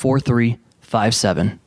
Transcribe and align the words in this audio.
4357. 0.00 1.60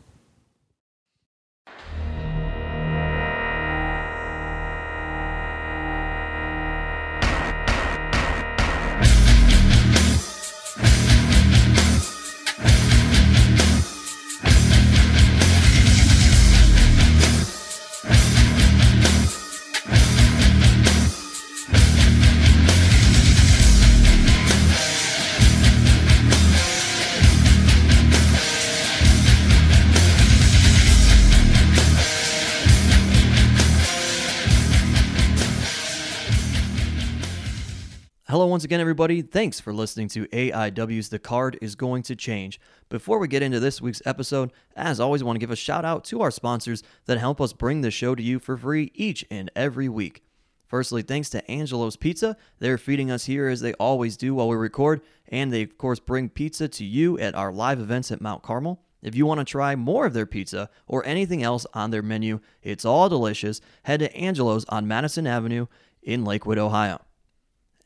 Once 38.53 38.63
again, 38.63 38.79
everybody. 38.79 39.23
Thanks 39.23 39.59
for 39.59 39.73
listening 39.73 40.09
to 40.09 40.27
AIW's 40.27 41.09
The 41.09 41.17
Card 41.17 41.57
is 41.59 41.73
Going 41.73 42.03
to 42.03 42.15
Change. 42.15 42.59
Before 42.87 43.17
we 43.17 43.27
get 43.27 43.41
into 43.41 43.59
this 43.59 43.81
week's 43.81 44.03
episode, 44.05 44.53
as 44.75 44.99
always, 44.99 45.23
I 45.23 45.25
want 45.25 45.37
to 45.37 45.39
give 45.39 45.49
a 45.49 45.55
shout 45.55 45.83
out 45.83 46.03
to 46.03 46.21
our 46.21 46.29
sponsors 46.29 46.83
that 47.05 47.17
help 47.17 47.41
us 47.41 47.51
bring 47.51 47.81
the 47.81 47.89
show 47.89 48.13
to 48.13 48.21
you 48.21 48.37
for 48.37 48.55
free 48.55 48.91
each 48.93 49.25
and 49.31 49.49
every 49.55 49.89
week. 49.89 50.23
Firstly, 50.67 51.01
thanks 51.01 51.31
to 51.31 51.49
Angelo's 51.49 51.95
Pizza. 51.95 52.37
They're 52.59 52.77
feeding 52.77 53.09
us 53.09 53.25
here 53.25 53.47
as 53.47 53.61
they 53.61 53.73
always 53.73 54.17
do 54.17 54.35
while 54.35 54.47
we 54.47 54.55
record, 54.55 55.01
and 55.29 55.51
they, 55.51 55.63
of 55.63 55.79
course, 55.79 55.99
bring 55.99 56.29
pizza 56.29 56.67
to 56.67 56.85
you 56.85 57.17
at 57.17 57.33
our 57.33 57.51
live 57.51 57.79
events 57.79 58.11
at 58.11 58.21
Mount 58.21 58.43
Carmel. 58.43 58.83
If 59.01 59.15
you 59.15 59.25
want 59.25 59.39
to 59.39 59.45
try 59.45 59.75
more 59.75 60.05
of 60.05 60.13
their 60.13 60.27
pizza 60.27 60.69
or 60.85 61.03
anything 61.07 61.41
else 61.41 61.65
on 61.73 61.89
their 61.89 62.03
menu, 62.03 62.39
it's 62.61 62.85
all 62.85 63.09
delicious. 63.09 63.61
Head 63.81 64.01
to 64.01 64.15
Angelo's 64.15 64.63
on 64.69 64.87
Madison 64.87 65.25
Avenue 65.25 65.65
in 66.03 66.23
Lakewood, 66.23 66.59
Ohio. 66.59 67.01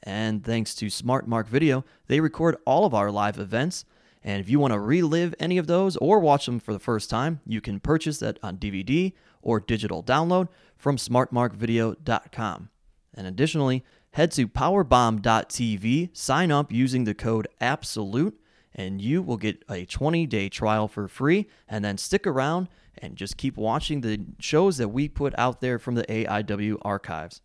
And 0.08 0.41
thanks 0.41 0.73
to 0.75 0.89
Smart 0.89 1.27
Mark 1.27 1.50
Video, 1.50 1.84
they 2.07 2.22
record 2.22 2.56
all 2.66 2.85
of 2.85 2.94
our 2.94 3.12
live 3.12 3.38
events. 3.38 3.84
And 4.23 4.40
if 4.40 4.50
you 4.50 4.57
want 4.57 4.72
to 4.72 4.79
relive 4.79 5.35
any 5.38 5.57
of 5.57 5.68
those 5.68 5.97
or 5.97 6.22
watch 6.22 6.45
them 6.45 6.62
for 6.62 6.72
the 6.72 6.79
first 6.79 7.09
time, 7.09 7.41
you 7.45 7.59
can 7.59 7.81
purchase 7.81 8.19
that 8.19 8.40
on 8.41 8.56
DVD 8.56 9.12
or 9.41 9.59
digital 9.59 10.01
download 10.01 10.47
from 10.78 10.95
smartmarkvideo.com. 10.95 12.69
And 13.16 13.28
additionally, 13.28 13.84
head 14.12 14.31
to 14.31 14.47
powerbomb.tv, 14.47 16.16
sign 16.16 16.51
up 16.53 16.72
using 16.72 17.03
the 17.03 17.13
code 17.13 17.50
ABSOLUTE, 17.59 18.35
and 18.74 19.01
you 19.01 19.22
will 19.22 19.35
get 19.35 19.66
a 19.69 19.84
20 19.84 20.25
day 20.25 20.47
trial 20.47 20.88
for 20.88 21.09
free. 21.09 21.47
And 21.68 21.84
then 21.84 21.97
stick 21.97 22.25
around 22.25 22.69
and 22.97 23.18
just 23.18 23.35
keep 23.35 23.57
watching 23.57 24.00
the 24.00 24.22
shows 24.39 24.78
that 24.78 24.88
we 24.88 25.09
put 25.09 25.38
out 25.38 25.59
there 25.59 25.78
from 25.78 25.95
the 25.95 26.03
AIW 26.03 26.78
archives. 26.84 27.41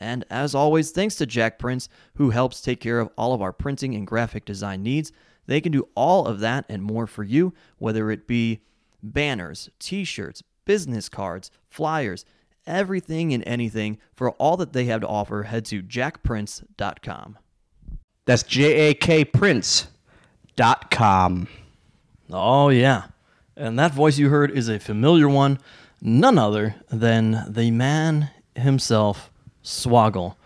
And 0.00 0.24
as 0.30 0.54
always, 0.54 0.90
thanks 0.90 1.16
to 1.16 1.26
Jakprints, 1.26 1.88
who 2.14 2.30
helps 2.30 2.60
take 2.60 2.80
care 2.80 3.00
of 3.00 3.10
all 3.16 3.32
of 3.32 3.42
our 3.42 3.52
printing 3.52 3.94
and 3.94 4.06
graphic 4.06 4.44
design 4.44 4.82
needs. 4.82 5.12
They 5.46 5.60
can 5.60 5.72
do 5.72 5.88
all 5.94 6.26
of 6.26 6.40
that 6.40 6.64
and 6.68 6.82
more 6.82 7.06
for 7.06 7.24
you, 7.24 7.54
whether 7.78 8.10
it 8.10 8.26
be 8.26 8.60
banners, 9.02 9.70
t 9.78 10.04
shirts, 10.04 10.42
business 10.64 11.08
cards, 11.08 11.50
flyers, 11.68 12.24
everything 12.66 13.32
and 13.32 13.44
anything. 13.46 13.98
For 14.14 14.32
all 14.32 14.56
that 14.56 14.72
they 14.72 14.86
have 14.86 15.02
to 15.02 15.08
offer, 15.08 15.44
head 15.44 15.64
to 15.66 15.82
jakprints.com. 15.82 17.38
That's 18.24 18.42
J 18.42 18.90
A 18.90 18.94
K 18.94 19.24
Prints 19.24 19.86
dot 20.56 20.90
com. 20.90 21.46
Oh, 22.30 22.70
yeah. 22.70 23.04
And 23.56 23.78
that 23.78 23.94
voice 23.94 24.18
you 24.18 24.28
heard 24.28 24.50
is 24.50 24.68
a 24.68 24.80
familiar 24.80 25.28
one, 25.28 25.58
none 26.02 26.36
other 26.36 26.74
than 26.90 27.44
the 27.48 27.70
man 27.70 28.30
himself, 28.56 29.30
Swoggle. 29.66 30.36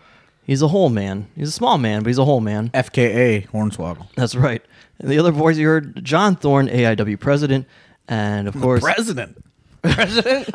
He's 0.43 0.61
a 0.63 0.67
whole 0.67 0.89
man. 0.89 1.27
He's 1.35 1.47
a 1.49 1.51
small 1.51 1.77
man, 1.77 2.01
but 2.01 2.07
he's 2.07 2.17
a 2.17 2.25
whole 2.25 2.41
man. 2.41 2.69
FKA 2.69 3.47
Hornswoggle. 3.49 4.07
That's 4.15 4.33
right. 4.35 4.61
And 4.99 5.09
the 5.09 5.19
other 5.19 5.31
voice 5.31 5.57
you 5.57 5.67
heard, 5.67 6.03
John 6.03 6.35
Thorne, 6.35 6.67
AIW 6.67 7.19
president, 7.19 7.67
and 8.07 8.47
of 8.47 8.59
course, 8.59 8.81
President. 8.83 9.37
President? 9.83 10.49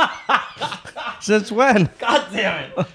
Since 1.21 1.50
when? 1.50 1.88
God 1.99 2.26
damn 2.32 2.71
it, 2.76 2.87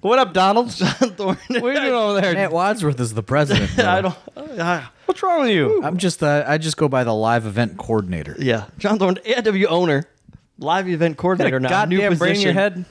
What 0.00 0.18
up, 0.18 0.32
Donald? 0.32 0.70
John 0.74 0.92
Thorne. 0.94 1.36
What 1.48 1.62
are 1.64 1.72
you 1.72 1.80
doing 1.80 1.92
over 1.92 2.20
there? 2.20 2.32
Matt 2.34 2.52
Wadsworth 2.52 2.98
is 3.00 3.14
the 3.14 3.22
president. 3.22 3.78
I 3.78 4.00
don't. 4.00 4.16
I- 4.36 4.88
What's 5.06 5.22
wrong 5.22 5.42
with 5.42 5.50
you? 5.50 5.82
I'm 5.84 5.98
just 5.98 6.22
uh, 6.22 6.44
I 6.46 6.56
just 6.56 6.76
go 6.78 6.88
by 6.88 7.04
the 7.04 7.12
live 7.12 7.44
event 7.44 7.76
coordinator. 7.76 8.34
yeah, 8.38 8.66
John 8.78 8.98
Thorne, 8.98 9.16
AIW 9.16 9.66
owner, 9.66 10.04
live 10.58 10.88
event 10.88 11.18
coordinator 11.18 11.60
now, 11.60 11.68
Goddamn 11.68 11.98
new 11.98 12.16
brain 12.16 12.36
in 12.36 12.40
your 12.40 12.52
position. 12.52 12.54
head. 12.54 12.84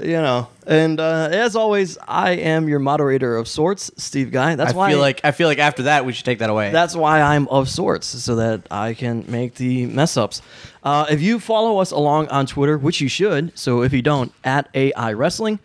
You 0.00 0.12
know, 0.12 0.48
and 0.66 0.98
uh, 0.98 1.28
as 1.30 1.54
always, 1.54 1.98
I 2.08 2.32
am 2.32 2.66
your 2.66 2.78
moderator 2.78 3.36
of 3.36 3.46
sorts, 3.46 3.90
Steve 3.98 4.30
Guy. 4.30 4.54
That's 4.54 4.72
I 4.72 4.76
why 4.76 4.90
feel 4.90 5.00
like 5.00 5.20
I 5.22 5.32
feel 5.32 5.48
like 5.48 5.58
after 5.58 5.82
that 5.82 6.06
we 6.06 6.14
should 6.14 6.24
take 6.24 6.38
that 6.38 6.48
away. 6.48 6.72
That's 6.72 6.96
why 6.96 7.20
I'm 7.20 7.46
of 7.48 7.68
sorts, 7.68 8.06
so 8.06 8.36
that 8.36 8.66
I 8.70 8.94
can 8.94 9.26
make 9.28 9.56
the 9.56 9.84
mess 9.84 10.16
ups. 10.16 10.40
Uh, 10.82 11.04
if 11.10 11.20
you 11.20 11.38
follow 11.38 11.78
us 11.78 11.90
along 11.90 12.28
on 12.28 12.46
Twitter, 12.46 12.78
which 12.78 13.02
you 13.02 13.08
should, 13.08 13.56
so 13.56 13.82
if 13.82 13.92
you 13.92 14.00
don't, 14.00 14.32
at 14.44 14.70
AI 14.72 15.12
Wrestling, 15.12 15.58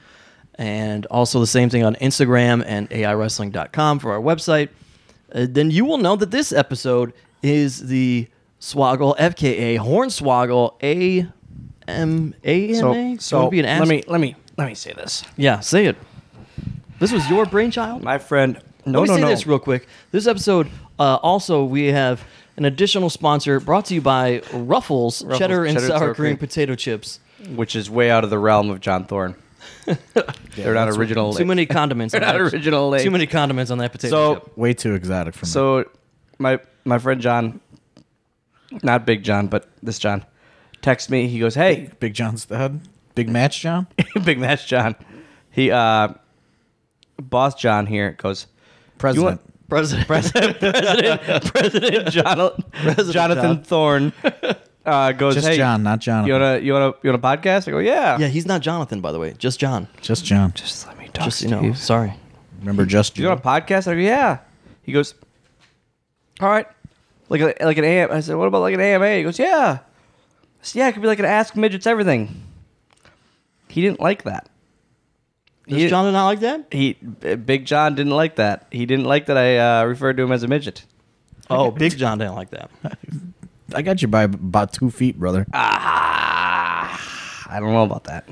and 0.55 1.05
also 1.05 1.39
the 1.39 1.47
same 1.47 1.69
thing 1.69 1.85
on 1.85 1.95
Instagram 1.95 2.63
and 2.65 2.89
AIWrestling.com 2.89 3.99
for 3.99 4.11
our 4.11 4.19
website, 4.19 4.69
uh, 5.33 5.45
then 5.49 5.71
you 5.71 5.85
will 5.85 5.99
know 5.99 6.17
that 6.17 6.31
this 6.31 6.51
episode 6.51 7.13
is 7.41 7.87
the 7.87 8.27
Swoggle, 8.59 9.15
FKA 9.17 9.77
Hornswoggle, 9.77 10.73
A 10.83 11.27
M 11.87 12.33
A 12.43 12.69
N 12.75 12.85
A. 12.85 13.17
so 13.19 13.39
Would 13.41 13.47
it 13.47 13.51
be 13.51 13.59
an 13.59 13.65
ass? 13.65 13.79
let 13.79 13.87
me 13.89 14.03
let 14.07 14.19
me 14.21 14.35
let 14.57 14.67
me 14.67 14.75
say 14.75 14.93
this. 14.93 15.23
yeah, 15.37 15.59
say 15.59 15.85
it. 15.85 15.95
This 16.99 17.11
was 17.11 17.27
your 17.29 17.45
brainchild. 17.45 18.03
My 18.03 18.17
friend. 18.17 18.59
No, 18.85 19.01
Let 19.01 19.03
me 19.03 19.07
no, 19.09 19.15
say 19.17 19.21
no. 19.21 19.27
this 19.29 19.45
real 19.45 19.59
quick. 19.59 19.85
This 20.11 20.25
episode, 20.27 20.69
uh, 20.97 21.15
also, 21.21 21.63
we 21.65 21.87
have 21.87 22.23
an 22.55 22.63
additional 22.65 23.09
sponsor 23.09 23.59
brought 23.59 23.85
to 23.85 23.93
you 23.93 24.01
by 24.01 24.41
Ruffles, 24.53 25.21
Ruffles 25.23 25.37
cheddar 25.39 25.65
and 25.65 25.75
cheddar 25.75 25.87
sour, 25.87 25.99
sour 25.99 26.15
cream 26.15 26.29
cream. 26.31 26.37
potato 26.37 26.73
chips. 26.75 27.19
Which 27.55 27.75
is 27.75 27.89
way 27.89 28.09
out 28.09 28.23
of 28.23 28.29
the 28.29 28.39
realm 28.39 28.69
of 28.71 28.79
John 28.79 29.05
Thorne. 29.05 29.35
They're 30.55 30.73
not 30.73 30.89
original. 30.89 31.33
Too 31.33 31.43
many 31.45 31.65
condiments. 31.65 32.11
They're 32.13 32.21
on 32.23 32.27
not 32.37 32.43
that. 32.45 32.53
original. 32.53 32.97
Too 32.97 33.11
many 33.11 33.27
condiments 33.27 33.69
on 33.71 33.77
that 33.79 33.91
potato 33.91 34.09
So 34.15 34.35
chip. 34.39 34.57
Way 34.57 34.73
too 34.73 34.95
exotic 34.95 35.33
for 35.35 35.45
me. 35.45 35.49
So, 35.51 35.85
my 36.39 36.59
my 36.85 36.97
friend 36.97 37.19
John, 37.21 37.59
not 38.83 39.05
Big 39.05 39.21
John, 39.23 39.47
but 39.47 39.67
this 39.83 39.99
John, 39.99 40.25
texts 40.87 41.09
me. 41.09 41.27
He 41.27 41.37
goes, 41.39 41.53
"Hey, 41.53 41.89
Big 41.99 42.13
John's 42.13 42.45
the 42.45 42.57
head. 42.57 42.79
Big 43.13 43.27
match, 43.27 43.59
John. 43.59 43.87
Big 44.23 44.39
Match 44.39 44.67
John." 44.67 44.95
He, 45.51 45.69
uh, 45.69 46.13
Boss 47.21 47.55
John 47.55 47.85
here 47.85 48.11
goes, 48.13 48.47
President. 48.97 49.41
President. 49.67 50.07
President, 50.07 50.63
President, 50.71 51.43
President 51.53 52.09
John, 52.09 52.63
Jonathan 53.11 53.55
John. 53.55 53.63
Thorne 53.63 54.13
uh, 54.85 55.11
goes, 55.11 55.35
Just 55.35 55.47
"Hey, 55.47 55.57
John, 55.57 55.83
not 55.83 55.99
Jonathan. 55.99 56.27
you 56.27 56.33
wanna 56.33 56.59
you 56.59 56.71
wanna 56.73 56.93
you 57.03 57.11
want 57.11 57.21
a 57.21 57.27
podcast?" 57.27 57.67
I 57.67 57.71
go, 57.71 57.79
"Yeah, 57.79 58.17
yeah, 58.17 58.27
he's 58.27 58.45
not 58.45 58.61
Jonathan, 58.61 59.01
by 59.01 59.11
the 59.11 59.19
way. 59.19 59.33
Just 59.37 59.59
John. 59.59 59.89
Just 60.01 60.23
John. 60.23 60.53
Just 60.53 60.87
let 60.87 60.97
me 60.97 61.09
talk. 61.09 61.25
Just 61.25 61.41
you 61.41 61.49
know. 61.49 61.59
Steve. 61.59 61.77
Sorry. 61.77 62.13
Remember 62.59 62.85
just 62.85 63.17
you 63.17 63.23
John. 63.25 63.41
want 63.43 63.45
a 63.45 63.73
podcast? 63.73 63.89
I 63.89 63.95
go, 63.95 63.99
"Yeah." 63.99 64.39
He 64.83 64.93
goes, 64.93 65.15
"All 66.39 66.47
right." 66.47 66.67
Like 67.29 67.41
a, 67.41 67.53
like 67.65 67.77
an 67.77 67.83
AM. 67.83 68.09
I 68.09 68.21
said, 68.21 68.37
"What 68.37 68.47
about 68.47 68.61
like 68.61 68.73
an 68.73 68.79
AMA?" 68.79 69.15
He 69.17 69.23
goes, 69.23 69.37
"Yeah." 69.37 69.79
I 70.67 70.69
So 70.69 70.79
yeah, 70.79 70.87
it 70.89 70.93
could 70.93 71.01
be 71.01 71.07
like 71.07 71.19
an 71.19 71.25
ask 71.25 71.55
midgets 71.55 71.87
everything. 71.87 72.43
He 73.69 73.81
didn't 73.81 73.99
like 73.99 74.23
that. 74.23 74.49
Does 75.67 75.81
He- 75.81 75.87
John 75.89 76.11
not 76.11 76.25
like 76.25 76.39
that? 76.41 76.65
He 76.71 76.93
Big 76.93 77.65
John 77.65 77.95
didn't 77.95 78.13
like 78.13 78.35
that. 78.35 78.67
He 78.71 78.85
didn't 78.85 79.05
like 79.05 79.25
that 79.27 79.37
I 79.37 79.57
uh, 79.57 79.85
referred 79.85 80.17
to 80.17 80.23
him 80.23 80.31
as 80.31 80.43
a 80.43 80.47
midget. 80.47 80.85
Oh, 81.49 81.71
Big 81.71 81.97
John 81.97 82.17
didn't 82.17 82.35
like 82.35 82.49
that. 82.51 82.69
I 83.73 83.81
got 83.81 84.01
you 84.01 84.07
by 84.07 84.23
about 84.23 84.73
two 84.73 84.89
feet, 84.91 85.17
brother. 85.19 85.45
Ah, 85.53 87.47
I 87.49 87.59
don't 87.59 87.71
know 87.73 87.83
about 87.83 88.05
that. 88.05 88.27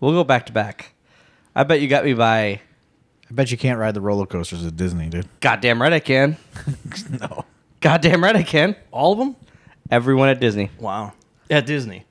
We'll 0.00 0.12
go 0.12 0.24
back 0.24 0.46
to 0.46 0.52
back. 0.52 0.94
I 1.54 1.64
bet 1.64 1.80
you 1.80 1.88
got 1.88 2.04
me 2.04 2.14
by 2.14 2.60
I 3.30 3.32
bet 3.32 3.50
you 3.50 3.56
can't 3.56 3.78
ride 3.78 3.94
the 3.94 4.00
roller 4.00 4.26
coasters 4.26 4.64
at 4.64 4.76
Disney, 4.76 5.08
dude. 5.08 5.28
goddamn 5.40 5.80
right 5.80 5.92
I 5.92 6.00
can. 6.00 6.36
no. 7.20 7.44
Goddamn 7.80 8.22
right 8.24 8.34
I 8.36 8.42
can. 8.42 8.74
All 8.90 9.12
of 9.12 9.18
them? 9.18 9.36
Everyone 9.90 10.28
at 10.28 10.40
Disney. 10.40 10.70
Wow. 10.78 11.12
At 11.50 11.66
Disney. 11.66 12.04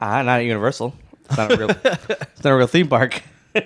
Ah, 0.00 0.22
not 0.22 0.40
at 0.40 0.44
Universal. 0.46 0.94
It's 1.24 1.36
not 1.36 1.52
a 1.52 1.56
real. 1.56 1.70
it's 1.70 2.44
not 2.44 2.52
a 2.52 2.56
real 2.56 2.66
theme 2.66 2.88
park. 2.88 3.22
Are 3.56 3.62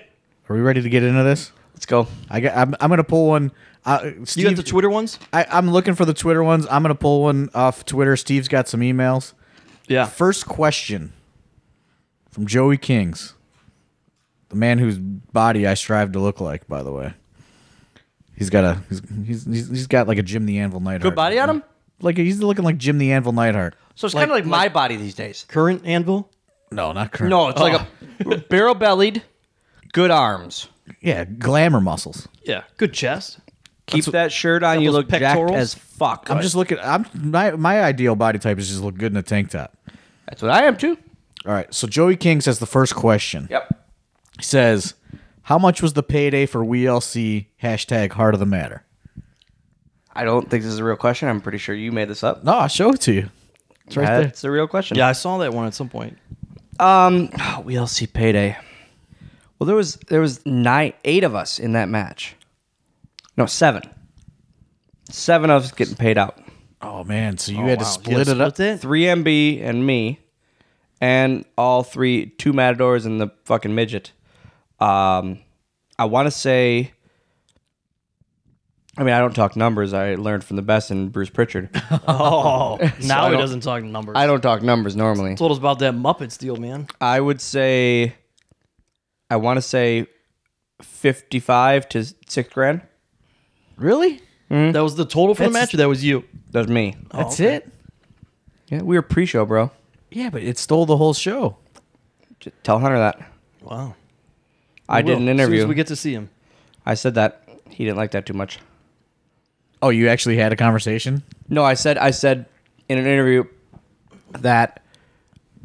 we 0.48 0.60
ready 0.60 0.82
to 0.82 0.88
get 0.88 1.02
into 1.02 1.22
this? 1.22 1.52
Let's 1.74 1.86
go. 1.86 2.08
I 2.28 2.40
got. 2.40 2.56
I'm, 2.56 2.74
I'm 2.80 2.90
gonna 2.90 3.04
pull 3.04 3.28
one. 3.28 3.52
Uh, 3.84 4.10
Steve, 4.24 4.44
You 4.44 4.50
got 4.50 4.56
the 4.56 4.62
Twitter 4.62 4.90
ones? 4.90 5.18
I, 5.32 5.46
I'm 5.50 5.70
looking 5.70 5.94
for 5.94 6.04
the 6.04 6.14
Twitter 6.14 6.42
ones. 6.42 6.66
I'm 6.70 6.82
gonna 6.82 6.94
pull 6.94 7.22
one 7.22 7.50
off 7.54 7.84
Twitter. 7.84 8.16
Steve's 8.16 8.48
got 8.48 8.68
some 8.68 8.80
emails. 8.80 9.34
Yeah. 9.88 10.06
First 10.06 10.46
question 10.46 11.12
from 12.30 12.46
Joey 12.46 12.76
Kings, 12.78 13.34
the 14.50 14.56
man 14.56 14.78
whose 14.78 14.98
body 14.98 15.66
I 15.66 15.74
strive 15.74 16.12
to 16.12 16.20
look 16.20 16.40
like. 16.40 16.66
By 16.68 16.82
the 16.82 16.92
way, 16.92 17.12
he's 18.36 18.50
got 18.50 18.64
a 18.64 18.82
he's 18.88 19.02
he's, 19.26 19.44
he's, 19.44 19.68
he's 19.68 19.86
got 19.86 20.06
like 20.08 20.18
a 20.18 20.22
Jim 20.22 20.46
the 20.46 20.58
Anvil 20.58 20.80
Neidhart. 20.80 21.02
Good 21.02 21.14
body 21.14 21.38
on 21.38 21.50
him. 21.50 21.62
Like 22.02 22.16
he's 22.16 22.42
looking 22.42 22.64
like 22.64 22.78
Jim 22.78 22.98
the 22.98 23.12
Anvil 23.12 23.32
Neidhart. 23.32 23.74
So 24.00 24.06
it's 24.06 24.14
Like- 24.14 24.28
kind 24.28 24.30
of 24.30 24.36
like, 24.36 24.46
my 24.46 24.56
like- 24.62 24.72
body 24.72 24.96
these 24.96 25.14
days. 25.14 25.44
Current 25.46 25.82
anvil? 25.84 26.30
No, 26.72 26.92
not 26.92 27.12
current. 27.12 27.28
No, 27.28 27.48
it's 27.50 27.60
like 27.60 27.78
a 27.78 27.86
oh. 28.24 28.36
barrel 28.48 28.74
bellied, 28.74 29.22
good 29.92 30.10
arms. 30.10 30.68
yeah, 31.02 31.26
glamour 31.26 31.82
muscles. 31.82 32.26
Yeah. 32.42 32.62
Good 32.78 32.94
chest. 32.94 33.40
Keep 33.84 34.06
that 34.06 34.32
shirt 34.32 34.62
on. 34.62 34.80
You 34.80 34.86
those 34.86 34.94
look 35.00 35.10
jacked 35.10 35.22
pectorals? 35.22 35.52
as 35.54 35.74
fuck. 35.74 36.30
I'm 36.30 36.40
just 36.40 36.54
looking. 36.54 36.78
I'm 36.80 37.04
my 37.12 37.50
my 37.50 37.82
ideal 37.82 38.16
body 38.16 38.38
type 38.38 38.58
is 38.58 38.70
just 38.70 38.80
look 38.80 38.96
good 38.96 39.12
in 39.12 39.18
a 39.18 39.22
tank 39.22 39.50
top. 39.50 39.76
That's 40.26 40.40
what 40.40 40.50
I 40.50 40.62
am 40.64 40.78
too. 40.78 40.96
All 41.44 41.52
right, 41.52 41.72
so 41.74 41.86
Joey 41.86 42.16
King 42.16 42.40
says 42.40 42.58
the 42.58 42.66
first 42.66 42.94
question. 42.94 43.48
Yep. 43.50 43.86
He 44.38 44.42
says, 44.44 44.94
"How 45.42 45.58
much 45.58 45.82
was 45.82 45.92
the 45.92 46.02
payday 46.02 46.46
for 46.46 46.64
WeeLC 46.64 47.48
hashtag 47.62 48.12
Heart 48.12 48.32
of 48.32 48.40
the 48.40 48.46
Matter?" 48.46 48.82
I 50.14 50.24
don't 50.24 50.48
think 50.48 50.62
this 50.62 50.72
is 50.72 50.78
a 50.78 50.84
real 50.84 50.96
question. 50.96 51.28
I'm 51.28 51.42
pretty 51.42 51.58
sure 51.58 51.74
you 51.74 51.92
made 51.92 52.08
this 52.08 52.24
up. 52.24 52.44
No, 52.44 52.52
I'll 52.52 52.68
show 52.68 52.92
it 52.92 53.00
to 53.02 53.12
you. 53.12 53.28
It's 53.90 53.96
right 53.96 54.06
there. 54.06 54.22
That's 54.24 54.44
a 54.44 54.50
real 54.50 54.66
question. 54.68 54.96
Yeah, 54.96 55.08
I 55.08 55.12
saw 55.12 55.38
that 55.38 55.52
one 55.52 55.66
at 55.66 55.74
some 55.74 55.88
point. 55.88 56.16
Um, 56.78 57.28
we 57.64 57.76
all 57.76 57.86
see 57.86 58.06
payday. 58.06 58.56
Well, 59.58 59.66
there 59.66 59.76
was 59.76 59.96
there 60.08 60.20
was 60.20 60.44
nine, 60.46 60.94
eight 61.04 61.24
of 61.24 61.34
us 61.34 61.58
in 61.58 61.72
that 61.72 61.88
match. 61.88 62.34
No, 63.36 63.46
seven. 63.46 63.82
Seven 65.10 65.50
of 65.50 65.64
us 65.64 65.72
getting 65.72 65.96
paid 65.96 66.16
out. 66.18 66.38
Oh 66.80 67.04
man, 67.04 67.36
so 67.36 67.52
you 67.52 67.58
Oh, 67.62 67.66
had 67.66 67.78
to 67.80 67.84
wow. 67.84 67.90
split 67.90 68.16
had 68.18 68.26
to 68.26 68.32
it 68.32 68.40
up. 68.40 68.54
split 68.54 68.68
it? 68.74 68.80
Three 68.80 69.02
MB 69.02 69.62
and 69.62 69.84
me, 69.86 70.20
and 71.00 71.44
all 71.58 71.82
three, 71.82 72.26
two 72.38 72.52
matadors 72.54 73.04
and 73.04 73.20
the 73.20 73.28
fucking 73.44 73.74
midget. 73.74 74.12
Um, 74.78 75.40
I 75.98 76.04
want 76.06 76.26
to 76.26 76.30
say. 76.30 76.92
I 78.98 79.04
mean, 79.04 79.14
I 79.14 79.18
don't 79.20 79.34
talk 79.34 79.54
numbers. 79.56 79.92
I 79.92 80.16
learned 80.16 80.42
from 80.44 80.56
the 80.56 80.62
best 80.62 80.90
in 80.90 81.08
Bruce 81.08 81.30
Pritchard. 81.30 81.70
Oh, 82.08 82.78
I 82.82 82.92
now 83.02 83.26
he 83.26 83.32
don't- 83.32 83.40
doesn't 83.40 83.60
talk 83.60 83.82
numbers. 83.84 84.14
I 84.16 84.26
don't 84.26 84.40
talk 84.40 84.62
numbers 84.62 84.96
normally. 84.96 85.36
told 85.36 85.52
us 85.52 85.58
about 85.58 85.78
that 85.78 85.94
Muppets 85.94 86.36
deal, 86.38 86.56
man. 86.56 86.88
I 87.00 87.20
would 87.20 87.40
say, 87.40 88.14
I 89.30 89.36
want 89.36 89.58
to 89.58 89.62
say, 89.62 90.06
fifty-five 90.82 91.88
to 91.90 92.04
six 92.26 92.52
grand. 92.52 92.82
Really? 93.76 94.20
Mm-hmm. 94.50 94.72
That 94.72 94.82
was 94.82 94.96
the 94.96 95.04
total 95.04 95.34
for 95.34 95.44
the 95.44 95.50
That's- 95.50 95.68
match, 95.68 95.74
or 95.74 95.76
that 95.78 95.88
was 95.88 96.04
you? 96.04 96.24
That 96.50 96.60
was 96.60 96.68
me. 96.68 96.96
Oh, 97.12 97.18
That's 97.18 97.40
okay. 97.40 97.54
it. 97.56 97.72
Yeah, 98.68 98.82
we 98.82 98.96
were 98.96 99.02
pre-show, 99.02 99.44
bro. 99.46 99.70
Yeah, 100.10 100.30
but 100.30 100.42
it 100.42 100.58
stole 100.58 100.86
the 100.86 100.96
whole 100.96 101.14
show. 101.14 101.56
Just 102.40 102.56
tell 102.64 102.78
Hunter 102.80 102.98
that. 102.98 103.20
Wow. 103.62 103.94
I 104.88 104.98
We 105.00 105.02
did 105.06 105.12
will, 105.12 105.16
an 105.22 105.22
as 105.22 105.30
soon 105.32 105.40
as 105.40 105.46
interview. 105.48 105.66
we 105.68 105.74
get 105.76 105.86
to 105.88 105.96
see 105.96 106.12
him. 106.12 106.30
I 106.84 106.94
said 106.94 107.14
that 107.14 107.46
he 107.68 107.84
didn't 107.84 107.96
like 107.98 108.10
that 108.12 108.26
too 108.26 108.32
much. 108.32 108.58
Oh, 109.82 109.88
you 109.88 110.08
actually 110.08 110.36
had 110.36 110.52
a 110.52 110.56
conversation? 110.56 111.22
No, 111.48 111.64
I 111.64 111.74
said 111.74 111.96
I 111.98 112.10
said 112.10 112.46
in 112.88 112.98
an 112.98 113.06
interview 113.06 113.44
that 114.40 114.82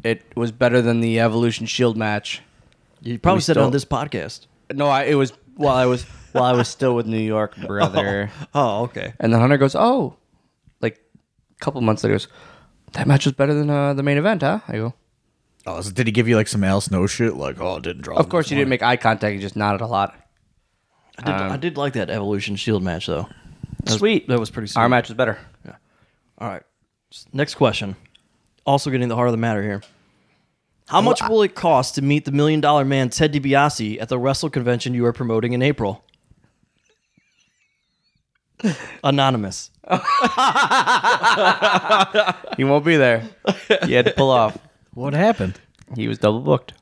it 0.02 0.22
was 0.36 0.52
better 0.52 0.80
than 0.82 1.00
the 1.00 1.20
Evolution 1.20 1.66
Shield 1.66 1.96
match. 1.96 2.40
You 3.02 3.18
probably 3.18 3.38
We 3.38 3.42
said 3.42 3.56
it 3.56 3.62
on 3.62 3.72
this 3.72 3.84
podcast. 3.84 4.46
No, 4.72 4.86
I, 4.88 5.04
it 5.04 5.14
was 5.14 5.32
while 5.56 5.76
I 5.76 5.86
was 5.86 6.04
while 6.32 6.44
I 6.44 6.52
was 6.52 6.68
still 6.68 6.94
with 6.94 7.06
New 7.06 7.18
York, 7.20 7.56
brother. 7.66 8.30
Oh, 8.54 8.84
okay. 8.84 9.12
And 9.20 9.32
then 9.32 9.40
Hunter 9.40 9.58
goes, 9.58 9.74
"Oh, 9.76 10.16
like 10.80 10.98
a 11.56 11.64
couple 11.64 11.80
months 11.82 12.02
later, 12.02 12.14
he 12.14 12.18
goes, 12.18 12.28
that 12.92 13.06
match 13.06 13.24
was 13.26 13.34
better 13.34 13.54
than 13.54 13.68
uh, 13.70 13.94
the 13.94 14.02
main 14.02 14.18
event, 14.18 14.42
huh?" 14.42 14.60
I 14.68 14.72
go, 14.72 14.94
Oh, 15.66 15.80
so 15.80 15.90
did 15.90 16.06
he 16.06 16.12
give 16.12 16.28
you 16.28 16.36
like 16.36 16.48
some 16.48 16.64
Al 16.64 16.80
Snow 16.80 17.06
shit? 17.06 17.34
Like, 17.34 17.60
oh, 17.60 17.76
it 17.76 17.82
didn't 17.82 18.02
draw. 18.02 18.16
"Of 18.16 18.28
course, 18.28 18.50
you 18.50 18.56
didn't 18.56 18.70
make 18.70 18.82
eye 18.82 18.96
contact. 18.96 19.34
You 19.34 19.40
just 19.40 19.56
nodded 19.56 19.80
a 19.82 19.86
lot." 19.86 20.14
I 21.18 21.22
did, 21.22 21.34
Um, 21.34 21.52
I 21.52 21.56
did 21.56 21.76
like 21.76 21.94
that 21.94 22.10
Evolution 22.10 22.56
Shield 22.56 22.82
match, 22.82 23.06
though. 23.06 23.28
That 23.84 23.90
was- 23.92 23.98
Sweet. 23.98 24.28
that 24.28 24.38
was 24.38 24.50
pretty 24.50 24.68
sweet. 24.68 24.80
Our 24.80 24.88
match 24.88 25.08
was 25.08 25.16
better. 25.16 25.38
Yeah. 25.64 25.76
All 26.38 26.48
right. 26.48 26.62
Next 27.32 27.54
question. 27.54 27.96
Also 28.64 28.90
getting 28.90 29.08
the 29.08 29.14
heart 29.16 29.28
of 29.28 29.32
the 29.32 29.38
matter 29.38 29.62
here. 29.62 29.82
How 30.88 31.00
much 31.00 31.20
will 31.28 31.42
it 31.42 31.54
cost 31.54 31.94
to 31.96 32.02
meet 32.02 32.24
the 32.24 32.32
million 32.32 32.60
dollar 32.60 32.84
man 32.84 33.10
Ted 33.10 33.32
DiBiase 33.32 34.00
at 34.00 34.08
the 34.08 34.18
Wrestle 34.18 34.50
convention 34.50 34.94
you 34.94 35.04
are 35.06 35.12
promoting 35.12 35.52
in 35.52 35.62
April? 35.62 36.04
Anonymous. 39.04 39.70
He 42.56 42.64
won't 42.64 42.84
be 42.84 42.96
there. 42.96 43.28
he 43.84 43.92
had 43.92 44.06
to 44.06 44.12
pull 44.16 44.30
off. 44.30 44.56
What 44.94 45.12
happened? 45.12 45.60
He 45.94 46.08
was 46.08 46.18
double 46.18 46.40
booked. 46.40 46.72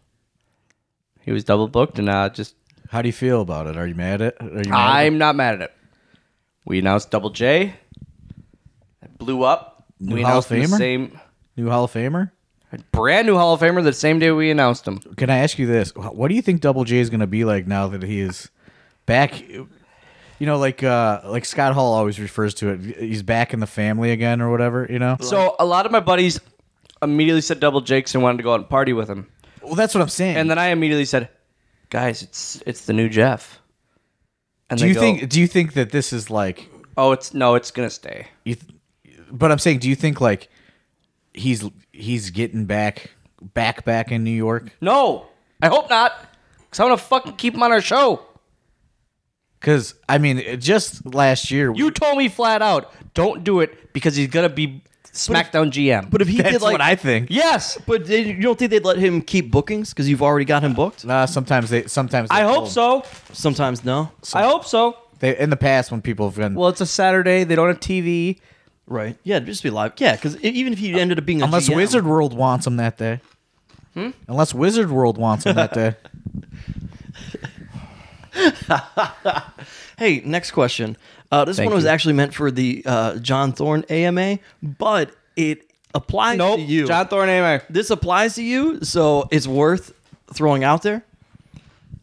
He 1.22 1.32
was 1.32 1.42
double 1.44 1.66
booked, 1.68 1.98
and 1.98 2.08
uh, 2.08 2.28
just 2.28 2.54
How 2.90 3.02
do 3.02 3.08
you 3.08 3.12
feel 3.12 3.40
about 3.40 3.66
it? 3.66 3.76
Are 3.76 3.86
you 3.86 3.94
mad 3.94 4.22
at? 4.22 4.36
Are 4.40 4.46
you 4.46 4.70
mad 4.70 4.90
at 4.90 4.96
I'm 5.06 5.18
not 5.18 5.34
mad 5.34 5.54
at 5.54 5.60
it. 5.62 5.72
We 6.64 6.78
announced 6.78 7.10
Double 7.10 7.30
J. 7.30 7.74
It 9.02 9.18
blew 9.18 9.42
up. 9.42 9.84
New 10.00 10.16
we 10.16 10.22
Hall 10.22 10.32
announced 10.32 10.50
of 10.50 10.56
him 10.56 10.70
the 10.70 10.76
Famer? 10.76 10.78
same 10.78 11.20
new 11.56 11.68
Hall 11.68 11.84
of 11.84 11.92
Famer? 11.92 12.30
brand 12.90 13.26
new 13.26 13.36
Hall 13.36 13.54
of 13.54 13.60
Famer 13.60 13.84
the 13.84 13.92
same 13.92 14.18
day 14.18 14.32
we 14.32 14.50
announced 14.50 14.86
him. 14.86 14.98
Can 14.98 15.30
I 15.30 15.38
ask 15.38 15.58
you 15.58 15.66
this? 15.66 15.94
What 15.94 16.28
do 16.28 16.34
you 16.34 16.42
think 16.42 16.60
Double 16.60 16.84
J 16.84 16.98
is 16.98 17.10
going 17.10 17.20
to 17.20 17.26
be 17.26 17.44
like 17.44 17.66
now 17.66 17.88
that 17.88 18.02
he 18.02 18.20
is 18.20 18.50
back? 19.06 19.48
You 19.48 19.68
know, 20.40 20.58
like 20.58 20.82
uh, 20.82 21.20
like 21.24 21.44
Scott 21.44 21.74
Hall 21.74 21.92
always 21.92 22.18
refers 22.18 22.54
to 22.54 22.70
it. 22.70 22.80
He's 22.98 23.22
back 23.22 23.54
in 23.54 23.60
the 23.60 23.66
family 23.66 24.10
again, 24.10 24.40
or 24.40 24.50
whatever. 24.50 24.86
You 24.90 24.98
know. 24.98 25.16
So 25.20 25.54
a 25.58 25.64
lot 25.64 25.86
of 25.86 25.92
my 25.92 26.00
buddies 26.00 26.40
immediately 27.02 27.40
said 27.42 27.60
Double 27.60 27.80
Jakes 27.80 28.14
and 28.14 28.22
wanted 28.22 28.38
to 28.38 28.42
go 28.42 28.54
out 28.54 28.60
and 28.60 28.68
party 28.68 28.92
with 28.92 29.08
him. 29.08 29.28
Well, 29.62 29.74
that's 29.74 29.94
what 29.94 30.00
I'm 30.02 30.08
saying. 30.08 30.36
And 30.36 30.50
then 30.50 30.58
I 30.58 30.68
immediately 30.68 31.04
said, 31.04 31.28
"Guys, 31.90 32.22
it's 32.22 32.62
it's 32.66 32.86
the 32.86 32.92
new 32.92 33.08
Jeff." 33.08 33.60
And 34.74 34.80
do 34.80 34.88
you 34.88 34.94
go, 34.94 35.00
think? 35.00 35.28
Do 35.28 35.40
you 35.40 35.46
think 35.46 35.72
that 35.74 35.90
this 35.90 36.12
is 36.12 36.30
like? 36.30 36.68
Oh, 36.96 37.12
it's 37.12 37.34
no, 37.34 37.54
it's 37.54 37.70
gonna 37.70 37.90
stay. 37.90 38.26
You 38.44 38.54
th- 38.54 38.70
but 39.30 39.50
I'm 39.50 39.58
saying, 39.58 39.78
do 39.78 39.88
you 39.88 39.96
think 39.96 40.20
like 40.20 40.48
he's 41.32 41.64
he's 41.92 42.30
getting 42.30 42.66
back 42.66 43.10
back 43.54 43.84
back 43.84 44.12
in 44.12 44.22
New 44.24 44.30
York? 44.30 44.70
No, 44.80 45.26
I 45.62 45.68
hope 45.68 45.90
not. 45.90 46.12
Cause 46.70 46.80
I'm 46.80 46.86
gonna 46.86 46.96
fucking 46.98 47.34
keep 47.36 47.54
him 47.54 47.62
on 47.62 47.72
our 47.72 47.80
show. 47.80 48.20
Because 49.60 49.94
I 50.08 50.18
mean, 50.18 50.38
it- 50.38 50.56
just 50.58 51.04
last 51.14 51.50
year, 51.50 51.72
You 51.74 51.90
told 51.90 52.18
me 52.18 52.28
flat 52.28 52.62
out, 52.62 52.92
don't 53.14 53.42
do 53.44 53.60
it 53.60 53.92
because 53.92 54.14
he's 54.16 54.28
gonna 54.28 54.48
be 54.48 54.82
SmackDown 55.14 55.70
GM. 55.70 56.10
But 56.10 56.20
if 56.22 56.28
he 56.28 56.38
that's 56.38 56.50
did 56.54 56.62
like, 56.62 56.72
what 56.72 56.80
I 56.80 56.96
think. 56.96 57.28
yes, 57.30 57.78
but 57.86 58.04
they, 58.06 58.22
you 58.24 58.40
don't 58.42 58.58
think 58.58 58.70
they'd 58.72 58.84
let 58.84 58.98
him 58.98 59.22
keep 59.22 59.50
bookings 59.50 59.90
because 59.90 60.08
you've 60.08 60.22
already 60.22 60.44
got 60.44 60.62
him 60.62 60.74
booked? 60.74 61.04
Nah, 61.04 61.24
sometimes 61.26 61.70
they 61.70 61.86
sometimes 61.86 62.28
they 62.28 62.34
I 62.36 62.42
hope 62.42 62.64
him. 62.64 62.70
so. 62.70 63.04
Sometimes 63.32 63.84
no. 63.84 64.10
I 64.34 64.42
hope 64.42 64.64
so. 64.64 64.96
They 65.20 65.38
in 65.38 65.50
the 65.50 65.56
past 65.56 65.90
when 65.92 66.02
people 66.02 66.28
have 66.28 66.36
been 66.36 66.54
Well, 66.54 66.68
it's 66.68 66.80
a 66.80 66.86
Saturday. 66.86 67.44
They 67.44 67.54
don't 67.54 67.68
have 67.68 67.80
TV. 67.80 68.40
Right. 68.86 69.16
Yeah, 69.22 69.38
just 69.38 69.62
be 69.62 69.70
live. 69.70 69.92
Yeah, 69.98 70.16
because 70.16 70.36
even 70.40 70.72
if 70.72 70.78
he 70.78 70.92
ended 70.98 71.18
up 71.18 71.24
being 71.24 71.40
a 71.40 71.44
unless 71.46 71.68
GM, 71.68 71.76
Wizard 71.76 72.04
World 72.04 72.34
wants 72.36 72.66
him 72.66 72.76
that 72.76 72.98
day. 72.98 73.20
Hmm? 73.94 74.10
Unless 74.28 74.52
Wizard 74.52 74.90
World 74.90 75.16
wants 75.16 75.46
him 75.46 75.54
that 75.56 75.72
day. 75.72 75.94
Hey, 79.96 80.22
next 80.24 80.50
question. 80.50 80.96
Uh, 81.32 81.44
this 81.44 81.56
Thank 81.56 81.68
one 81.70 81.74
was 81.76 81.84
you. 81.84 81.90
actually 81.90 82.14
meant 82.14 82.32
for 82.34 82.50
the 82.50 82.82
uh, 82.86 83.16
John 83.16 83.52
Thorne 83.52 83.84
AMA, 83.88 84.38
but 84.62 85.10
it 85.36 85.68
applies 85.94 86.38
Nope. 86.38 86.56
to 86.56 86.62
you. 86.62 86.86
John 86.86 87.08
Thorne 87.08 87.28
AMA. 87.28 87.62
this 87.70 87.90
applies 87.90 88.34
to 88.36 88.42
you, 88.42 88.82
so 88.84 89.28
it's 89.32 89.46
worth 89.46 89.92
throwing 90.32 90.62
out 90.64 90.82
there. 90.82 91.04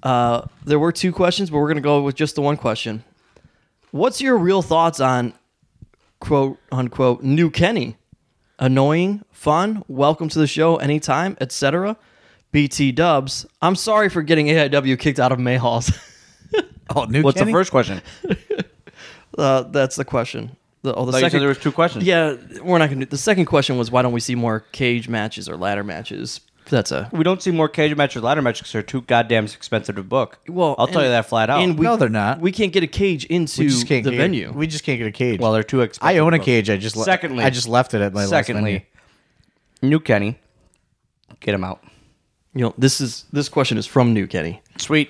Uh, 0.03 0.47
there 0.65 0.79
were 0.79 0.91
two 0.91 1.11
questions, 1.11 1.49
but 1.49 1.57
we're 1.59 1.67
going 1.67 1.75
to 1.77 1.81
go 1.81 2.01
with 2.01 2.15
just 2.15 2.35
the 2.35 2.41
one 2.41 2.57
question. 2.57 3.03
What's 3.91 4.19
your 4.21 4.37
real 4.37 4.61
thoughts 4.61 4.99
on 4.99 5.33
quote 6.19 6.57
unquote 6.71 7.23
new 7.23 7.49
Kenny? 7.49 7.97
annoying, 8.59 9.23
fun, 9.31 9.83
welcome 9.87 10.29
to 10.29 10.37
the 10.37 10.45
show 10.45 10.75
anytime, 10.75 11.35
etc. 11.41 11.97
BT 12.51 12.91
Dubs, 12.91 13.43
I'm 13.59 13.75
sorry 13.75 14.07
for 14.07 14.21
getting 14.21 14.45
AIW 14.47 14.99
kicked 14.99 15.19
out 15.19 15.31
of 15.31 15.39
Mahall's. 15.39 15.91
Oh, 16.93 17.05
new 17.05 17.11
Kenny. 17.13 17.23
What's 17.23 17.37
Kenny? 17.39 17.51
the 17.53 17.57
first 17.57 17.71
question? 17.71 18.01
uh, 19.37 19.63
that's 19.63 19.95
the 19.95 20.05
question. 20.05 20.55
The, 20.83 20.95
oh, 20.95 21.05
the 21.05 21.11
Thought 21.11 21.17
you 21.17 21.21
said 21.21 21.27
second. 21.27 21.39
there 21.41 21.49
was 21.49 21.57
two 21.59 21.71
questions. 21.71 22.03
yeah, 22.05 22.35
we're 22.63 22.79
not 22.79 22.89
gonna. 22.89 23.05
do 23.05 23.09
The 23.09 23.17
second 23.17 23.45
question 23.45 23.77
was 23.77 23.91
why 23.91 24.01
don't 24.01 24.13
we 24.13 24.19
see 24.19 24.33
more 24.35 24.61
cage 24.71 25.07
matches 25.07 25.47
or 25.47 25.55
ladder 25.57 25.83
matches? 25.83 26.41
That's 26.69 26.91
a 26.91 27.09
We 27.11 27.23
don't 27.23 27.41
see 27.41 27.51
more 27.51 27.67
cage 27.67 27.95
matches, 27.95 28.17
or 28.17 28.21
ladder 28.25 28.41
matches 28.41 28.61
because 28.61 28.71
they're 28.73 28.81
too 28.83 29.01
goddamn 29.01 29.45
expensive 29.45 29.95
to 29.97 30.03
book. 30.03 30.39
well. 30.47 30.75
I'll 30.77 30.87
tell 30.87 30.97
and- 31.01 31.05
you 31.07 31.11
that 31.11 31.25
flat 31.27 31.49
out. 31.49 31.61
And 31.61 31.77
we, 31.77 31.83
No, 31.83 31.97
they're 31.97 32.07
not. 32.07 32.39
We 32.39 32.51
can't 32.51 32.71
get 32.71 32.81
a 32.83 32.87
cage 32.87 33.25
into 33.25 33.61
We 33.63 33.67
just 33.67 33.87
can't 33.87 34.03
the 34.05 34.11
get, 34.11 34.17
venue. 34.17 34.51
We 34.53 34.67
just 34.67 34.83
can't 34.83 34.97
get 34.97 35.07
a 35.07 35.11
cage. 35.11 35.39
well, 35.39 35.51
they're 35.51 35.63
too 35.63 35.81
expensive. 35.81 36.15
I 36.15 36.19
own 36.19 36.31
to 36.31 36.37
a 36.37 36.39
book. 36.39 36.45
cage. 36.45 36.69
I 36.69 36.77
just 36.77 36.95
le- 36.95 37.03
Secondly- 37.03 37.43
I 37.43 37.49
just 37.49 37.67
left 37.67 37.93
it 37.93 38.01
at 38.01 38.13
my 38.13 38.21
last 38.21 38.29
venue. 38.29 38.43
Secondly, 38.43 38.85
New 39.81 39.99
Kenny, 39.99 40.39
get 41.41 41.53
him 41.55 41.63
out. 41.63 41.83
you 42.53 42.61
know, 42.61 42.73
this 42.77 43.01
is 43.01 43.25
this 43.33 43.49
question 43.49 43.77
is 43.77 43.85
from 43.85 44.13
New 44.13 44.27
Kenny. 44.27 44.61
Sweet, 44.77 45.09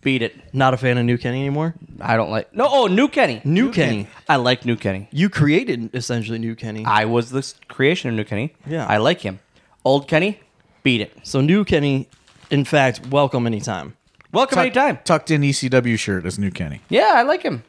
beat 0.00 0.22
it. 0.22 0.34
Not 0.54 0.74
a 0.74 0.76
fan 0.76 0.98
of 0.98 1.04
New 1.04 1.18
Kenny 1.18 1.40
anymore. 1.40 1.74
I 2.00 2.16
don't 2.16 2.30
like. 2.30 2.54
No, 2.54 2.66
oh, 2.70 2.86
New 2.86 3.08
Kenny. 3.08 3.40
New, 3.44 3.70
Kenny. 3.72 4.06
I 4.28 4.36
like 4.36 4.64
New 4.64 4.76
Kenny. 4.76 5.08
You 5.12 5.28
created 5.28 5.94
essentially 5.94 6.38
New 6.38 6.54
Kenny. 6.54 6.84
I 6.84 7.04
was 7.04 7.30
the 7.30 7.38
s- 7.38 7.54
creation 7.68 8.10
of 8.10 8.16
New 8.16 8.24
Kenny. 8.24 8.54
Yeah. 8.66 8.86
I 8.86 8.96
like 8.98 9.20
him. 9.20 9.40
Old 9.84 10.08
Kenny, 10.08 10.40
beat 10.82 11.00
it. 11.00 11.12
so 11.22 11.40
New 11.40 11.64
Kenny, 11.64 12.08
in 12.50 12.64
fact, 12.64 13.06
welcome 13.08 13.46
anytime. 13.46 13.96
Welcome 14.32 14.56
Tuck- 14.56 14.64
anytime. 14.66 14.98
Tucked 15.04 15.30
in 15.30 15.42
ECW 15.42 15.98
shirt 15.98 16.24
is 16.26 16.38
new 16.38 16.50
Kenny. 16.50 16.80
Yeah, 16.88 17.12
I 17.16 17.22
like 17.22 17.42
him. 17.42 17.64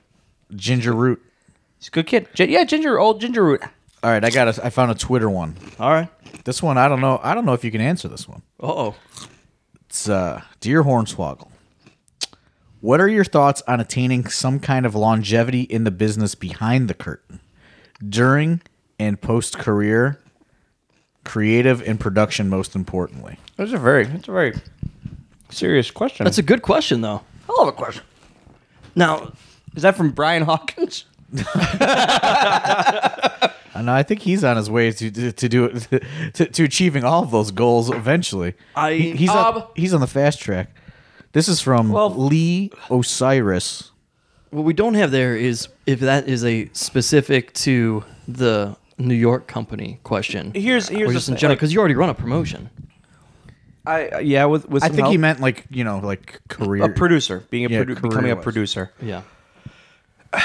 Ginger 0.56 0.94
root. 0.94 1.22
He's 1.80 1.88
a 1.88 1.92
good 1.92 2.08
kid. 2.08 2.28
Gin- 2.34 2.50
yeah, 2.50 2.64
ginger, 2.66 3.00
old 3.00 3.20
ginger 3.22 3.44
root. 3.44 3.62
All 4.04 4.10
right, 4.12 4.24
I 4.24 4.30
got. 4.30 4.58
A, 4.58 4.66
I 4.66 4.70
found 4.70 4.92
a 4.92 4.96
Twitter 4.96 5.30
one. 5.30 5.56
All 5.80 5.90
right. 5.92 6.10
This 6.44 6.62
one, 6.64 6.78
I 6.78 6.88
don't 6.88 7.02
know. 7.02 7.20
I 7.24 7.34
don't 7.36 7.46
know 7.46 7.54
if 7.54 7.64
you 7.64 7.72
can 7.72 7.82
answer 7.82 8.08
this 8.08 8.28
one. 8.28 8.42
Uh 8.62 8.68
oh. 8.68 8.96
It's 9.88 10.10
uh, 10.10 10.42
dear 10.60 10.84
Hornswoggle. 10.84 11.50
What 12.82 13.00
are 13.00 13.08
your 13.08 13.24
thoughts 13.24 13.62
on 13.68 13.80
attaining 13.80 14.28
some 14.28 14.60
kind 14.60 14.86
of 14.86 14.96
longevity 14.96 15.62
in 15.62 15.84
the 15.84 15.92
business 15.92 16.34
behind 16.36 16.88
the 16.90 16.94
curtain, 16.96 17.40
during 18.08 18.62
and 19.00 19.22
post 19.22 19.58
career, 19.60 20.20
creative 21.24 21.82
and 21.88 22.00
production? 22.00 22.50
Most 22.50 22.76
importantly, 22.76 23.38
That's 23.56 23.72
a 23.74 23.78
very, 23.78 24.06
that's 24.06 24.28
a 24.28 24.32
very 24.32 24.56
serious 25.50 25.92
question. 25.92 26.24
That's 26.24 26.40
a 26.40 26.44
good 26.44 26.64
question 26.64 27.02
though. 27.02 27.22
I 27.48 27.54
love 27.60 27.68
a 27.68 27.72
question. 27.72 28.04
Now, 28.96 29.32
Is 29.76 29.84
that 29.84 29.96
from 29.96 30.12
Brian 30.12 30.42
Hawkins? 30.44 31.06
I 33.74 33.82
know. 33.84 33.94
I 33.94 34.04
think 34.04 34.22
he's 34.22 34.44
on 34.44 34.58
his 34.58 34.70
way 34.70 34.92
to 34.92 35.10
to, 35.12 35.32
to 35.32 35.50
do 35.50 35.66
it 35.66 35.88
to, 36.34 36.46
to 36.46 36.64
achieving 36.64 37.04
all 37.06 37.24
of 37.24 37.32
those 37.32 37.52
goals 37.52 37.90
eventually. 37.90 38.54
I- 38.76 38.94
He- 38.96 39.12
he's 39.16 39.30
on, 39.30 39.56
Um, 39.56 39.64
he's 39.76 39.94
on 39.94 40.02
the 40.02 40.08
fast 40.08 40.40
track. 40.42 40.76
This 41.34 41.48
is 41.48 41.62
from 41.62 41.90
Well- 41.92 42.14
Lee 42.14 42.72
Osiris. 42.90 43.92
what 44.50 44.64
we 44.66 44.74
don't 44.74 44.96
have 44.96 45.12
there 45.12 45.36
is 45.36 45.70
if 45.86 46.02
that 46.02 46.28
is 46.28 46.44
a 46.44 46.70
specific 46.74 47.54
to 47.54 48.04
the 48.28 48.76
New 48.98 49.14
York 49.16 49.48
company 49.48 50.00
question. 50.04 50.52
Here's- 50.54 50.90
here's 50.90 51.10
or 51.10 51.14
just 51.14 51.30
in 51.30 51.36
thing, 51.36 51.40
general 51.40 51.52
like- 51.54 51.60
because 51.60 51.74
you 51.74 51.80
already 51.80 51.96
run 51.96 52.10
a 52.10 52.14
promotion. 52.14 52.70
I 53.86 54.20
yeah, 54.20 54.46
with 54.46 54.70
with 54.70 54.84
I 54.84 54.88
some 54.88 54.96
think 54.96 55.08
he 55.08 55.18
meant 55.18 55.40
like 55.40 55.66
you 55.72 55.84
know 55.84 55.98
like 56.00 56.40
career 56.50 56.84
a 56.84 56.90
producer, 56.90 57.44
being 57.50 57.66
a 57.66 57.70
Yeah, 57.70 57.84
produ- 57.84 58.02
becoming 58.02 58.30
a 58.32 58.36
producer. 58.36 58.92
Yeah. 59.02 59.22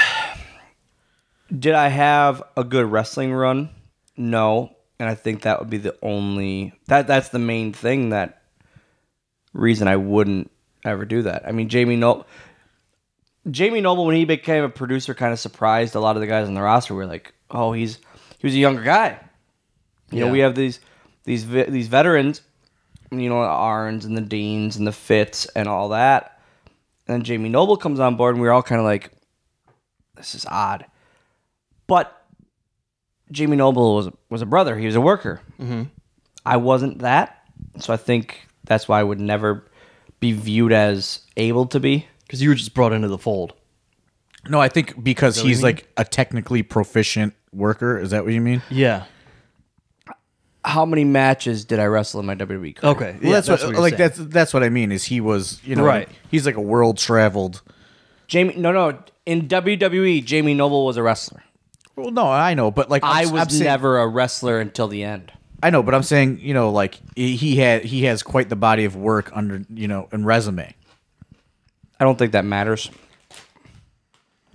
Did 1.59 1.75
I 1.75 1.89
have 1.89 2.41
a 2.57 2.63
good 2.63 2.91
wrestling 2.91 3.31
run? 3.33 3.69
No, 4.17 4.71
and 4.99 5.07
I 5.07 5.13
think 5.15 5.43
that 5.43 5.59
would 5.59 5.69
be 5.69 5.77
the 5.77 5.95
only 6.01 6.73
that 6.87 7.05
that's 7.07 7.29
the 7.29 7.39
main 7.39 7.73
thing 7.73 8.09
that 8.09 8.41
reason 9.53 9.87
I 9.87 9.97
wouldn't 9.97 10.49
ever 10.87 11.05
do 11.05 11.23
that. 11.23 11.47
I 11.47 11.51
mean, 11.51 11.69
Jamie 11.69 11.95
Noble, 11.95 12.25
Jamie 13.49 13.81
Noble 13.81 14.05
when 14.05 14.15
he 14.15 14.25
became 14.25 14.63
a 14.63 14.69
producer, 14.69 15.13
kind 15.13 15.33
of 15.33 15.39
surprised 15.39 15.95
a 15.95 15.99
lot 15.99 16.15
of 16.15 16.21
the 16.21 16.27
guys 16.27 16.47
on 16.47 16.53
the 16.53 16.61
roster. 16.61 16.93
We 16.93 16.99
were 16.99 17.05
like, 17.05 17.33
oh, 17.49 17.73
he's 17.73 17.99
he 18.39 18.47
was 18.47 18.53
a 18.53 18.59
younger 18.59 18.83
guy. 18.83 19.19
You 20.11 20.21
know, 20.25 20.31
we 20.31 20.39
have 20.39 20.55
these 20.55 20.79
these 21.25 21.47
these 21.47 21.87
veterans, 21.87 22.41
you 23.11 23.29
know, 23.29 23.41
the 23.41 23.47
Arns 23.47 24.05
and 24.05 24.15
the 24.15 24.21
Deans 24.21 24.77
and 24.77 24.87
the 24.87 24.91
Fitz 24.91 25.45
and 25.47 25.67
all 25.67 25.89
that. 25.89 26.39
And 27.07 27.15
then 27.15 27.23
Jamie 27.23 27.49
Noble 27.49 27.77
comes 27.77 27.99
on 27.99 28.15
board, 28.15 28.35
and 28.35 28.41
we 28.41 28.47
are 28.47 28.51
all 28.51 28.63
kind 28.63 28.79
of 28.79 28.85
like, 28.85 29.11
this 30.15 30.35
is 30.35 30.45
odd. 30.45 30.85
But 31.87 32.25
Jamie 33.31 33.57
Noble 33.57 33.95
was 33.95 34.09
was 34.29 34.41
a 34.41 34.45
brother. 34.45 34.77
He 34.77 34.85
was 34.85 34.95
a 34.95 35.01
worker. 35.01 35.41
Mm-hmm. 35.59 35.83
I 36.45 36.57
wasn't 36.57 36.99
that, 36.99 37.43
so 37.79 37.93
I 37.93 37.97
think 37.97 38.47
that's 38.63 38.87
why 38.87 38.99
I 38.99 39.03
would 39.03 39.19
never 39.19 39.66
be 40.19 40.31
viewed 40.33 40.71
as 40.71 41.21
able 41.35 41.65
to 41.67 41.79
be. 41.79 42.07
Because 42.23 42.41
you 42.41 42.49
were 42.49 42.55
just 42.55 42.73
brought 42.73 42.91
into 42.91 43.07
the 43.07 43.17
fold. 43.17 43.53
No, 44.49 44.59
I 44.59 44.69
think 44.69 45.01
because 45.03 45.37
he's 45.37 45.63
like 45.63 45.87
a 45.97 46.03
technically 46.03 46.63
proficient 46.63 47.33
worker. 47.53 47.97
Is 47.97 48.11
that 48.11 48.23
what 48.23 48.33
you 48.33 48.41
mean? 48.41 48.61
Yeah. 48.69 49.05
How 50.63 50.85
many 50.85 51.05
matches 51.05 51.63
did 51.63 51.79
I 51.79 51.85
wrestle 51.85 52.19
in 52.19 52.25
my 52.25 52.35
WWE 52.35 52.75
career? 52.75 52.91
Okay. 52.91 53.17
Well, 53.21 53.31
yeah, 53.31 53.31
that's, 53.39 53.49
what, 53.49 53.61
you're 53.61 53.79
like 53.79 53.97
saying. 53.97 54.09
that's 54.09 54.17
that's 54.17 54.53
what 54.53 54.63
I 54.63 54.69
mean. 54.69 54.91
Is 54.91 55.05
he 55.05 55.21
was 55.21 55.61
you 55.63 55.75
know 55.75 55.85
Right. 55.85 56.09
He's 56.29 56.45
like 56.45 56.55
a 56.55 56.61
world 56.61 56.97
traveled. 56.97 57.61
Jamie. 58.27 58.55
No, 58.57 58.71
no. 58.71 58.99
In 59.25 59.47
WWE, 59.47 60.23
Jamie 60.23 60.53
Noble 60.53 60.85
was 60.85 60.97
a 60.97 61.03
wrestler. 61.03 61.43
Well, 61.95 62.11
no, 62.11 62.27
I 62.27 62.53
know, 62.53 62.69
but 62.69 62.89
like 62.89 63.03
i 63.03 63.23
I'm, 63.23 63.31
was 63.31 63.41
I'm 63.41 63.49
saying- 63.49 63.63
never 63.63 63.99
a 63.99 64.07
wrestler 64.07 64.59
until 64.59 64.87
the 64.87 65.03
end. 65.03 65.31
I 65.61 65.69
know, 65.71 65.81
but 65.81 65.95
I'm 65.95 66.03
saying 66.03 66.39
you 66.41 66.53
know 66.53 66.69
like 66.69 66.99
he 67.15 67.55
had 67.57 67.83
he 67.85 68.03
has 68.05 68.21
quite 68.23 68.49
the 68.49 68.55
body 68.55 68.85
of 68.85 68.95
work 68.95 69.31
under 69.35 69.63
you 69.73 69.87
know 69.87 70.07
and 70.11 70.25
resume. 70.25 70.73
I 71.99 72.03
don't 72.03 72.17
think 72.17 72.33
that 72.33 72.45
matters. 72.45 72.91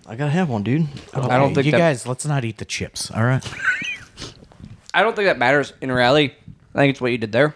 I 0.06 0.16
gotta 0.16 0.30
have 0.30 0.48
one, 0.48 0.62
dude. 0.62 0.86
I 1.14 1.38
don't 1.38 1.54
think 1.54 1.66
you 1.66 1.72
that- 1.72 1.78
guys. 1.78 2.06
Let's 2.06 2.26
not 2.26 2.44
eat 2.44 2.58
the 2.58 2.64
chips. 2.64 3.10
All 3.10 3.24
right. 3.24 3.44
I 4.94 5.02
don't 5.02 5.16
think 5.16 5.26
that 5.26 5.38
matters 5.38 5.72
in 5.80 5.90
reality. 5.90 6.32
I 6.74 6.78
think 6.78 6.90
it's 6.90 7.00
what 7.00 7.12
you 7.12 7.18
did 7.18 7.32
there. 7.32 7.54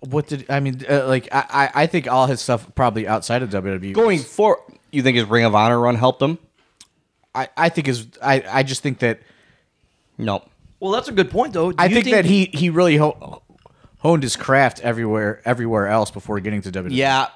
what 0.00 0.26
did 0.26 0.44
I 0.50 0.60
mean? 0.60 0.82
Uh, 0.88 1.06
like 1.06 1.28
I, 1.32 1.44
I 1.74 1.82
I 1.82 1.86
think 1.86 2.06
all 2.08 2.26
his 2.26 2.40
stuff 2.40 2.74
probably 2.74 3.06
outside 3.08 3.42
of 3.42 3.50
WWE. 3.50 3.92
Going 3.94 4.18
for 4.18 4.60
you 4.90 5.02
think 5.02 5.16
his 5.16 5.26
Ring 5.26 5.44
of 5.44 5.54
Honor 5.54 5.78
run 5.78 5.94
helped 5.94 6.20
him? 6.20 6.38
I 7.34 7.48
I 7.56 7.68
think 7.68 7.88
is 7.88 8.06
I 8.22 8.42
I 8.50 8.62
just 8.62 8.82
think 8.82 8.98
that 9.00 9.20
No. 10.18 10.42
Well, 10.80 10.92
that's 10.92 11.08
a 11.08 11.12
good 11.12 11.30
point, 11.30 11.52
though. 11.52 11.70
Do 11.72 11.76
I 11.78 11.86
you 11.86 11.94
think, 12.02 12.10
that 12.14 12.24
he 12.24 12.46
he 12.52 12.70
really 12.70 12.96
ho- 12.96 13.42
honed 13.98 14.22
his 14.22 14.36
craft 14.36 14.80
everywhere 14.80 15.40
everywhere 15.44 15.88
else 15.88 16.10
before 16.10 16.38
getting 16.40 16.60
to 16.62 16.70
WWE. 16.72 16.88
Yeah. 16.90 17.28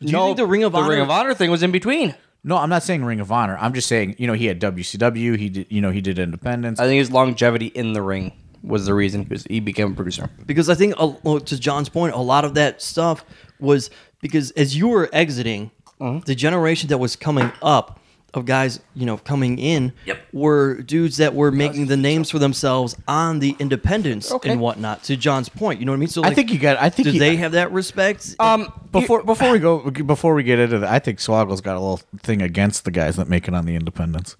Do 0.00 0.06
you 0.06 0.12
no, 0.12 0.26
think 0.26 0.36
the 0.38 0.46
Ring 0.46 0.64
of 0.64 0.72
the 0.72 0.78
Honor- 0.78 0.90
Ring 0.90 1.00
of 1.00 1.10
Honor 1.10 1.34
thing 1.34 1.50
was 1.50 1.62
in 1.62 1.70
between. 1.72 2.14
No, 2.44 2.56
I'm 2.56 2.68
not 2.68 2.82
saying 2.82 3.04
Ring 3.04 3.20
of 3.20 3.30
Honor. 3.30 3.56
I'm 3.60 3.72
just 3.72 3.88
saying 3.88 4.16
you 4.18 4.26
know 4.26 4.32
he 4.32 4.46
had 4.46 4.60
WCW. 4.60 5.36
He 5.36 5.48
did 5.48 5.66
you 5.70 5.80
know 5.80 5.90
he 5.90 6.00
did 6.00 6.18
Independence. 6.18 6.80
I 6.80 6.84
think 6.86 6.98
his 6.98 7.10
longevity 7.10 7.66
in 7.66 7.92
the 7.92 8.02
ring 8.02 8.32
was 8.62 8.86
the 8.86 8.94
reason 8.94 9.22
he, 9.24 9.28
was, 9.28 9.44
he 9.44 9.58
became 9.60 9.92
a 9.92 9.94
producer. 9.94 10.30
because 10.46 10.68
I 10.68 10.74
think 10.76 10.94
uh, 10.96 11.40
to 11.40 11.58
John's 11.58 11.88
point, 11.88 12.14
a 12.14 12.18
lot 12.20 12.44
of 12.44 12.54
that 12.54 12.80
stuff 12.80 13.24
was 13.58 13.90
because 14.20 14.52
as 14.52 14.76
you 14.76 14.86
were 14.88 15.08
exiting, 15.12 15.70
Uh-huh. 16.00 16.20
the 16.26 16.34
generation 16.36 16.88
that 16.90 16.98
was 16.98 17.16
coming 17.16 17.50
up 17.60 17.98
of 18.34 18.46
guys, 18.46 18.80
you 18.94 19.04
know, 19.04 19.16
coming 19.18 19.58
in, 19.58 19.92
were 20.32 20.80
dudes 20.82 21.18
that 21.18 21.34
were 21.34 21.50
making 21.52 21.86
the 21.86 21.96
names 21.98 22.30
for 22.30 22.38
themselves 22.38 22.96
on 23.06 23.40
the 23.40 23.54
independents 23.58 24.32
Okay. 24.32 24.50
and 24.50 24.60
whatnot. 24.60 25.02
To 25.04 25.16
John's 25.16 25.48
point, 25.50 25.80
you 25.80 25.86
know 25.86 25.92
what 25.92 25.96
I 25.96 26.00
mean? 26.00 26.08
So 26.08 26.24
I 26.24 26.32
think 26.32 26.50
you 26.50 26.58
got. 26.58 26.78
I 26.80 26.88
think 26.88 27.08
do 27.08 27.12
you- 27.14 27.20
they 27.20 27.36
have 27.36 27.52
that 27.52 27.72
respect? 27.72 28.34
Um, 28.38 28.72
before 28.90 29.22
before 29.22 29.50
we 29.52 29.58
go 29.58 29.90
before 29.90 30.34
we 30.34 30.42
get 30.44 30.58
into 30.58 30.78
that. 30.78 30.90
I 30.90 30.98
think 30.98 31.18
Swoggle's 31.18 31.60
got 31.60 31.76
a 31.76 31.80
little 31.80 32.00
thing 32.18 32.40
against 32.40 32.84
the 32.84 32.90
guys 32.90 33.16
that 33.16 33.28
make 33.28 33.48
it 33.48 33.54
on 33.54 33.66
the 33.66 33.74
Independence. 33.74 34.36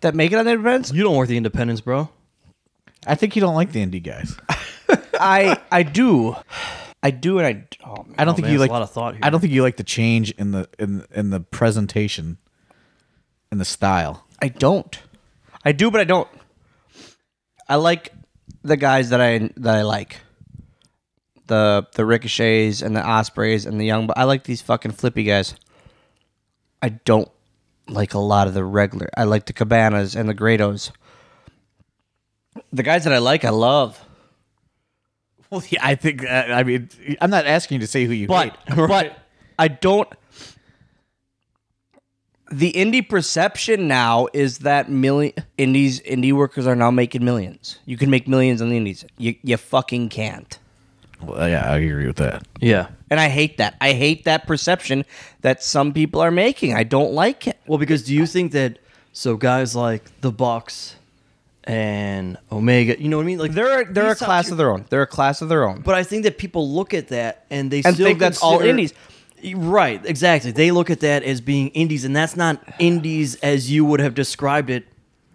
that 0.00 0.14
make 0.14 0.32
it 0.32 0.36
on 0.38 0.44
the 0.46 0.52
events. 0.54 0.92
you 0.92 1.02
don't 1.02 1.16
work 1.16 1.28
the 1.28 1.36
independents, 1.36 1.80
bro. 1.80 2.08
I 3.06 3.14
think 3.14 3.36
you 3.36 3.40
don't 3.40 3.54
like 3.54 3.72
the 3.72 3.84
indie 3.84 4.02
guys. 4.02 4.36
I 5.20 5.58
I 5.70 5.82
do, 5.82 6.34
I 7.02 7.10
do, 7.10 7.38
and 7.38 7.46
I. 7.46 7.64
Oh, 7.86 8.02
man. 8.04 8.14
I 8.18 8.24
don't 8.24 8.32
Oh, 8.32 8.36
think 8.36 8.44
man, 8.46 8.52
you 8.54 8.58
like 8.58 8.70
a 8.70 8.72
lot 8.72 8.82
of 8.82 8.90
thought 8.90 9.14
here. 9.14 9.20
I 9.22 9.30
don't 9.30 9.40
think 9.40 9.52
you 9.52 9.62
like 9.62 9.76
the 9.76 9.84
change 9.84 10.30
in 10.32 10.50
the 10.52 10.68
in 10.78 11.04
in 11.14 11.30
the 11.30 11.40
presentation, 11.40 12.38
in 13.50 13.58
the 13.58 13.64
style. 13.64 14.24
I 14.40 14.48
don't. 14.48 14.98
I 15.64 15.72
do, 15.72 15.90
but 15.90 16.00
I 16.00 16.04
don't. 16.04 16.28
I 17.68 17.76
like 17.76 18.12
the 18.62 18.76
guys 18.76 19.10
that 19.10 19.20
I 19.20 19.50
that 19.56 19.74
I 19.74 19.82
like. 19.82 20.20
The 21.46 21.86
the 21.94 22.04
ricochets 22.04 22.82
and 22.82 22.96
the 22.96 23.00
Ospreays 23.00 23.66
and 23.66 23.80
the 23.80 23.84
young. 23.84 24.06
But 24.06 24.18
I 24.18 24.24
like 24.24 24.44
these 24.44 24.62
fucking 24.62 24.92
flippy 24.92 25.24
guys. 25.24 25.54
I 26.82 26.90
don't 26.90 27.30
like 27.88 28.14
a 28.14 28.18
lot 28.18 28.48
of 28.48 28.54
the 28.54 28.64
regular. 28.64 29.08
I 29.16 29.24
like 29.24 29.46
the 29.46 29.52
cabanas 29.52 30.16
and 30.16 30.28
the 30.28 30.34
Grados. 30.34 30.90
The 32.72 32.82
guys 32.82 33.04
that 33.04 33.12
I 33.12 33.18
like, 33.18 33.44
I 33.44 33.50
love. 33.50 34.02
Well, 35.50 35.62
yeah, 35.68 35.80
I 35.82 35.94
think. 35.94 36.24
Uh, 36.24 36.46
I 36.48 36.62
mean, 36.64 36.88
I'm 37.20 37.30
not 37.30 37.46
asking 37.46 37.76
you 37.76 37.80
to 37.80 37.86
say 37.86 38.04
who 38.04 38.12
you 38.12 38.26
But 38.26 38.56
hate. 38.66 38.76
but 38.88 39.18
I 39.58 39.68
don't. 39.68 40.08
The 42.50 42.72
indie 42.74 43.06
perception 43.08 43.88
now 43.88 44.28
is 44.32 44.58
that 44.58 44.88
million 44.90 45.32
indies 45.58 46.00
indie 46.02 46.32
workers 46.32 46.66
are 46.66 46.76
now 46.76 46.90
making 46.90 47.24
millions. 47.24 47.78
You 47.86 47.96
can 47.96 48.08
make 48.10 48.28
millions 48.28 48.62
on 48.62 48.68
the 48.70 48.76
indies. 48.76 49.04
You 49.18 49.34
you 49.42 49.56
fucking 49.56 50.08
can't. 50.10 50.58
Well, 51.22 51.48
yeah, 51.48 51.70
I 51.72 51.78
agree 51.78 52.06
with 52.06 52.16
that. 52.16 52.46
Yeah. 52.60 52.88
And 53.10 53.18
I 53.18 53.28
hate 53.30 53.56
that. 53.56 53.74
I 53.80 53.94
hate 53.94 54.24
that 54.24 54.46
perception 54.46 55.04
that 55.40 55.62
some 55.62 55.92
people 55.94 56.20
are 56.20 56.30
making. 56.30 56.74
I 56.74 56.82
don't 56.84 57.12
like 57.14 57.46
it. 57.48 57.58
Well, 57.66 57.78
because 57.78 58.02
do 58.04 58.14
you 58.14 58.26
think 58.26 58.52
that 58.52 58.78
so 59.12 59.36
guys 59.36 59.74
like 59.74 60.02
the 60.20 60.30
Bucks 60.30 60.96
and 61.64 62.36
Omega, 62.52 63.00
you 63.00 63.08
know 63.08 63.16
what 63.16 63.22
I 63.24 63.26
mean? 63.26 63.38
Like 63.38 63.52
They're 63.52 63.84
they're 63.86 64.12
a 64.12 64.14
class 64.14 64.44
tier- 64.46 64.52
of 64.52 64.58
their 64.58 64.70
own. 64.70 64.84
They're 64.90 65.02
a 65.02 65.06
class 65.06 65.42
of 65.42 65.48
their 65.48 65.66
own. 65.68 65.80
But 65.80 65.94
I 65.94 66.02
think 66.04 66.22
that 66.24 66.38
people 66.38 66.70
look 66.70 66.94
at 66.94 67.08
that 67.08 67.44
and 67.50 67.70
they 67.70 67.82
And 67.82 67.94
still 67.94 68.06
think 68.06 68.18
that's 68.18 68.42
all 68.42 68.52
consider- 68.58 68.70
indies. 68.70 68.94
Right, 69.54 70.04
exactly. 70.04 70.50
They 70.50 70.70
look 70.70 70.90
at 70.90 71.00
that 71.00 71.22
as 71.22 71.40
being 71.40 71.68
indies, 71.68 72.04
and 72.04 72.16
that's 72.16 72.36
not 72.36 72.62
indies 72.78 73.36
as 73.36 73.70
you 73.70 73.84
would 73.84 74.00
have 74.00 74.14
described 74.14 74.70
it 74.70 74.86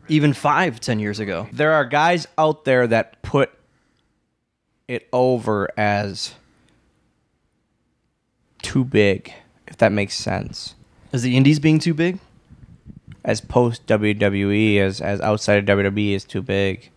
even 0.07 0.33
five, 0.33 0.79
ten 0.79 0.99
years 0.99 1.19
ago. 1.19 1.47
there 1.53 1.71
are 1.71 1.85
guys 1.85 2.27
out 2.37 2.65
there 2.65 2.87
that 2.87 3.21
put 3.21 3.51
it 4.87 5.07
over 5.13 5.69
as 5.77 6.33
too 8.61 8.83
big, 8.83 9.33
if 9.67 9.77
that 9.77 9.91
makes 9.91 10.15
sense. 10.15 10.75
Is 11.11 11.21
the 11.21 11.37
indies 11.37 11.59
being 11.59 11.79
too 11.79 11.93
big? 11.93 12.19
As 13.23 13.39
post 13.39 13.85
WWE, 13.87 14.79
as 14.79 14.99
as 14.99 15.21
outside 15.21 15.69
of 15.69 15.77
WWE 15.77 16.13
is 16.13 16.23
too 16.25 16.41
big. 16.41 16.89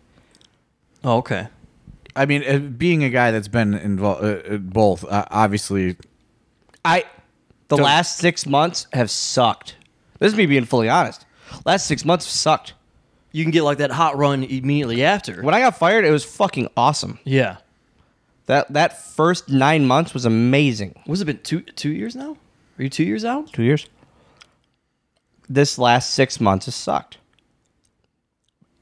Oh, 1.04 1.18
okay. 1.18 1.48
I 2.16 2.26
mean, 2.26 2.44
uh, 2.48 2.58
being 2.58 3.04
a 3.04 3.10
guy 3.10 3.30
that's 3.30 3.48
been 3.48 3.74
involved 3.74 4.24
uh, 4.24 4.54
uh, 4.54 4.56
both, 4.56 5.04
uh, 5.04 5.26
obviously, 5.30 5.96
I 6.84 7.04
the 7.68 7.76
Don't- 7.76 7.84
last 7.84 8.18
six 8.18 8.46
months 8.46 8.86
have 8.92 9.10
sucked. 9.10 9.76
This 10.18 10.32
is 10.32 10.36
me 10.36 10.46
being 10.46 10.64
fully 10.64 10.88
honest. 10.88 11.24
Last 11.64 11.86
six 11.86 12.04
months 12.04 12.26
sucked. 12.26 12.74
You 13.32 13.42
can 13.44 13.50
get 13.50 13.62
like 13.64 13.78
that 13.78 13.90
hot 13.90 14.16
run 14.16 14.44
immediately 14.44 15.02
after. 15.04 15.42
When 15.42 15.54
I 15.54 15.60
got 15.60 15.76
fired, 15.78 16.04
it 16.04 16.10
was 16.10 16.24
fucking 16.24 16.68
awesome. 16.76 17.18
Yeah. 17.24 17.56
That 18.46 18.72
that 18.72 19.02
first 19.02 19.48
nine 19.48 19.86
months 19.86 20.12
was 20.14 20.24
amazing. 20.24 20.94
Was 21.06 21.20
it 21.20 21.24
been 21.24 21.38
two 21.42 21.62
two 21.62 21.90
years 21.90 22.14
now? 22.14 22.36
Are 22.78 22.82
you 22.82 22.90
two 22.90 23.04
years 23.04 23.24
out? 23.24 23.52
Two 23.52 23.62
years. 23.62 23.86
This 25.48 25.78
last 25.78 26.10
six 26.14 26.40
months 26.40 26.66
has 26.66 26.74
sucked. 26.74 27.18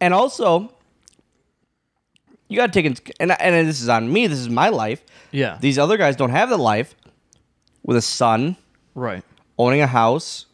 And 0.00 0.12
also, 0.12 0.73
you 2.49 2.56
got 2.56 2.73
to 2.73 2.82
take 2.82 2.87
in, 2.87 2.97
and 3.21 3.32
and 3.40 3.68
this 3.68 3.80
is 3.80 3.88
on 3.88 4.12
me. 4.12 4.26
This 4.26 4.38
is 4.38 4.49
my 4.49 4.68
life. 4.68 5.02
Yeah. 5.30 5.59
These 5.61 5.78
other 5.78 5.97
guys 5.97 6.16
don't 6.16 6.30
have 6.30 6.49
the 6.49 6.56
life 6.59 6.94
with 7.85 7.97
a 7.97 8.03
son, 8.03 8.57
right. 8.95 9.23
owning 9.59 9.81
a 9.81 9.87
house, 9.87 10.47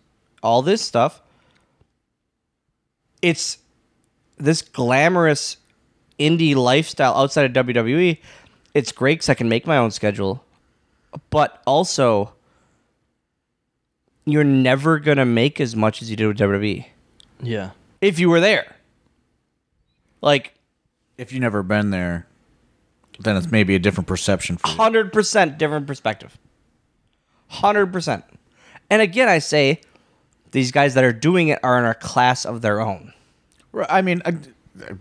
all 0.43 0.63
this 0.63 0.83
stuff. 0.83 1.21
It's 3.23 3.59
this 4.37 4.63
glamorous 4.63 5.57
indie 6.19 6.55
lifestyle 6.55 7.15
outside 7.17 7.57
of 7.57 7.67
WWE. 7.67 8.19
It's 8.75 8.93
great 8.93 9.15
because 9.19 9.29
I 9.29 9.35
can 9.35 9.49
make 9.49 9.67
my 9.67 9.77
own 9.77 9.91
schedule, 9.91 10.45
but 11.31 11.63
also 11.67 12.33
you're 14.25 14.45
never 14.45 14.99
gonna 14.99 15.25
make 15.25 15.61
as 15.61 15.75
much 15.75 16.03
as 16.03 16.11
you 16.11 16.17
did 16.17 16.27
with 16.27 16.39
WWE 16.39 16.87
Yeah. 17.43 17.71
if 18.01 18.19
you 18.19 18.29
were 18.31 18.41
there. 18.41 18.77
Like 20.21 20.55
if 21.17 21.33
you've 21.33 21.41
never 21.41 21.63
been 21.63 21.91
there, 21.91 22.27
then 23.21 23.37
it's 23.37 23.51
maybe 23.51 23.75
a 23.75 23.79
different 23.79 24.07
perception 24.07 24.57
for 24.59 24.69
hundred 24.69 25.13
percent 25.13 25.59
different 25.59 25.87
perspective. 25.87 26.37
Hundred 27.49 27.93
percent. 27.93 28.25
And 28.91 29.03
again, 29.03 29.29
I 29.29 29.39
say 29.39 29.81
these 30.53 30.73
guys 30.73 30.95
that 30.95 31.05
are 31.05 31.13
doing 31.13 31.49
it 31.49 31.59
are 31.63 31.79
in 31.79 31.85
a 31.85 31.95
class 31.95 32.45
of 32.45 32.63
their 32.63 32.81
own. 32.81 33.13
Right, 33.73 33.87
I 33.91 34.03
mean, 34.03 34.23
I, 34.25 34.35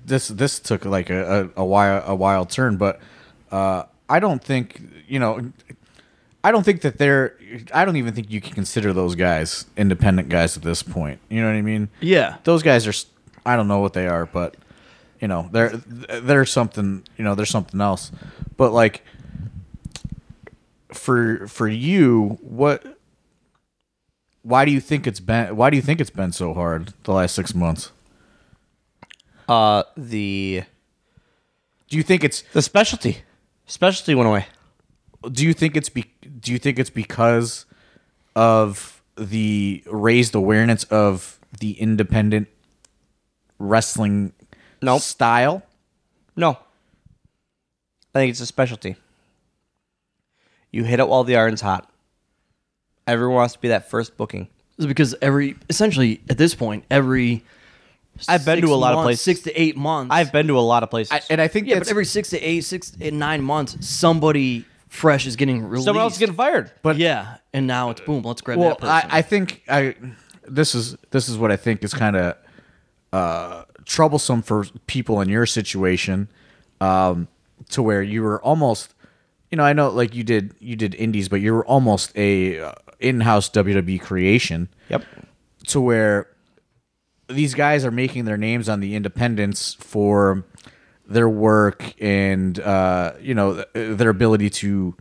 this 0.06 0.28
this 0.28 0.60
took 0.60 0.86
like 0.86 1.10
a, 1.10 1.52
a, 1.56 1.62
a 1.62 1.66
wild 1.66 2.04
a 2.08 2.16
wild 2.16 2.50
turn, 2.50 2.78
but 2.78 3.00
uh, 3.52 3.84
I 4.10 4.20
don't 4.20 4.44
think 4.44 4.82
you 5.08 5.20
know. 5.20 5.52
I 6.44 6.52
don't 6.52 6.64
think 6.64 6.82
that 6.82 6.98
they're. 6.98 7.38
I 7.74 7.84
don't 7.84 7.98
even 7.98 8.14
think 8.14 8.32
you 8.32 8.40
can 8.40 8.54
consider 8.54 8.94
those 8.94 9.16
guys 9.16 9.66
independent 9.76 10.30
guys 10.30 10.56
at 10.56 10.64
this 10.64 10.84
point. 10.84 11.20
You 11.30 11.42
know 11.42 11.48
what 11.48 11.56
I 11.56 11.62
mean? 11.62 11.90
Yeah. 12.00 12.38
Those 12.44 12.64
guys 12.64 12.88
are. 12.88 12.94
I 13.46 13.56
don't 13.56 13.68
know 13.68 13.80
what 13.80 13.94
they 13.94 14.08
are, 14.08 14.26
but 14.26 14.56
you 15.20 15.28
know, 15.28 15.50
they're 15.52 15.76
they're 15.78 16.46
something. 16.46 17.04
You 17.18 17.24
know, 17.24 17.36
there's 17.36 17.50
something 17.50 17.82
else. 17.82 18.12
But 18.56 18.72
like 18.72 19.04
for 20.98 21.48
for 21.48 21.68
you, 21.68 22.38
what? 22.42 22.98
Why 24.44 24.64
do 24.66 24.72
you 24.72 24.80
think 24.80 25.06
it's 25.08 25.20
been? 25.20 25.56
Why 25.56 25.70
do 25.70 25.76
you 25.76 25.82
think 25.82 26.00
it's 26.02 26.10
been 26.10 26.32
so 26.32 26.54
hard 26.54 26.94
the 27.04 27.12
last 27.14 27.36
six 27.36 27.54
months? 27.54 27.92
Uh, 29.48 29.84
the 29.96 30.64
Do 31.90 31.98
you 31.98 32.04
think 32.04 32.24
it's 32.24 32.42
the 32.54 32.62
specialty, 32.62 33.20
specialty 33.66 34.14
went 34.16 34.28
away. 34.28 34.46
do 35.32 35.46
you 35.46 35.54
think 35.54 35.76
it's 35.78 35.90
be 35.90 36.06
do 36.42 36.52
you 36.52 36.60
think 36.60 36.78
it's 36.80 36.90
because 36.90 37.66
of 38.36 39.02
the 39.18 39.84
raised 39.90 40.36
awareness 40.36 40.84
of 40.86 41.40
the 41.60 41.72
independent 41.80 42.48
wrestling 43.58 44.34
Nope. 44.82 45.02
style? 45.02 45.64
No, 46.36 46.52
I 48.14 48.20
think 48.20 48.32
it's 48.32 48.42
a 48.42 48.46
specialty. 48.46 48.96
You 50.72 50.84
hit 50.84 51.00
it 51.00 51.08
while 51.08 51.24
the 51.24 51.36
iron's 51.38 51.62
hot. 51.62 51.90
Everyone 53.06 53.36
wants 53.36 53.54
to 53.54 53.60
be 53.60 53.70
that 53.70 53.90
first 53.90 54.18
booking. 54.18 54.48
This 54.76 54.84
is 54.84 54.88
because 54.88 55.16
every 55.22 55.56
essentially 55.70 56.22
at 56.30 56.38
this 56.38 56.54
point 56.54 56.86
every 56.92 57.44
I've 58.28 58.46
been 58.46 58.62
to 58.62 58.74
a 58.74 58.76
lot 58.76 58.94
of 58.94 59.04
places. 59.04 59.22
six 59.22 59.42
to 59.42 59.54
eight 59.60 59.78
months. 59.78 60.14
I've 60.14 60.32
been 60.32 60.48
to 60.48 60.58
a 60.58 60.62
lot 60.62 60.84
of 60.84 60.90
places. 60.90 61.12
I, 61.12 61.22
and 61.30 61.42
I 61.42 61.48
think 61.48 61.68
yeah, 61.68 61.80
but 61.80 61.90
every 61.90 62.06
six 62.06 62.30
to 62.32 62.40
eight, 62.40 62.62
six 62.62 62.92
to 62.92 63.12
nine 63.12 63.44
months, 63.44 63.88
somebody 63.88 64.66
fresh 64.90 65.28
is 65.28 65.36
getting 65.36 65.64
released. 65.64 65.86
Someone 65.86 66.02
else 66.02 66.14
is 66.14 66.20
getting 66.20 66.36
fired. 66.36 66.72
but 66.82 66.98
yeah, 66.98 67.38
and 67.54 67.68
now 67.68 67.90
it's 67.90 68.02
boom. 68.02 68.24
Let's 68.24 68.42
grab 68.42 68.58
well, 68.58 68.70
that 68.70 68.80
person. 68.80 69.12
I, 69.12 69.18
I 69.18 69.22
think 69.22 69.64
I 69.68 69.96
this 70.48 70.74
is 70.74 70.98
this 71.12 71.30
is 71.30 71.38
what 71.38 71.52
I 71.52 71.58
think 71.58 71.84
is 71.84 71.94
kind 71.94 72.16
of 72.16 72.38
uh, 73.14 73.64
troublesome 73.86 74.42
for 74.42 74.66
people 74.88 75.22
in 75.22 75.30
your 75.30 75.46
situation, 75.46 76.30
um, 76.82 77.28
to 77.70 77.82
where 77.82 78.02
you 78.02 78.24
were 78.24 78.42
almost, 78.42 78.94
you 79.52 79.58
know, 79.58 79.64
I 79.64 79.74
know 79.74 79.90
like 79.90 80.16
you 80.16 80.24
did 80.24 80.54
you 80.60 80.76
did 80.76 80.96
indies, 80.96 81.30
but 81.30 81.42
you 81.42 81.54
were 81.54 81.66
almost 81.66 82.12
a 82.16 82.60
uh, 82.60 82.74
in-house 83.00 83.50
WWE 83.50 84.02
creation. 84.02 84.70
Yep. 84.90 85.04
to 85.68 85.82
where 85.82 86.28
these 87.28 87.54
guys 87.54 87.84
are 87.84 87.92
making 87.92 88.26
their 88.26 88.38
names 88.38 88.70
on 88.70 88.80
the 88.80 88.96
independents 88.96 89.74
for 89.74 90.46
their 91.08 91.30
work 91.30 91.94
and 92.02 92.60
uh, 92.60 93.14
you 93.20 93.34
know 93.34 93.64
their 93.74 94.10
ability 94.10 94.50
to 94.50 94.96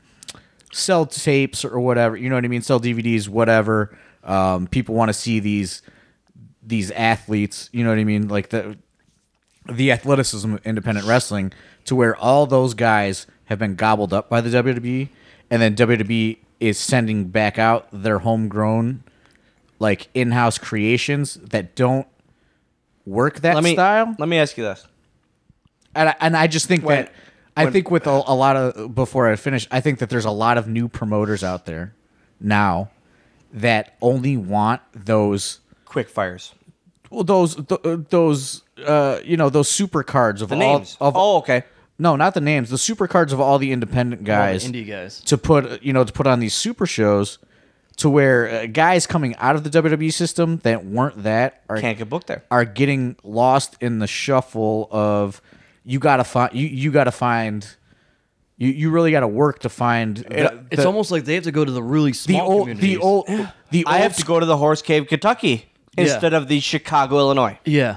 sell 0.73 1.07
tapes 1.07 1.65
or 1.65 1.81
whatever 1.81 2.17
you 2.17 2.29
know 2.29 2.35
what 2.35 2.45
i 2.45 2.49
mean 2.49 2.61
sell 2.61 2.79
dvds 2.79 3.29
whatever 3.29 3.97
um, 4.25 4.67
people 4.67 4.95
want 4.95 5.09
to 5.09 5.15
see 5.15 5.41
these 5.41 5.81
these 6.63 6.91
athletes 6.91 7.71
you 7.73 7.83
know 7.83 7.91
what 7.91 7.99
i 7.99 8.05
mean 8.05 8.29
like 8.29 8.51
the 8.51 8.77
the 9.73 9.91
athleticism 9.91 10.55
of 10.55 10.67
independent 10.67 11.07
wrestling 11.07 11.53
to 11.85 11.97
where 11.97 12.15
all 12.17 12.47
those 12.47 12.75
guys 12.75 13.27
have 13.47 13.59
been 13.59 13.75
gobbled 13.75 14.13
up 14.13 14.29
by 14.29 14.41
the 14.41 14.51
WWE 14.51 15.09
and 15.51 15.63
then 15.63 15.75
WWE 15.77 16.39
is 16.61 16.79
sending 16.79 17.25
back 17.29 17.59
out 17.59 17.89
their 17.93 18.21
homegrown 18.21 19.03
like 19.79 20.09
in-house 20.15 20.59
creations 20.59 21.35
that 21.35 21.75
don't 21.75 22.07
work 23.05 23.41
that 23.41 23.55
Let 23.55 23.65
me 23.65 23.75
style 23.75 24.15
let 24.19 24.29
me 24.29 24.39
ask 24.39 24.57
you 24.57 24.65
this. 24.65 24.87
and 25.95 26.09
I, 26.11 26.15
and 26.21 26.37
I 26.37 26.47
just 26.47 26.67
think 26.67 26.85
When- 26.85 27.05
that 27.05 27.13
I 27.59 27.71
think 27.71 27.91
with 27.91 28.07
a, 28.07 28.11
a 28.27 28.35
lot 28.35 28.55
of 28.57 28.95
before 28.95 29.31
I 29.33 29.37
finish, 29.37 29.67
I 29.71 29.81
think 29.81 29.99
that 30.01 30.11
there's 30.11 30.27
a 30.27 30.31
lot 30.31 30.59
of 30.59 30.69
new 30.69 30.89
promoters 30.89 31.43
out 31.43 31.65
there 31.65 31.95
now 32.39 32.91
that 33.51 33.95
only 34.03 34.37
want 34.37 34.83
those 34.93 35.61
Quick 35.87 36.11
fires. 36.11 36.53
well, 37.11 37.25
those 37.25 37.55
th- 37.55 37.81
uh, 37.83 37.97
those 38.11 38.63
uh, 38.85 39.21
you 39.25 39.39
know 39.39 39.49
those 39.49 39.71
super 39.71 40.03
cards 40.03 40.43
of 40.43 40.51
The 40.51 40.57
all 40.57 40.79
names. 40.79 40.99
of 41.01 41.15
oh, 41.17 41.39
okay. 41.39 41.65
No, 41.99 42.15
not 42.17 42.35
the 42.35 42.41
names, 42.41 42.71
the 42.71 42.79
super 42.79 43.07
cards 43.09 43.33
of 43.33 43.41
all 43.41 43.59
the 43.59 43.73
independent 43.73 44.21
All 44.21 44.25
the 44.25 44.31
guys 44.31 44.69
indie 44.71 44.87
guys. 44.87 45.21
to 45.23 45.39
put 45.39 45.83
you 45.83 45.93
know 45.93 46.05
to 46.05 46.13
put 46.13 46.27
on 46.27 46.41
these 46.41 46.55
super 46.55 46.87
shows 46.87 47.39
to 47.97 48.11
where 48.11 48.49
uh, 48.51 48.67
guys 48.67 49.07
coming 49.07 49.35
out 49.37 49.57
of 49.57 49.65
the 49.65 49.71
WWE 49.71 50.13
system 50.13 50.59
that 50.59 50.85
weren't 50.85 51.23
that 51.23 51.63
are 51.71 51.81
Can't 51.81 51.97
get 51.97 52.09
booked 52.11 52.27
there. 52.27 52.45
are 52.51 52.65
getting 52.67 53.17
lost 53.23 53.77
in 53.81 53.99
the 54.01 54.07
shuffle 54.07 54.89
of 54.91 55.41
you 55.85 55.99
gotta 55.99 56.25
find 56.25 56.53
you, 56.55 56.67
you 56.67 56.91
gotta 56.91 57.13
find 57.13 57.67
you, 58.59 58.69
you 58.69 58.91
really 58.91 59.11
gotta 59.11 59.29
work 59.29 59.61
to 59.61 59.69
find 59.71 60.17
the, 60.19 60.65
It's 60.71 60.83
the- 60.83 60.87
almost 60.87 61.11
like 61.11 61.25
they 61.25 61.35
have 61.35 61.45
to 61.45 61.53
go 61.53 61.65
to 61.65 61.71
the 61.73 61.83
really 61.83 62.11
the 62.13 62.17
small 62.19 62.51
old 62.51 62.77
the 62.77 62.97
old 62.99 63.27
the 63.71 63.85
old 63.85 63.95
I 63.95 63.99
have 63.99 64.17
to 64.17 64.25
go 64.25 64.39
to 64.41 64.47
the 64.47 64.57
Horse 64.59 64.83
Cave, 64.83 65.07
Kentucky, 65.09 65.73
instead 65.97 66.35
of 66.35 66.49
the 66.49 66.61
Chicago, 66.61 67.19
Illinois. 67.19 67.59
Yeah, 67.65 67.97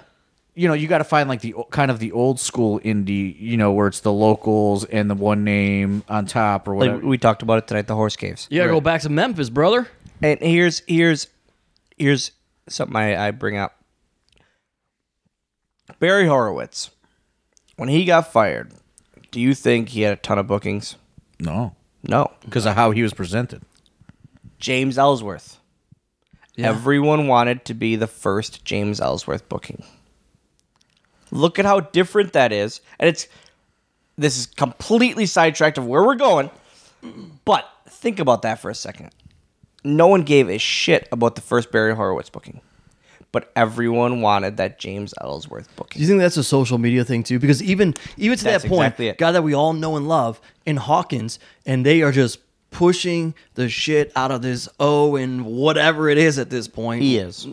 you 0.55 0.67
know 0.67 0.73
you 0.73 0.87
gotta 0.87 1.03
find 1.03 1.29
like 1.29 1.41
the 1.41 1.53
kind 1.69 1.89
of 1.91 1.99
the 1.99 2.11
old 2.11 2.39
school 2.39 2.79
indie 2.81 3.39
you 3.39 3.55
know 3.57 3.71
where 3.71 3.87
it's 3.87 4.01
the 4.01 4.11
locals 4.11 4.83
and 4.85 5.09
the 5.09 5.15
one 5.15 5.43
name 5.43 6.03
on 6.09 6.25
top 6.25 6.67
or 6.67 6.75
whatever 6.75 6.97
Like 6.97 7.05
we 7.05 7.17
talked 7.17 7.41
about 7.41 7.59
it 7.59 7.67
tonight, 7.67 7.87
the 7.87 7.95
Horse 7.95 8.15
Caves. 8.15 8.47
you 8.49 8.59
gotta 8.59 8.71
go 8.71 8.81
back 8.81 9.01
to 9.01 9.09
Memphis, 9.09 9.49
brother. 9.49 9.87
And 10.21 10.39
here's 10.41 10.79
here's 10.87 11.27
here's 11.97 12.31
something 12.67 12.95
I, 12.95 13.27
I 13.27 13.31
bring 13.31 13.57
up. 13.57 13.75
Barry 15.99 16.27
Horowitz, 16.27 16.91
when 17.77 17.89
he 17.89 18.05
got 18.05 18.31
fired, 18.31 18.71
do 19.31 19.39
you 19.39 19.53
think 19.53 19.89
he 19.89 20.01
had 20.01 20.13
a 20.13 20.17
ton 20.21 20.37
of 20.39 20.47
bookings? 20.47 20.95
No, 21.39 21.75
No. 22.07 22.31
because 22.41 22.65
of 22.65 22.75
how 22.75 22.91
he 22.91 23.01
was 23.01 23.13
presented. 23.13 23.61
James 24.59 24.97
Ellsworth. 24.97 25.57
Yeah. 26.55 26.67
Everyone 26.69 27.27
wanted 27.27 27.63
to 27.65 27.73
be 27.73 27.95
the 27.95 28.07
first 28.07 28.65
James 28.65 28.99
Ellsworth 28.99 29.47
booking. 29.47 29.83
Look 31.31 31.59
at 31.59 31.65
how 31.65 31.81
different 31.81 32.33
that 32.33 32.51
is. 32.51 32.81
And 32.99 33.09
it's 33.09 33.27
this 34.17 34.37
is 34.37 34.45
completely 34.47 35.25
sidetracked 35.25 35.77
of 35.77 35.85
where 35.85 36.03
we're 36.03 36.15
going. 36.15 36.49
But 37.45 37.69
think 37.87 38.19
about 38.19 38.41
that 38.41 38.59
for 38.59 38.69
a 38.69 38.75
second. 38.75 39.11
No 39.83 40.07
one 40.07 40.23
gave 40.23 40.49
a 40.49 40.57
shit 40.57 41.07
about 41.11 41.35
the 41.35 41.41
first 41.41 41.71
Barry 41.71 41.95
Horowitz 41.95 42.29
booking. 42.29 42.61
But 43.31 43.51
everyone 43.55 44.21
wanted 44.21 44.57
that 44.57 44.79
James 44.79 45.13
Ellsworth 45.21 45.69
Do 45.91 45.99
you 45.99 46.07
think 46.07 46.19
that's 46.19 46.35
a 46.37 46.43
social 46.43 46.79
media 46.79 47.05
thing 47.05 47.23
too? 47.23 47.37
Because 47.37 47.61
even 47.61 47.93
even 48.17 48.37
to 48.39 48.43
That's 48.43 48.63
that 48.63 48.69
point, 48.69 48.87
exactly 48.87 49.13
guy 49.13 49.31
that 49.31 49.43
we 49.43 49.53
all 49.53 49.73
know 49.73 49.95
and 49.95 50.07
love 50.07 50.41
in 50.65 50.77
Hawkins, 50.77 51.37
and 51.65 51.85
they 51.85 52.01
are 52.01 52.11
just 52.11 52.39
pushing 52.71 53.35
the 53.53 53.69
shit 53.69 54.11
out 54.15 54.31
of 54.31 54.41
this 54.41 54.67
O 54.79 55.15
and 55.15 55.45
whatever 55.45 56.09
it 56.09 56.17
is 56.17 56.39
at 56.39 56.49
this 56.49 56.67
point. 56.67 57.03
He 57.03 57.17
is. 57.17 57.47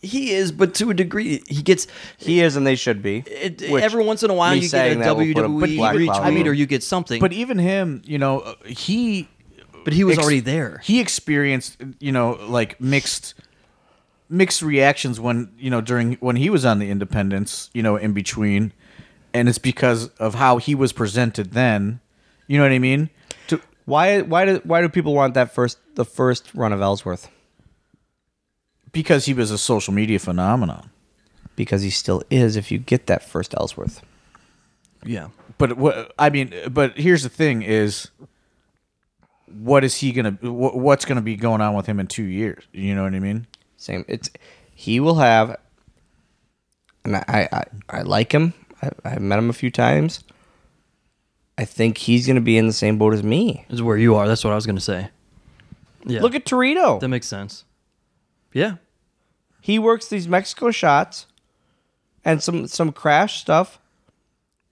He 0.00 0.32
is, 0.32 0.52
but 0.52 0.74
to 0.76 0.90
a 0.90 0.94
degree, 0.94 1.42
he 1.48 1.62
gets. 1.62 1.86
He 2.18 2.40
is 2.40 2.56
and 2.56 2.66
they 2.66 2.76
should 2.76 3.02
be. 3.02 3.24
It, 3.26 3.70
Which, 3.70 3.82
every 3.82 4.04
once 4.04 4.22
in 4.22 4.30
a 4.30 4.34
while, 4.34 4.54
you 4.54 4.62
get 4.62 4.66
a 4.66 4.70
saying 4.70 4.98
that 5.00 5.16
will 5.16 5.32
put 5.32 5.44
a 5.44 5.48
WWE 5.48 5.76
black 5.76 5.96
retweet 5.96 6.46
or 6.46 6.52
you 6.52 6.66
get 6.66 6.82
something. 6.82 7.20
But 7.20 7.32
even 7.32 7.58
him, 7.58 8.02
you 8.04 8.18
know, 8.18 8.40
uh, 8.40 8.54
he 8.66 9.28
but 9.84 9.92
he 9.92 10.04
was 10.04 10.18
ex- 10.18 10.24
already 10.24 10.40
there. 10.40 10.80
He 10.84 11.00
experienced, 11.00 11.76
you 11.98 12.12
know, 12.12 12.38
like 12.46 12.80
mixed 12.80 13.34
mixed 14.28 14.62
reactions 14.62 15.20
when, 15.20 15.52
you 15.58 15.70
know, 15.70 15.80
during 15.80 16.14
when 16.14 16.36
he 16.36 16.48
was 16.50 16.64
on 16.64 16.78
the 16.78 16.90
independents, 16.90 17.70
you 17.74 17.82
know, 17.82 17.96
in 17.96 18.12
between. 18.12 18.72
And 19.34 19.48
it's 19.48 19.58
because 19.58 20.08
of 20.18 20.34
how 20.34 20.58
he 20.58 20.74
was 20.74 20.92
presented 20.92 21.52
then. 21.52 22.00
You 22.46 22.58
know 22.58 22.64
what 22.64 22.72
I 22.72 22.78
mean? 22.78 23.08
To 23.48 23.60
Why 23.84 24.20
why 24.20 24.44
do 24.44 24.60
why 24.64 24.82
do 24.82 24.88
people 24.88 25.14
want 25.14 25.34
that 25.34 25.54
first 25.54 25.78
the 25.94 26.04
first 26.04 26.54
run 26.54 26.72
of 26.72 26.80
Ellsworth? 26.80 27.28
Because 28.92 29.24
he 29.26 29.34
was 29.34 29.50
a 29.50 29.58
social 29.58 29.92
media 29.94 30.18
phenomenon. 30.18 30.90
Because 31.56 31.82
he 31.82 31.90
still 31.90 32.22
is 32.30 32.56
if 32.56 32.70
you 32.72 32.78
get 32.78 33.06
that 33.08 33.22
first 33.22 33.54
Ellsworth. 33.58 34.02
Yeah. 35.04 35.28
But 35.58 35.76
what 35.76 36.12
I 36.18 36.30
mean, 36.30 36.52
but 36.70 36.96
here's 36.96 37.22
the 37.22 37.28
thing: 37.28 37.60
is 37.62 38.10
what 39.46 39.84
is 39.84 39.96
he 39.96 40.12
gonna? 40.12 40.30
wh- 40.40 40.74
What's 40.76 41.04
gonna 41.04 41.20
be 41.20 41.36
going 41.36 41.60
on 41.60 41.74
with 41.74 41.86
him 41.86 42.00
in 42.00 42.06
two 42.06 42.22
years? 42.24 42.64
You 42.72 42.94
know 42.94 43.02
what 43.02 43.14
I 43.14 43.18
mean? 43.20 43.46
Same. 43.76 44.04
It's 44.08 44.30
he 44.74 44.98
will 44.98 45.16
have, 45.16 45.56
and 47.04 47.16
I 47.16 47.48
I, 47.52 47.64
I 47.90 48.02
like 48.02 48.32
him. 48.32 48.54
I, 48.82 48.90
I've 49.04 49.20
met 49.20 49.38
him 49.38 49.50
a 49.50 49.54
few 49.54 49.70
times. 49.70 50.24
I 51.58 51.66
think 51.66 51.98
he's 51.98 52.26
going 52.26 52.36
to 52.36 52.40
be 52.42 52.56
in 52.56 52.66
the 52.66 52.72
same 52.72 52.96
boat 52.96 53.12
as 53.12 53.22
me. 53.22 53.66
Is 53.68 53.82
where 53.82 53.98
you 53.98 54.14
are. 54.14 54.26
That's 54.26 54.42
what 54.42 54.52
I 54.52 54.56
was 54.56 54.64
going 54.64 54.76
to 54.76 54.82
say. 54.82 55.10
Yeah. 56.06 56.22
Look 56.22 56.34
at 56.34 56.46
Torito. 56.46 56.98
that 56.98 57.08
makes 57.08 57.26
sense. 57.28 57.64
Yeah. 58.52 58.74
he 59.60 59.78
works 59.78 60.08
these 60.08 60.28
Mexico 60.28 60.70
shots 60.70 61.26
and 62.24 62.42
some 62.42 62.66
some 62.66 62.92
crash 62.92 63.40
stuff, 63.40 63.78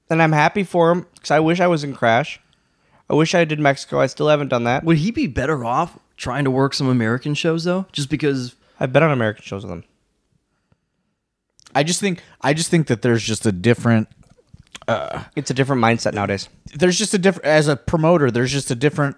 and 0.09 0.23
I'm 0.23 0.33
happy 0.33 0.63
for 0.65 0.91
him 0.93 1.07
because 1.15 1.31
I 1.31 1.41
wish 1.41 1.61
I 1.61 1.67
was 1.67 1.83
in 1.85 1.95
crash. 1.95 2.41
I 3.09 3.15
wish 3.15 3.35
I 3.35 3.45
did 3.45 3.59
Mexico. 3.59 4.01
I 4.01 4.07
still 4.07 4.29
haven't 4.29 4.49
done 4.49 4.65
that. 4.65 4.85
Would 4.85 4.99
he 4.99 5.11
be 5.11 5.27
better 5.27 5.65
off 5.65 5.99
trying 6.17 6.45
to 6.45 6.51
work 6.51 6.75
some 6.75 6.89
American 6.89 7.35
shows 7.35 7.65
though? 7.65 7.87
Just 7.93 8.09
because 8.09 8.55
I've 8.79 8.93
been 8.93 9.03
on 9.03 9.11
American 9.11 9.43
shows 9.45 9.65
with 9.65 9.73
him. 9.73 9.85
I 11.75 11.83
just 11.83 12.01
think 12.01 12.23
I 12.41 12.53
just 12.55 12.71
think 12.71 12.87
that 12.89 13.03
there's 13.03 13.23
just 13.23 13.47
a 13.47 13.53
different 13.53 14.09
uh, 14.89 15.25
It's 15.37 15.51
a 15.51 15.55
different 15.55 15.83
mindset 15.83 16.15
nowadays. 16.15 16.49
there's 16.75 16.99
just 16.99 17.15
a 17.15 17.19
different 17.19 17.47
as 17.47 17.69
a 17.69 17.77
promoter 17.77 18.31
there's 18.31 18.51
just 18.53 18.71
a 18.71 18.75
different 18.75 19.17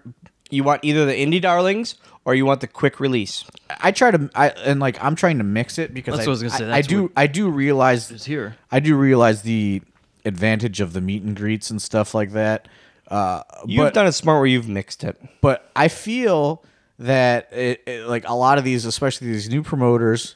You 0.49 0.63
want 0.63 0.83
either 0.83 1.05
the 1.05 1.13
indie 1.13 1.41
darlings 1.41 1.95
or 2.25 2.35
you 2.35 2.45
want 2.45 2.61
the 2.61 2.67
quick 2.67 2.99
release. 2.99 3.43
I 3.81 3.91
try 3.91 4.11
to 4.11 4.29
I 4.35 4.49
and 4.49 4.79
like 4.79 5.03
I'm 5.03 5.15
trying 5.15 5.37
to 5.39 5.43
mix 5.43 5.77
it 5.77 5.93
because 5.93 6.15
That's 6.17 6.27
I, 6.27 6.31
what 6.31 6.39
I 6.39 6.43
was 6.43 6.53
gonna 6.53 6.57
say, 6.57 6.65
I, 6.65 6.67
I 6.67 6.75
that's 6.77 6.87
do 6.87 7.01
what 7.03 7.11
I 7.17 7.27
do 7.27 7.49
realize 7.49 8.11
is 8.11 8.25
here. 8.25 8.55
I 8.71 8.79
do 8.79 8.95
realize 8.95 9.41
the 9.41 9.81
advantage 10.25 10.79
of 10.81 10.93
the 10.93 11.01
meet 11.01 11.23
and 11.23 11.35
greets 11.35 11.69
and 11.69 11.81
stuff 11.81 12.13
like 12.13 12.31
that. 12.31 12.67
Uh, 13.09 13.43
You've 13.65 13.85
but, 13.85 13.93
done 13.93 14.07
it 14.07 14.13
smart 14.13 14.37
where 14.39 14.47
you've 14.47 14.69
mixed 14.69 15.03
it. 15.03 15.21
but 15.41 15.69
I 15.75 15.89
feel 15.89 16.63
that 16.99 17.49
it, 17.51 17.83
it- 17.85 18.07
like 18.07 18.27
a 18.27 18.33
lot 18.33 18.57
of 18.57 18.63
these, 18.63 18.85
especially 18.85 19.27
these 19.27 19.49
new 19.49 19.61
promoters, 19.61 20.35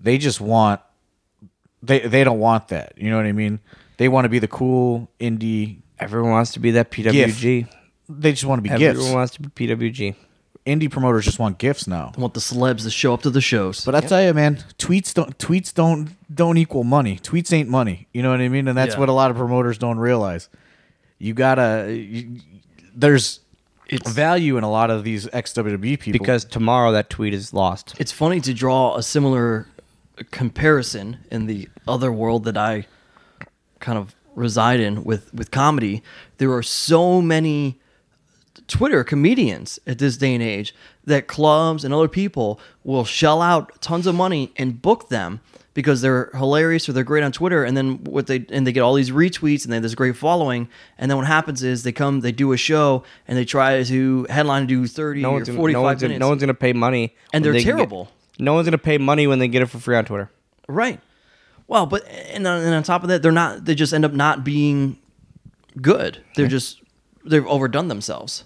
they 0.00 0.18
just 0.18 0.40
want 0.40 0.80
they 1.82 2.00
they 2.00 2.24
don't 2.24 2.38
want 2.38 2.68
that. 2.68 2.92
You 2.96 3.10
know 3.10 3.16
what 3.16 3.26
I 3.26 3.32
mean? 3.32 3.60
They 3.96 4.08
want 4.08 4.26
to 4.26 4.28
be 4.28 4.38
the 4.38 4.48
cool 4.48 5.10
indie. 5.18 5.78
Everyone 5.98 6.30
wants 6.30 6.52
to 6.52 6.60
be 6.60 6.72
that 6.72 6.90
PWG. 6.90 7.66
They 8.08 8.32
just 8.32 8.44
want 8.44 8.58
to 8.58 8.62
be 8.62 8.70
Everyone 8.70 8.96
gifts. 8.96 9.12
wants 9.12 9.32
to 9.34 9.42
be 9.42 9.66
PWG. 9.66 10.14
Indie 10.68 10.90
promoters 10.90 11.24
just 11.24 11.38
want 11.38 11.58
gifts 11.58 11.86
now. 11.86 12.12
I 12.16 12.20
want 12.20 12.34
the 12.34 12.40
celebs 12.40 12.82
to 12.82 12.90
show 12.90 13.14
up 13.14 13.22
to 13.22 13.30
the 13.30 13.40
shows. 13.40 13.84
But 13.84 13.94
I 13.94 14.00
tell 14.00 14.22
you, 14.22 14.34
man, 14.34 14.56
tweets 14.78 15.12
don't 15.14 15.36
tweets 15.38 15.72
don't 15.72 16.10
don't 16.34 16.56
equal 16.58 16.84
money. 16.84 17.18
Tweets 17.18 17.52
ain't 17.52 17.68
money. 17.68 18.06
You 18.12 18.22
know 18.22 18.30
what 18.30 18.40
I 18.40 18.48
mean? 18.48 18.68
And 18.68 18.76
that's 18.76 18.94
Yeah. 18.94 19.00
what 19.00 19.08
a 19.08 19.12
lot 19.12 19.30
of 19.30 19.36
promoters 19.36 19.78
don't 19.78 19.98
realize. 19.98 20.48
You 21.18 21.34
gotta. 21.34 21.86
You, 21.92 22.40
there's 22.94 23.40
It's- 23.88 24.12
value 24.12 24.56
in 24.58 24.64
a 24.64 24.70
lot 24.70 24.90
of 24.90 25.02
these 25.04 25.26
XWB 25.32 25.96
people 25.98 26.18
Because 26.18 26.44
tomorrow 26.44 26.92
that 26.92 27.08
tweet 27.08 27.32
is 27.32 27.54
lost. 27.54 27.94
it's 27.98 28.12
funny 28.12 28.40
to 28.42 28.52
draw 28.52 28.96
a 28.96 29.02
similar 29.02 29.66
comparison 30.30 31.18
in 31.30 31.46
the 31.46 31.68
other 31.86 32.12
world 32.12 32.44
that 32.44 32.56
I 32.56 32.86
kind 33.80 33.96
of 33.98 34.14
reside 34.34 34.80
in 34.80 35.04
with 35.04 35.32
with 35.32 35.50
comedy. 35.50 36.02
There 36.38 36.52
are 36.52 36.62
so 36.62 37.22
many 37.22 37.80
Twitter 38.68 39.02
comedians 39.02 39.78
at 39.86 39.98
this 39.98 40.16
day 40.16 40.34
and 40.34 40.42
age 40.42 40.74
that 41.04 41.26
clubs 41.26 41.84
and 41.84 41.92
other 41.92 42.06
people 42.08 42.60
will 42.84 43.04
shell 43.04 43.42
out 43.42 43.80
tons 43.80 44.06
of 44.06 44.14
money 44.14 44.52
and 44.56 44.80
book 44.80 45.08
them 45.08 45.40
because 45.74 46.00
they're 46.00 46.30
hilarious 46.34 46.88
or 46.88 46.92
they're 46.92 47.02
great 47.04 47.22
on 47.24 47.32
Twitter 47.32 47.64
and 47.64 47.76
then 47.76 48.02
what 48.04 48.26
they 48.26 48.44
and 48.50 48.66
they 48.66 48.72
get 48.72 48.80
all 48.82 48.94
these 48.94 49.10
retweets 49.10 49.64
and 49.64 49.72
they 49.72 49.76
have 49.76 49.82
this 49.82 49.94
great 49.94 50.16
following 50.16 50.68
and 50.98 51.10
then 51.10 51.16
what 51.16 51.26
happens 51.26 51.62
is 51.62 51.82
they 51.82 51.92
come 51.92 52.20
they 52.20 52.32
do 52.32 52.52
a 52.52 52.56
show 52.56 53.02
and 53.26 53.38
they 53.38 53.44
try 53.44 53.82
to 53.82 54.26
headline 54.28 54.60
and 54.62 54.68
do 54.68 54.86
30 54.86 55.22
No 55.22 55.30
or 55.30 55.32
one's, 55.34 55.48
gonna, 55.48 55.58
45 55.58 55.74
no, 55.74 55.82
minutes 55.88 56.02
gonna, 56.02 56.18
no 56.18 56.28
one's 56.28 56.40
gonna 56.40 56.54
pay 56.54 56.72
money, 56.72 57.14
And 57.32 57.44
they're 57.44 57.52
they 57.52 57.62
can 57.62 57.70
get- 57.72 57.76
terrible. 57.76 58.08
no 58.38 58.54
one's 58.54 58.66
gonna 58.66 58.78
pay 58.78 58.98
money 58.98 59.26
when 59.26 59.38
they 59.38 59.48
get 59.48 59.62
it 59.62 59.66
for 59.66 59.78
free 59.78 59.96
on 59.96 60.04
Twitter. 60.04 60.30
Right. 60.68 61.00
Well, 61.68 61.86
but 61.86 62.06
and 62.08 62.46
on, 62.46 62.60
and 62.62 62.74
on 62.74 62.82
top 62.82 63.02
of 63.02 63.08
that, 63.10 63.20
they're 63.22 63.30
not. 63.30 63.64
They 63.66 63.74
just 63.74 63.92
end 63.92 64.04
up 64.04 64.12
not 64.14 64.42
being 64.42 64.98
good. 65.80 66.18
They're 66.34 66.46
just 66.48 66.80
they've 67.24 67.46
overdone 67.46 67.88
themselves. 67.88 68.44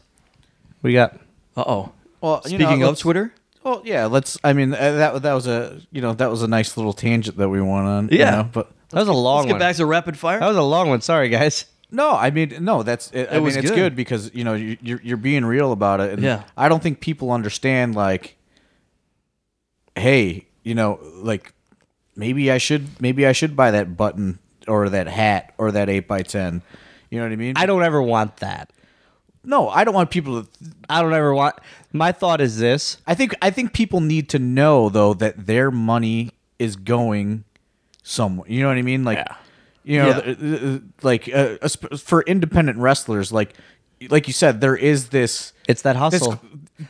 What 0.83 0.88
do 0.88 0.92
you 0.92 0.99
got? 0.99 1.14
Uh 1.57 1.64
oh. 1.66 1.92
Well, 2.21 2.42
you 2.45 2.59
know, 2.59 2.64
Speaking 2.66 2.83
of 2.83 2.88
let's- 2.90 3.01
Twitter, 3.01 3.33
Well, 3.64 3.83
yeah. 3.85 4.07
Let's. 4.07 4.37
I 4.45 4.53
mean, 4.53 4.75
uh, 4.75 4.77
that 4.92 5.23
that 5.23 5.33
was 5.33 5.47
a 5.47 5.81
you 5.90 6.03
know 6.03 6.12
that 6.12 6.31
was 6.31 6.42
a 6.42 6.49
nice 6.49 6.77
little 6.77 6.92
tangent 6.92 7.37
that 7.38 7.49
we 7.49 7.61
went 7.61 7.87
on. 7.87 8.09
you 8.12 8.18
Yeah. 8.18 8.31
know, 8.33 8.49
but 8.53 8.71
That 8.90 8.99
was 9.01 9.09
a 9.09 9.12
long 9.12 9.38
let's 9.38 9.47
get 9.47 9.53
one. 9.55 9.59
back 9.61 9.77
to 9.77 9.87
rapid 9.87 10.18
fire. 10.18 10.38
that 10.40 10.47
was 10.49 10.57
a 10.59 10.62
long 10.62 10.88
one. 10.90 11.01
Sorry, 11.01 11.29
guys. 11.31 11.64
No, 11.90 12.12
I 12.12 12.31
mean 12.31 12.57
no. 12.61 12.83
That's 12.83 13.11
it, 13.12 13.29
I 13.31 13.35
mean 13.35 13.45
was 13.45 13.57
it's 13.57 13.71
good. 13.71 13.77
good. 13.77 13.97
because 13.97 14.31
you 14.35 14.45
know 14.45 14.55
you- 14.55 14.77
you're 14.83 15.01
you're 15.03 15.16
being 15.16 15.45
real 15.45 15.73
about 15.73 16.01
it. 16.01 16.12
And 16.12 16.23
Yeah. 16.23 16.42
I 16.57 16.68
don't 16.68 16.83
think 16.83 17.01
people 17.01 17.31
understand 17.33 17.95
like, 17.95 18.37
hey, 19.97 20.47
you 20.62 20.75
know, 20.75 20.99
like 21.16 21.53
maybe 22.16 22.51
I 22.51 22.59
should 22.59 23.01
maybe 23.01 23.27
I 23.27 23.33
should 23.33 23.55
buy 23.57 23.71
that 23.73 23.97
button 23.97 24.38
or 24.68 24.88
that 24.88 25.07
hat 25.07 25.55
or 25.59 25.73
that 25.73 25.88
eight 25.88 26.09
by 26.09 26.23
ten. 26.23 26.62
You 27.11 27.18
know 27.18 27.27
what 27.27 27.33
I 27.33 27.37
mean? 27.37 27.55
I 27.57 27.66
don't 27.66 27.83
ever 27.83 28.01
want 28.01 28.38
that. 28.38 28.71
No, 29.44 29.68
I 29.68 29.85
don't 29.85 29.94
want 29.94 30.11
people 30.11 30.42
to. 30.42 30.48
I 30.88 31.02
don't 31.02 31.12
ever 31.12 31.35
want. 31.35 31.57
My 31.92 32.12
thought 32.12 32.40
is 32.40 32.59
this: 32.59 32.98
I 33.07 33.14
think 33.14 33.35
I 33.42 33.50
think 33.50 33.72
people 33.72 34.00
need 34.00 34.28
to 34.31 34.38
know 34.38 34.88
though 34.88 35.14
that 35.14 35.46
their 35.46 35.70
money 35.70 36.31
is 36.59 36.76
going 36.76 37.44
somewhere. 38.02 38.48
You 38.48 38.62
know 38.62 38.68
what 38.68 38.76
I 38.78 38.83
mean? 38.83 39.05
Like, 39.05 39.18
Yeah. 39.18 39.35
you 39.85 39.98
know, 39.98 40.09
Yeah. 40.37 40.78
like 41.02 41.28
uh, 41.28 41.59
esp- 41.59 41.98
for 42.00 42.22
independent 42.22 42.78
wrestlers, 42.78 43.33
like 43.33 43.55
like 44.11 44.27
you 44.27 44.33
said, 44.33 44.61
there 44.61 44.77
is 44.77 45.09
this. 45.09 45.53
it's 45.69 45.83
that 45.83 45.93
this 46.11 46.21
hustle. 46.21 46.41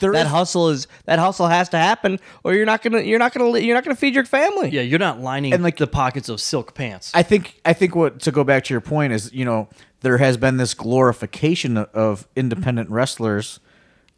there 0.00 0.12
that 0.12 0.26
is- 0.26 0.32
hustle 0.32 0.68
is 0.70 0.86
that 1.04 1.18
hustle 1.18 1.48
has 1.48 1.68
to 1.70 1.76
happen, 1.78 2.18
or 2.44 2.54
you're 2.54 2.66
not 2.66 2.82
gonna 2.82 3.00
you're 3.00 3.18
not 3.18 3.32
gonna 3.34 3.58
you're 3.58 3.74
not 3.74 3.84
gonna 3.84 3.96
feed 3.96 4.14
your 4.14 4.24
family. 4.24 4.70
yeah, 4.70 4.82
you're 4.82 4.98
not 4.98 5.20
lining 5.20 5.52
And, 5.52 5.62
like- 5.62 5.76
the 5.76 5.86
pockets 5.86 6.28
of 6.28 6.40
silk 6.40 6.74
pants. 6.74 7.10
I 7.14 7.22
think 7.22 7.60
I 7.64 7.72
think 7.72 7.94
what 7.94 8.20
to 8.20 8.30
go 8.32 8.44
back 8.44 8.64
to 8.64 8.74
your 8.74 8.80
point 8.80 9.12
is 9.12 9.32
you 9.32 9.44
know 9.44 9.68
there 10.00 10.18
has 10.18 10.36
been 10.36 10.56
this 10.56 10.74
glorification 10.74 11.76
of 11.76 12.26
independent 12.34 12.90
wrestlers 12.90 13.60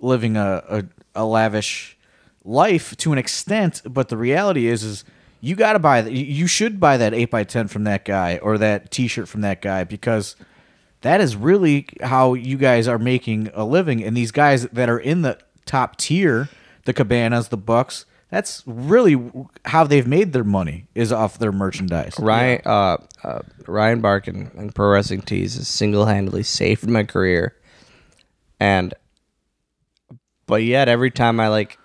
living 0.00 0.36
a, 0.36 0.62
a, 0.68 0.84
a 1.14 1.24
lavish 1.24 1.96
life 2.44 2.96
to 2.98 3.12
an 3.12 3.18
extent, 3.18 3.82
but 3.84 4.08
the 4.08 4.16
reality 4.16 4.66
is 4.66 4.82
is 4.82 5.04
you 5.40 5.54
got 5.54 5.74
to 5.74 5.78
buy 5.78 6.00
that. 6.00 6.10
You 6.12 6.46
should 6.46 6.80
buy 6.80 6.96
that 6.96 7.12
eight 7.12 7.30
by 7.30 7.44
ten 7.44 7.68
from 7.68 7.84
that 7.84 8.04
guy 8.06 8.38
or 8.38 8.56
that 8.58 8.90
T-shirt 8.90 9.28
from 9.28 9.42
that 9.42 9.60
guy 9.60 9.84
because 9.84 10.36
that 11.04 11.20
is 11.20 11.36
really 11.36 11.86
how 12.02 12.32
you 12.32 12.56
guys 12.56 12.88
are 12.88 12.98
making 12.98 13.50
a 13.52 13.62
living. 13.64 14.02
And 14.02 14.16
these 14.16 14.32
guys 14.32 14.62
that 14.68 14.88
are 14.88 14.98
in 14.98 15.20
the 15.20 15.38
top 15.66 15.96
tier, 15.96 16.48
the 16.86 16.94
Cabanas, 16.94 17.48
the 17.48 17.58
Bucks, 17.58 18.06
That's 18.30 18.62
really 18.66 19.30
how 19.66 19.84
they've 19.84 20.06
made 20.06 20.32
their 20.32 20.44
money 20.44 20.86
is 20.94 21.12
off 21.12 21.38
their 21.38 21.52
merchandise. 21.52 22.14
Ryan 22.18 22.62
uh, 22.64 22.96
uh, 23.22 23.40
Ryan 23.66 24.00
Barkan 24.00 24.58
and 24.58 24.74
Pro 24.74 24.88
Wrestling 24.88 25.20
Tees 25.20 25.56
has 25.56 25.68
single 25.68 26.06
handedly 26.06 26.42
saved 26.42 26.88
my 26.88 27.04
career, 27.04 27.54
and 28.58 28.94
but 30.46 30.62
yet 30.62 30.88
every 30.88 31.10
time 31.10 31.38
I 31.38 31.48
like 31.48 31.78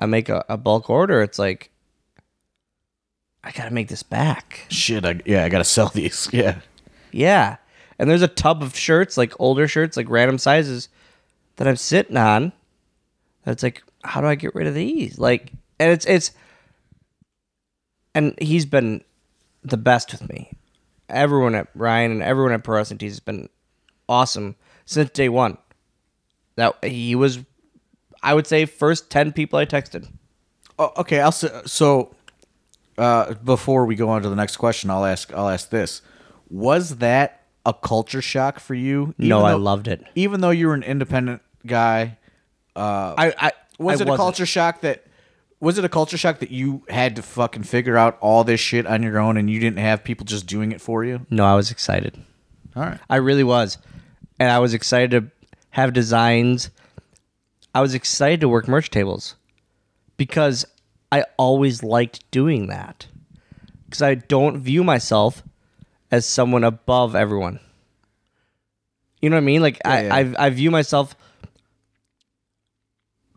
I 0.00 0.06
make 0.06 0.30
a, 0.30 0.42
a 0.48 0.56
bulk 0.56 0.88
order, 0.88 1.20
it's 1.20 1.38
like 1.38 1.70
I 3.44 3.52
gotta 3.52 3.70
make 3.70 3.88
this 3.88 4.02
back. 4.02 4.66
Shit, 4.70 5.04
I, 5.04 5.20
yeah, 5.26 5.44
I 5.44 5.48
gotta 5.50 5.64
sell 5.64 5.88
these. 5.88 6.28
Yeah, 6.32 6.60
Yeah, 7.12 7.58
and 7.98 8.08
there's 8.08 8.22
a 8.22 8.28
tub 8.28 8.62
of 8.62 8.76
shirts, 8.76 9.16
like 9.16 9.32
older 9.38 9.66
shirts, 9.66 9.96
like 9.96 10.08
random 10.08 10.38
sizes, 10.38 10.88
that 11.56 11.66
I'm 11.66 11.76
sitting 11.76 12.16
on. 12.16 12.52
That's 13.44 13.62
like, 13.62 13.82
how 14.04 14.20
do 14.20 14.26
I 14.26 14.34
get 14.34 14.54
rid 14.54 14.66
of 14.66 14.74
these? 14.74 15.18
Like, 15.18 15.52
and 15.78 15.90
it's 15.90 16.06
it's, 16.06 16.30
and 18.14 18.34
he's 18.40 18.66
been 18.66 19.02
the 19.62 19.76
best 19.76 20.12
with 20.12 20.28
me. 20.28 20.52
Everyone 21.08 21.54
at 21.54 21.68
Ryan 21.74 22.12
and 22.12 22.22
everyone 22.22 22.52
at 22.52 22.62
Pro 22.62 22.76
Wrestling 22.76 23.00
has 23.00 23.20
been 23.20 23.48
awesome 24.08 24.56
since 24.84 25.10
day 25.10 25.28
one. 25.28 25.58
That 26.56 26.84
he 26.84 27.14
was, 27.14 27.38
I 28.22 28.34
would 28.34 28.46
say, 28.46 28.64
first 28.64 29.10
ten 29.10 29.32
people 29.32 29.58
I 29.58 29.66
texted. 29.66 30.08
Oh, 30.78 30.92
okay, 30.98 31.20
I'll 31.20 31.32
so 31.32 32.14
uh, 32.98 33.34
before 33.34 33.86
we 33.86 33.94
go 33.94 34.08
on 34.10 34.22
to 34.22 34.28
the 34.28 34.36
next 34.36 34.56
question, 34.56 34.90
I'll 34.90 35.04
ask 35.04 35.32
I'll 35.32 35.48
ask 35.48 35.70
this: 35.70 36.02
Was 36.50 36.96
that 36.96 37.37
a 37.68 37.74
culture 37.74 38.22
shock 38.22 38.58
for 38.58 38.74
you? 38.74 39.14
No, 39.18 39.42
I 39.42 39.52
loved 39.52 39.88
it. 39.88 40.02
Even 40.14 40.40
though 40.40 40.50
you 40.50 40.68
were 40.68 40.74
an 40.74 40.82
independent 40.82 41.42
guy, 41.66 42.16
uh, 42.74 43.14
I, 43.16 43.34
I 43.38 43.52
was 43.78 44.00
I 44.00 44.04
it 44.04 44.08
a 44.08 44.10
wasn't. 44.10 44.16
culture 44.16 44.46
shock 44.46 44.80
that? 44.80 45.04
Was 45.60 45.76
it 45.76 45.84
a 45.84 45.88
culture 45.88 46.16
shock 46.16 46.38
that 46.38 46.50
you 46.50 46.84
had 46.88 47.16
to 47.16 47.22
fucking 47.22 47.64
figure 47.64 47.98
out 47.98 48.16
all 48.20 48.42
this 48.44 48.60
shit 48.60 48.86
on 48.86 49.02
your 49.02 49.18
own 49.18 49.36
and 49.36 49.50
you 49.50 49.60
didn't 49.60 49.80
have 49.80 50.02
people 50.02 50.24
just 50.24 50.46
doing 50.46 50.72
it 50.72 50.80
for 50.80 51.04
you? 51.04 51.26
No, 51.30 51.44
I 51.44 51.56
was 51.56 51.70
excited. 51.70 52.16
All 52.74 52.84
right. 52.84 52.98
I 53.10 53.16
really 53.16 53.44
was. 53.44 53.76
And 54.38 54.50
I 54.50 54.60
was 54.60 54.72
excited 54.72 55.10
to 55.10 55.30
have 55.70 55.92
designs. 55.92 56.70
I 57.74 57.80
was 57.80 57.92
excited 57.92 58.40
to 58.40 58.48
work 58.48 58.68
merch 58.68 58.88
tables 58.88 59.34
because 60.16 60.64
I 61.10 61.24
always 61.36 61.82
liked 61.82 62.30
doing 62.30 62.68
that. 62.68 63.08
Because 63.86 64.00
I 64.00 64.14
don't 64.14 64.60
view 64.60 64.84
myself 64.84 65.42
as 66.10 66.26
someone 66.26 66.64
above 66.64 67.14
everyone. 67.14 67.60
You 69.20 69.30
know 69.30 69.36
what 69.36 69.42
I 69.42 69.44
mean? 69.44 69.62
Like 69.62 69.80
I, 69.84 70.02
yeah. 70.02 70.14
I, 70.14 70.46
I 70.46 70.50
view 70.50 70.70
myself 70.70 71.16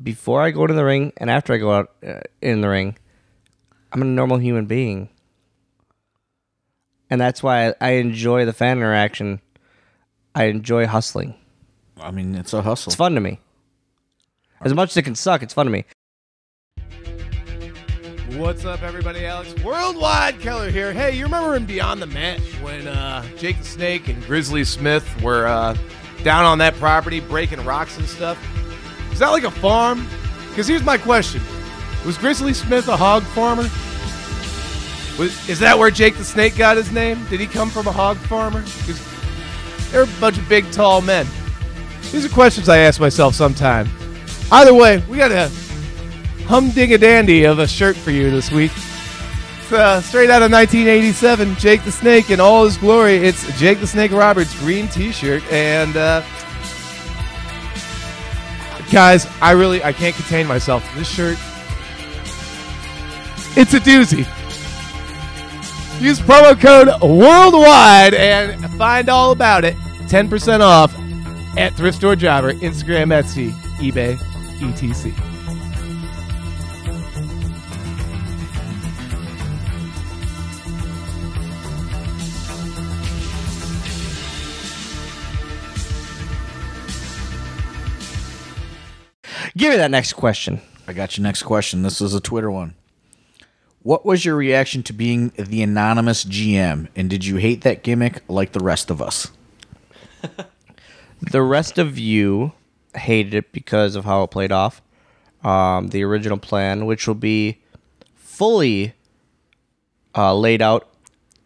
before 0.01 0.41
I 0.41 0.51
go 0.51 0.67
to 0.67 0.73
the 0.73 0.85
ring 0.85 1.13
and 1.17 1.29
after 1.29 1.53
I 1.53 1.57
go 1.57 1.71
out 1.71 1.91
uh, 2.05 2.21
in 2.41 2.61
the 2.61 2.69
ring. 2.69 2.97
I'm 3.91 4.01
a 4.01 4.05
normal 4.05 4.37
human 4.37 4.67
being, 4.67 5.09
and 7.09 7.19
that's 7.19 7.43
why 7.43 7.67
I, 7.67 7.73
I 7.81 7.89
enjoy 7.95 8.45
the 8.45 8.53
fan 8.53 8.77
interaction. 8.77 9.41
I 10.33 10.45
enjoy 10.45 10.87
hustling. 10.87 11.35
I 11.99 12.11
mean, 12.11 12.35
it's 12.35 12.53
a 12.53 12.61
hustle. 12.61 12.91
It's 12.91 12.95
fun 12.95 13.15
to 13.15 13.21
me. 13.21 13.39
As 14.61 14.73
much 14.73 14.91
as 14.91 14.97
it 14.97 15.01
can 15.01 15.15
suck, 15.15 15.43
it's 15.43 15.53
fun 15.53 15.65
to 15.65 15.71
me. 15.71 15.83
What's 18.37 18.63
up, 18.63 18.81
everybody? 18.81 19.25
Alex 19.25 19.53
Worldwide 19.61 20.39
Keller 20.39 20.69
here. 20.69 20.93
Hey, 20.93 21.17
you 21.17 21.25
remember 21.25 21.53
in 21.55 21.65
Beyond 21.65 22.01
the 22.01 22.07
Mat 22.07 22.39
when 22.61 22.87
uh, 22.87 23.25
Jake 23.35 23.57
the 23.57 23.65
Snake 23.65 24.07
and 24.07 24.23
Grizzly 24.23 24.63
Smith 24.63 25.21
were 25.21 25.47
uh, 25.47 25.75
down 26.23 26.45
on 26.45 26.57
that 26.59 26.73
property 26.75 27.19
breaking 27.19 27.63
rocks 27.65 27.97
and 27.97 28.07
stuff? 28.07 28.39
Is 29.11 29.19
that 29.19 29.31
like 29.31 29.43
a 29.43 29.51
farm? 29.51 30.07
Because 30.47 30.65
here's 30.65 30.83
my 30.83 30.97
question: 30.97 31.41
Was 32.05 32.17
Grizzly 32.17 32.53
Smith 32.53 32.87
a 32.87 32.95
hog 32.95 33.23
farmer? 33.23 33.63
Was, 35.19 35.49
is 35.49 35.59
that 35.59 35.77
where 35.77 35.91
Jake 35.91 36.15
the 36.15 36.23
Snake 36.23 36.55
got 36.55 36.77
his 36.77 36.89
name? 36.89 37.25
Did 37.29 37.41
he 37.41 37.47
come 37.47 37.69
from 37.69 37.85
a 37.87 37.91
hog 37.91 38.15
farmer? 38.15 38.61
Because 38.61 39.05
they're 39.91 40.03
a 40.03 40.19
bunch 40.21 40.37
of 40.37 40.47
big, 40.47 40.71
tall 40.71 41.01
men. 41.01 41.27
These 42.13 42.23
are 42.23 42.29
questions 42.29 42.69
I 42.69 42.77
ask 42.77 42.97
myself 43.01 43.35
sometime. 43.35 43.89
Either 44.53 44.73
way, 44.73 45.03
we 45.09 45.17
got 45.17 45.33
a 45.33 45.51
humding 46.51 46.93
a 46.93 46.97
dandy 46.97 47.45
of 47.45 47.59
a 47.59 47.65
shirt 47.65 47.95
for 47.95 48.11
you 48.11 48.29
this 48.29 48.51
week. 48.51 48.73
Uh, 49.71 50.01
straight 50.01 50.29
out 50.29 50.41
of 50.41 50.51
1987, 50.51 51.55
Jake 51.55 51.81
the 51.85 51.91
Snake 51.93 52.29
in 52.29 52.41
all 52.41 52.65
his 52.65 52.75
glory. 52.75 53.15
It's 53.15 53.57
Jake 53.57 53.79
the 53.79 53.87
Snake 53.87 54.11
Roberts 54.11 54.59
green 54.59 54.89
T-shirt, 54.89 55.41
and 55.49 55.95
uh, 55.95 56.21
guys, 58.91 59.25
I 59.41 59.51
really 59.51 59.81
I 59.81 59.93
can't 59.93 60.13
contain 60.13 60.45
myself. 60.45 60.83
This 60.93 61.07
shirt, 61.07 61.37
it's 63.55 63.73
a 63.73 63.79
doozy. 63.79 64.27
Use 66.01 66.19
promo 66.19 66.59
code 66.59 66.89
worldwide 67.01 68.13
and 68.13 68.61
find 68.77 69.07
all 69.07 69.31
about 69.31 69.63
it. 69.63 69.77
10% 70.09 70.59
off 70.59 70.93
at 71.57 71.73
Thrift 71.75 71.99
Store 71.99 72.17
Jobber, 72.17 72.51
Instagram, 72.55 73.17
Etsy, 73.17 73.51
eBay, 73.79 74.19
etc. 74.89 75.30
Give 89.61 89.69
me 89.69 89.77
that 89.77 89.91
next 89.91 90.13
question. 90.13 90.59
I 90.87 90.93
got 90.93 91.19
your 91.19 91.23
next 91.23 91.43
question. 91.43 91.83
This 91.83 92.01
is 92.01 92.15
a 92.15 92.19
Twitter 92.19 92.49
one. 92.49 92.73
What 93.83 94.03
was 94.03 94.25
your 94.25 94.35
reaction 94.35 94.81
to 94.81 94.91
being 94.91 95.31
the 95.37 95.61
anonymous 95.61 96.25
GM, 96.25 96.87
and 96.95 97.07
did 97.07 97.23
you 97.23 97.35
hate 97.35 97.61
that 97.61 97.83
gimmick 97.83 98.23
like 98.27 98.53
the 98.53 98.59
rest 98.59 98.89
of 98.89 99.03
us? 99.03 99.29
The 101.29 101.43
rest 101.43 101.77
of 101.77 101.99
you 101.99 102.53
hated 102.95 103.35
it 103.35 103.51
because 103.51 103.95
of 103.95 104.05
how 104.05 104.23
it 104.23 104.31
played 104.31 104.51
off. 104.51 104.81
Um, 105.43 105.89
the 105.89 106.03
original 106.03 106.39
plan, 106.39 106.87
which 106.87 107.07
will 107.07 107.13
be 107.13 107.61
fully 108.15 108.95
uh, 110.17 110.35
laid 110.35 110.63
out 110.63 110.89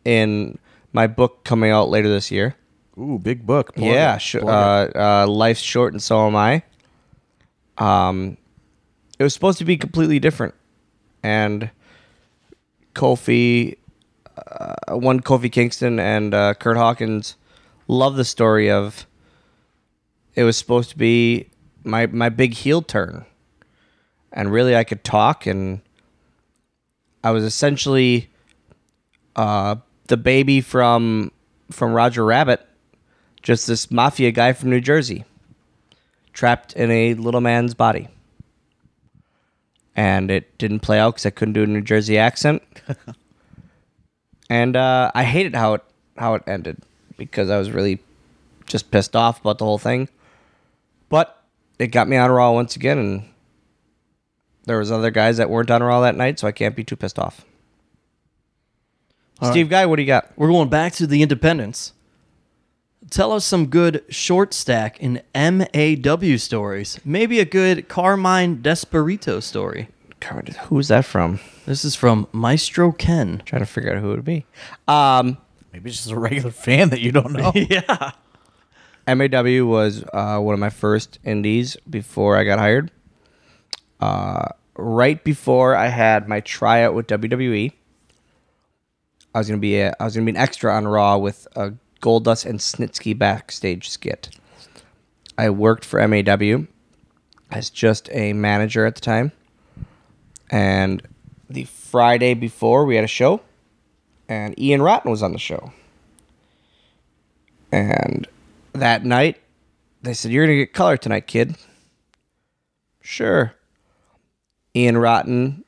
in 0.06 0.58
my 0.94 1.08
book 1.08 1.44
coming 1.44 1.72
out 1.72 1.90
later 1.90 2.08
this 2.08 2.32
year. 2.32 2.56
Ooh, 2.98 3.20
big 3.20 3.46
book. 3.46 3.76
Plug 3.76 3.86
yeah, 3.86 4.16
it. 4.16 4.22
sh- 4.22 4.36
uh, 4.36 4.88
uh, 4.96 5.28
life's 5.28 5.60
short 5.60 5.92
and 5.92 6.02
so 6.02 6.26
am 6.26 6.38
I. 6.38 6.64
Um, 7.78 8.38
it 9.20 9.24
was 9.24 9.34
supposed 9.34 9.58
to 9.60 9.66
be 9.66 9.78
completely 9.78 10.20
different, 10.20 10.54
and 11.24 11.70
Kofi, 12.94 13.78
uh, 14.38 14.96
one 14.96 15.22
Kofi 15.22 15.52
Kingston 15.52 16.00
and 16.00 16.34
uh, 16.34 16.54
Kurt 16.54 16.78
Hawkins, 16.78 17.36
love 17.88 18.16
the 18.16 18.26
story 18.26 18.70
of. 18.70 19.06
It 20.36 20.44
was 20.44 20.58
supposed 20.58 20.90
to 20.90 20.98
be 20.98 21.50
my 21.84 22.08
my 22.08 22.30
big 22.30 22.54
heel 22.54 22.82
turn, 22.82 23.26
and 24.32 24.52
really 24.52 24.76
I 24.76 24.84
could 24.84 25.04
talk, 25.04 25.46
and 25.46 25.82
I 27.24 27.32
was 27.32 27.44
essentially 27.44 28.30
uh, 29.36 29.78
the 30.08 30.18
baby 30.18 30.62
from 30.62 31.32
from 31.72 31.94
Roger 31.94 32.24
Rabbit 32.24 32.66
just 33.46 33.68
this 33.68 33.92
mafia 33.92 34.32
guy 34.32 34.54
from 34.54 34.72
New 34.72 34.82
Jersey, 34.82 35.24
trapped 36.36 36.74
in 36.74 36.92
a 36.92 37.16
little 37.16 37.42
man's 37.42 37.74
body. 37.74 38.10
And 39.96 40.30
it 40.30 40.56
didn't 40.60 40.82
play 40.82 41.00
out 41.00 41.16
because 41.16 41.26
I 41.26 41.30
couldn't 41.32 41.54
do 41.54 41.64
a 41.64 41.68
New 41.68 41.82
Jersey 41.82 42.18
accent. 42.18 42.62
and 44.50 44.76
uh, 44.76 45.12
I 45.16 45.24
hated 45.24 45.56
how 45.56 45.74
it 45.76 45.84
how 46.18 46.36
it 46.36 46.44
ended 46.46 46.78
because 47.18 47.50
I 47.50 47.58
was 47.58 47.72
really 47.72 48.00
just 48.68 48.92
pissed 48.92 49.16
off 49.16 49.40
about 49.40 49.58
the 49.58 49.66
whole 49.66 49.78
thing. 49.78 50.10
But 51.10 51.42
it 51.80 51.88
got 51.88 52.08
me 52.08 52.18
on 52.18 52.30
Raw 52.30 52.52
once 52.52 52.76
again, 52.76 52.98
and 52.98 53.30
there 54.66 54.78
was 54.78 54.92
other 54.92 55.12
guys 55.12 55.38
that 55.38 55.50
weren't 55.50 55.72
on 55.72 55.82
Raw 55.82 56.02
that 56.02 56.16
night, 56.16 56.40
so 56.40 56.48
I 56.48 56.52
can't 56.52 56.76
be 56.76 56.84
too 56.84 56.96
pissed 56.96 57.20
off. 57.20 57.46
Steve 59.44 59.70
Guy, 59.70 59.86
what 59.86 59.98
do 59.98 60.02
you 60.02 60.08
got? 60.08 60.32
We're 60.38 60.48
going 60.48 60.70
back 60.70 60.94
to 60.94 61.08
the 61.08 61.22
independents. 61.22 61.92
Tell 63.10 63.32
us 63.32 63.46
some 63.46 63.68
good 63.68 64.04
short 64.10 64.54
stack 64.54 65.00
in 65.00 65.22
MAW 65.36 66.38
stories. 66.38 67.00
Maybe 67.06 67.40
a 67.40 67.46
good 67.46 67.88
Carmine 67.88 68.58
Desperito 68.58 69.42
story. 69.44 69.90
God, 70.20 70.50
Who's 70.68 70.88
that 70.88 71.06
from? 71.06 71.40
This 71.66 71.86
is 71.86 71.96
from 71.96 72.28
Maestro 72.32 72.92
Ken. 72.92 73.44
trying 73.46 73.62
to 73.62 73.66
figure 73.66 73.94
out 73.96 74.02
who 74.02 74.12
it 74.12 74.16
would 74.16 74.26
be. 74.26 74.46
Um, 74.88 75.38
Maybe 75.72 75.90
it's 75.90 75.98
just 76.00 76.12
a 76.12 76.20
regular 76.20 76.52
fan 76.52 76.90
that 76.90 77.02
you 77.02 77.12
don't 77.12 77.34
know. 77.34 77.52
yeah. 77.56 78.12
MAW 79.08 79.66
was 79.66 80.04
uh, 80.14 80.40
one 80.40 80.54
of 80.54 80.60
my 80.60 80.70
first 80.72 81.20
indies 81.24 81.78
before 81.88 82.38
I 82.38 82.44
got 82.44 82.58
hired. 82.60 82.92
Uh, 84.00 84.48
right 84.78 85.24
before 85.24 85.76
I 85.76 85.88
had 85.88 86.28
my 86.28 86.40
tryout 86.40 86.96
with 86.96 87.08
WWE, 87.08 87.72
I 89.34 89.38
was 89.38 89.48
gonna 89.48 89.60
be 89.60 89.80
a, 89.80 89.94
I 90.00 90.06
was 90.06 90.16
gonna 90.16 90.26
be 90.26 90.32
an 90.32 90.38
extra 90.38 90.74
on 90.74 90.88
Raw 90.88 91.18
with 91.18 91.48
a 91.56 91.74
Goldust 92.06 92.46
and 92.46 92.60
Snitsky 92.60 93.18
backstage 93.18 93.90
skit. 93.90 94.30
I 95.40 95.50
worked 95.50 95.84
for 95.84 96.08
MAW 96.08 96.68
as 97.50 97.72
just 97.72 98.10
a 98.12 98.32
manager 98.34 98.86
at 98.86 98.94
the 98.94 99.02
time, 99.02 99.32
And 100.52 101.02
the 101.50 101.64
Friday 101.64 102.36
before, 102.36 102.86
we 102.86 102.94
had 102.96 103.04
a 103.04 103.08
show, 103.08 103.42
and 104.30 104.58
Ian 104.60 104.84
Rotten 104.84 105.10
was 105.10 105.24
on 105.24 105.32
the 105.32 105.40
show. 105.40 105.74
And 107.72 108.28
that 108.74 109.04
night, 109.04 109.42
they 110.04 110.14
said, 110.14 110.32
You're 110.32 110.46
going 110.46 110.60
to 110.60 110.66
get 110.66 110.74
color 110.74 110.98
tonight, 110.98 111.26
kid. 111.26 111.56
Sure. 113.02 113.56
Ian 114.76 115.00
Rotten 115.00 115.64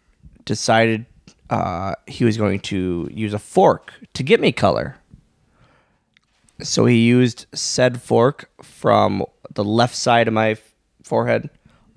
decided 0.46 1.08
uh, 1.50 1.96
he 2.06 2.26
was 2.26 2.38
going 2.38 2.60
to 2.60 3.10
use 3.12 3.34
a 3.34 3.40
fork 3.40 3.94
to 4.14 4.22
get 4.22 4.40
me 4.40 4.52
color. 4.52 4.98
So 6.62 6.86
he 6.86 6.98
used 6.98 7.46
said 7.54 8.02
fork 8.02 8.50
from 8.62 9.24
the 9.54 9.64
left 9.64 9.96
side 9.96 10.28
of 10.28 10.34
my 10.34 10.52
f- 10.52 10.74
forehead 11.04 11.50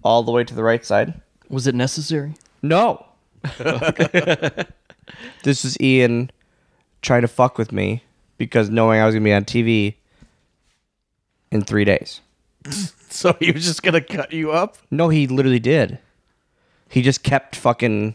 all 0.03 0.23
the 0.23 0.33
way 0.33 0.45
to 0.45 0.55
the 0.55 0.63
right 0.63 0.85
side. 0.85 1.21
Was 1.49 1.67
it 1.67 1.75
necessary? 1.75 2.35
No. 2.63 3.07
this 5.43 5.65
was 5.65 5.81
Ian 5.81 6.31
trying 7.03 7.23
to 7.23 7.29
fuck 7.29 7.59
with 7.59 7.73
me 7.73 8.05
because 8.39 8.71
knowing 8.71 9.01
I 9.01 9.07
was 9.07 9.15
going 9.15 9.23
to 9.23 9.29
be 9.29 9.33
on 9.33 9.45
TV 9.45 9.95
in 11.51 11.63
three 11.63 11.85
days. 11.85 12.21
So 13.11 13.37
he 13.41 13.51
was 13.51 13.65
just 13.65 13.83
gonna 13.83 14.01
cut 14.01 14.33
you 14.33 14.53
up? 14.53 14.79
No, 14.91 15.09
he 15.09 15.27
literally 15.27 15.59
did. 15.59 15.99
He 16.89 17.03
just 17.03 17.25
kept 17.25 17.57
fucking 17.57 18.15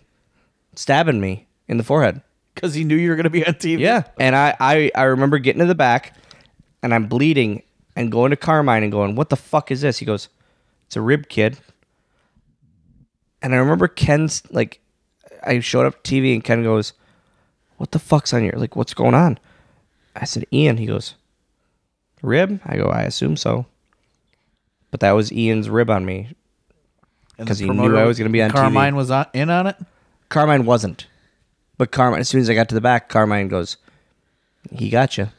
stabbing 0.74 1.20
me 1.20 1.48
in 1.68 1.76
the 1.76 1.84
forehead. 1.84 2.22
Because 2.54 2.74
he 2.74 2.86
knew 2.86 2.96
you 2.96 3.10
were 3.10 3.18
gonna 3.18 3.30
be 3.30 3.46
on 3.46 3.56
TV. 3.56 3.80
Yeah. 3.80 4.04
And 4.18 4.38
I, 4.38 4.56
I, 4.58 4.92
I 4.96 5.04
remember 5.04 5.38
getting 5.38 5.60
to 5.60 5.66
the 5.66 5.76
back 5.76 6.16
and 6.86 6.94
I'm 6.94 7.08
bleeding 7.08 7.64
and 7.96 8.12
going 8.12 8.30
to 8.30 8.38
Carmine 8.38 8.84
and 8.84 8.92
going, 8.92 9.16
What 9.16 9.30
the 9.30 9.36
fuck 9.36 9.72
is 9.72 9.82
this? 9.82 9.98
He 9.98 10.06
goes, 10.06 10.30
It's 10.86 10.96
a 10.96 11.02
rib, 11.02 11.28
kid. 11.30 11.58
And 13.42 13.56
I 13.56 13.58
remember 13.58 13.88
Ken's 13.88 14.44
like, 14.52 14.80
I 15.44 15.60
showed 15.62 15.88
up 15.88 16.04
TV 16.04 16.36
and 16.36 16.44
Ken 16.44 16.62
goes, 16.62 16.94
What 17.78 17.90
the 17.90 17.98
fuck's 17.98 18.34
on 18.36 18.44
your, 18.44 18.54
like, 18.54 18.76
what's 18.76 18.94
going 18.94 19.16
on? 19.16 19.40
I 20.16 20.26
said, 20.26 20.46
Ian. 20.54 20.78
He 20.78 20.86
goes, 20.86 21.16
Rib? 22.22 22.62
I 22.64 22.78
go, 22.78 22.90
I 22.90 23.02
assume 23.02 23.36
so. 23.36 23.66
But 24.92 25.00
that 25.00 25.14
was 25.14 25.34
Ian's 25.34 25.72
rib 25.72 25.90
on 25.90 26.06
me. 26.06 26.36
because 27.36 27.58
he 27.58 27.68
knew 27.68 27.98
I 27.98 28.04
was 28.04 28.20
gonna 28.20 28.30
be 28.30 28.44
on 28.44 28.52
TV. 28.52 28.54
Carmine 28.54 28.96
was 28.96 29.10
on, 29.10 29.26
in 29.34 29.50
on 29.50 29.66
it. 29.66 29.76
Carmine 30.30 30.66
wasn't. 30.66 31.08
But 31.80 31.92
Carmine, 31.92 32.20
as 32.20 32.30
soon 32.30 32.42
as 32.42 32.50
I 32.50 32.54
got 32.54 32.70
to 32.70 32.76
the 32.76 32.80
back, 32.80 33.10
Carmine 33.10 33.48
goes, 33.48 33.78
"He 34.72 34.92
got 34.92 35.18
you." 35.18 35.30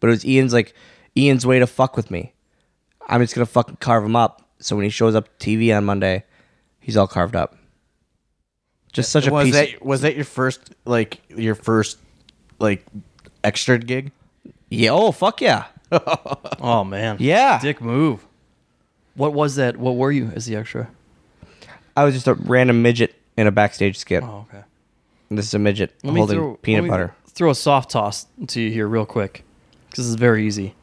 But 0.00 0.08
it 0.08 0.10
was 0.10 0.24
Ian's 0.26 0.52
like 0.52 0.74
Ian's 1.16 1.46
way 1.46 1.58
to 1.58 1.66
fuck 1.66 1.96
with 1.96 2.10
me. 2.10 2.32
I'm 3.08 3.20
just 3.20 3.34
gonna 3.34 3.46
fucking 3.46 3.76
carve 3.76 4.04
him 4.04 4.16
up. 4.16 4.42
So 4.58 4.76
when 4.76 4.84
he 4.84 4.90
shows 4.90 5.14
up 5.14 5.38
TV 5.38 5.76
on 5.76 5.84
Monday, 5.84 6.24
he's 6.80 6.96
all 6.96 7.06
carved 7.06 7.36
up. 7.36 7.56
Just 8.92 9.12
such 9.12 9.26
a 9.26 9.32
was 9.32 9.46
piece. 9.46 9.54
that 9.54 9.84
was 9.84 10.00
that 10.02 10.16
your 10.16 10.24
first 10.24 10.74
like 10.84 11.20
your 11.28 11.54
first 11.54 11.98
like 12.58 12.84
extra 13.44 13.78
gig? 13.78 14.12
yeah. 14.70 14.90
Oh 14.90 15.12
fuck 15.12 15.40
yeah. 15.40 15.66
Oh 16.58 16.82
man. 16.84 17.16
Yeah. 17.20 17.60
Dick 17.60 17.80
move. 17.80 18.26
What 19.14 19.32
was 19.34 19.56
that? 19.56 19.76
What 19.76 19.96
were 19.96 20.10
you 20.10 20.30
as 20.34 20.46
the 20.46 20.56
extra? 20.56 20.90
I 21.96 22.04
was 22.04 22.14
just 22.14 22.26
a 22.26 22.34
random 22.34 22.82
midget 22.82 23.14
in 23.36 23.46
a 23.46 23.50
backstage 23.52 23.98
skit. 23.98 24.22
Oh, 24.22 24.46
okay. 24.48 24.64
This 25.30 25.46
is 25.46 25.54
a 25.54 25.58
midget 25.58 25.94
Let 26.02 26.12
me 26.14 26.20
holding 26.20 26.36
throw, 26.38 26.54
peanut 26.56 26.82
let 26.82 26.84
me 26.84 26.90
butter. 26.90 27.14
Throw 27.28 27.50
a 27.50 27.54
soft 27.54 27.90
toss 27.90 28.26
to 28.48 28.60
you 28.60 28.70
here, 28.70 28.86
real 28.86 29.06
quick, 29.06 29.44
because 29.96 30.12
it's 30.12 30.20
very 30.20 30.46
easy. 30.46 30.74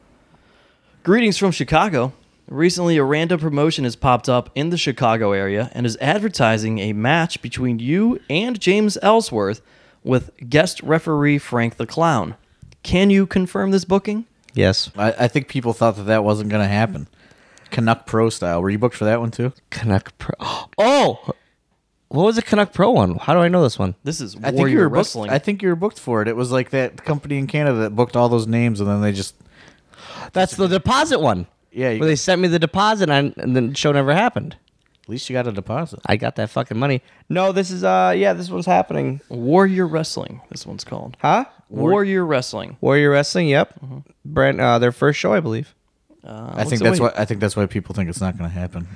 Greetings 1.04 1.38
from 1.38 1.52
Chicago. 1.52 2.12
Recently, 2.48 2.96
a 2.96 3.04
random 3.04 3.38
promotion 3.38 3.84
has 3.84 3.94
popped 3.94 4.28
up 4.28 4.50
in 4.56 4.70
the 4.70 4.76
Chicago 4.76 5.30
area 5.30 5.70
and 5.72 5.86
is 5.86 5.96
advertising 6.00 6.80
a 6.80 6.92
match 6.92 7.40
between 7.40 7.78
you 7.78 8.20
and 8.28 8.60
James 8.60 8.98
Ellsworth 9.02 9.62
with 10.02 10.32
guest 10.48 10.82
referee 10.82 11.38
Frank 11.38 11.76
the 11.76 11.86
Clown. 11.86 12.34
Can 12.82 13.08
you 13.08 13.24
confirm 13.24 13.70
this 13.70 13.84
booking? 13.84 14.26
Yes. 14.52 14.90
I, 14.96 15.12
I 15.12 15.28
think 15.28 15.46
people 15.46 15.72
thought 15.72 15.94
that 15.94 16.02
that 16.04 16.24
wasn't 16.24 16.50
gonna 16.50 16.66
happen. 16.66 17.06
Canuck 17.70 18.06
Pro 18.06 18.30
style. 18.30 18.60
Were 18.60 18.70
you 18.70 18.78
booked 18.78 18.96
for 18.96 19.04
that 19.04 19.20
one 19.20 19.30
too? 19.30 19.52
Canuck 19.70 20.18
Pro. 20.18 20.34
Oh, 20.76 21.34
what 22.08 22.24
was 22.24 22.36
the 22.36 22.42
Canuck 22.42 22.72
Pro 22.72 22.90
one? 22.90 23.16
How 23.16 23.34
do 23.34 23.40
I 23.40 23.48
know 23.48 23.62
this 23.62 23.78
one? 23.78 23.94
This 24.04 24.20
is 24.20 24.36
I 24.36 24.40
think 24.50 24.56
Warrior 24.58 24.72
you 24.74 24.78
were 24.80 24.88
booked, 24.88 24.96
Wrestling. 24.96 25.30
I 25.30 25.38
think 25.38 25.62
you 25.62 25.68
were 25.68 25.76
booked 25.76 25.98
for 25.98 26.22
it. 26.22 26.28
It 26.28 26.36
was 26.36 26.52
like 26.52 26.70
that 26.70 27.04
company 27.04 27.38
in 27.38 27.46
Canada 27.46 27.78
that 27.80 27.90
booked 27.96 28.16
all 28.16 28.28
those 28.28 28.46
names, 28.46 28.80
and 28.80 28.88
then 28.88 29.00
they 29.00 29.12
just 29.12 29.34
That's 30.32 30.56
the 30.56 30.66
deposit 30.68 31.20
one. 31.20 31.46
yeah. 31.72 31.90
You, 31.90 32.00
Where 32.00 32.08
they 32.08 32.16
sent 32.16 32.40
me 32.40 32.48
the 32.48 32.58
deposit 32.58 33.10
and, 33.10 33.34
and 33.36 33.56
then 33.56 33.70
the 33.70 33.74
show 33.76 33.92
never 33.92 34.14
happened. 34.14 34.56
at 35.02 35.08
least 35.08 35.28
you 35.28 35.34
got 35.34 35.46
a 35.46 35.52
deposit. 35.52 36.00
I 36.06 36.16
got 36.16 36.36
that 36.36 36.50
fucking 36.50 36.78
money. 36.78 37.02
No, 37.28 37.52
this 37.52 37.70
is 37.70 37.82
uh 37.84 38.12
yeah, 38.16 38.32
this 38.32 38.48
one's 38.50 38.66
happening. 38.66 39.20
Warrior 39.28 39.86
Wrestling. 39.86 40.40
This 40.50 40.66
one's 40.66 40.84
called 40.84 41.16
Huh? 41.20 41.46
Warrior 41.68 42.24
Wrestling. 42.24 42.76
Warrior 42.80 43.10
Wrestling, 43.10 43.48
yep. 43.48 43.74
Brand 44.24 44.60
uh 44.60 44.78
their 44.78 44.92
first 44.92 45.18
show, 45.18 45.32
I 45.32 45.40
believe. 45.40 45.74
Uh, 46.24 46.28
I 46.28 46.56
what's 46.58 46.70
think 46.70 46.82
the 46.82 46.88
that's 46.88 47.00
wait? 47.00 47.12
why 47.14 47.20
I 47.22 47.24
think 47.26 47.40
that's 47.40 47.56
why 47.56 47.66
people 47.66 47.94
think 47.94 48.08
it's 48.08 48.20
not 48.20 48.38
going 48.38 48.48
to 48.48 48.54
happen. 48.58 48.86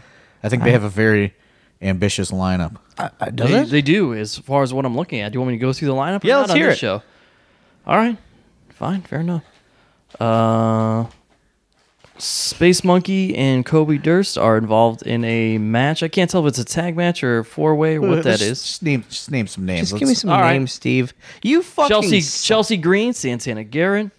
I 0.43 0.49
think 0.49 0.63
they 0.63 0.73
have 0.73 0.85
a 0.85 0.89
very 0.89 1.35
ambitious 1.83 2.31
lineup. 2.31 2.77
Uh, 2.97 3.09
does 3.35 3.51
they, 3.51 3.61
it? 3.61 3.71
they 3.71 3.83
do, 3.83 4.15
as 4.15 4.37
far 4.39 4.63
as 4.63 4.75
what 4.75 4.85
I'm 4.85 4.97
looking 4.97 5.21
at. 5.21 5.33
Do 5.33 5.37
you 5.37 5.41
want 5.41 5.53
me 5.53 5.59
to 5.59 5.61
go 5.61 5.73
through 5.73 5.89
the 5.89 5.95
lineup? 5.95 6.25
Or 6.25 6.27
Yeah, 6.27 6.35
not 6.35 6.41
let's 6.41 6.51
on 6.53 6.57
hear 6.57 6.67
this 6.69 6.77
it. 6.77 6.81
Show. 6.81 7.03
All 7.87 7.97
right, 7.97 8.17
fine, 8.71 9.03
fair 9.03 9.21
enough. 9.21 9.45
Uh, 10.21 11.07
Space 12.19 12.83
Monkey 12.83 13.37
and 13.37 13.65
Kobe 13.65 13.97
Durst 13.99 14.37
are 14.37 14.57
involved 14.59 15.03
in 15.03 15.25
a 15.25 15.59
match. 15.59 16.03
I 16.03 16.09
can't 16.09 16.29
tell 16.29 16.45
if 16.45 16.51
it's 16.51 16.59
a 16.59 16.65
tag 16.65 16.97
match 16.97 17.23
or 17.23 17.45
four 17.45 17.77
way 17.77 17.95
or 17.97 18.01
what 18.01 18.25
that 18.25 18.41
Just- 18.41 18.43
is. 18.81 18.83
Name, 18.83 19.05
just 19.09 19.31
name 19.31 19.47
some 19.47 19.65
names. 19.65 19.91
Just 19.91 20.01
give 20.01 20.09
me 20.09 20.15
some 20.15 20.31
all 20.31 20.41
right. 20.41 20.55
names, 20.55 20.73
Steve. 20.73 21.15
You 21.43 21.63
fucking 21.63 21.89
Chelsea 21.89 22.21
suck. 22.21 22.45
Chelsea 22.47 22.77
Green, 22.77 23.13
Santana 23.13 23.63
Garrett, 23.63 24.11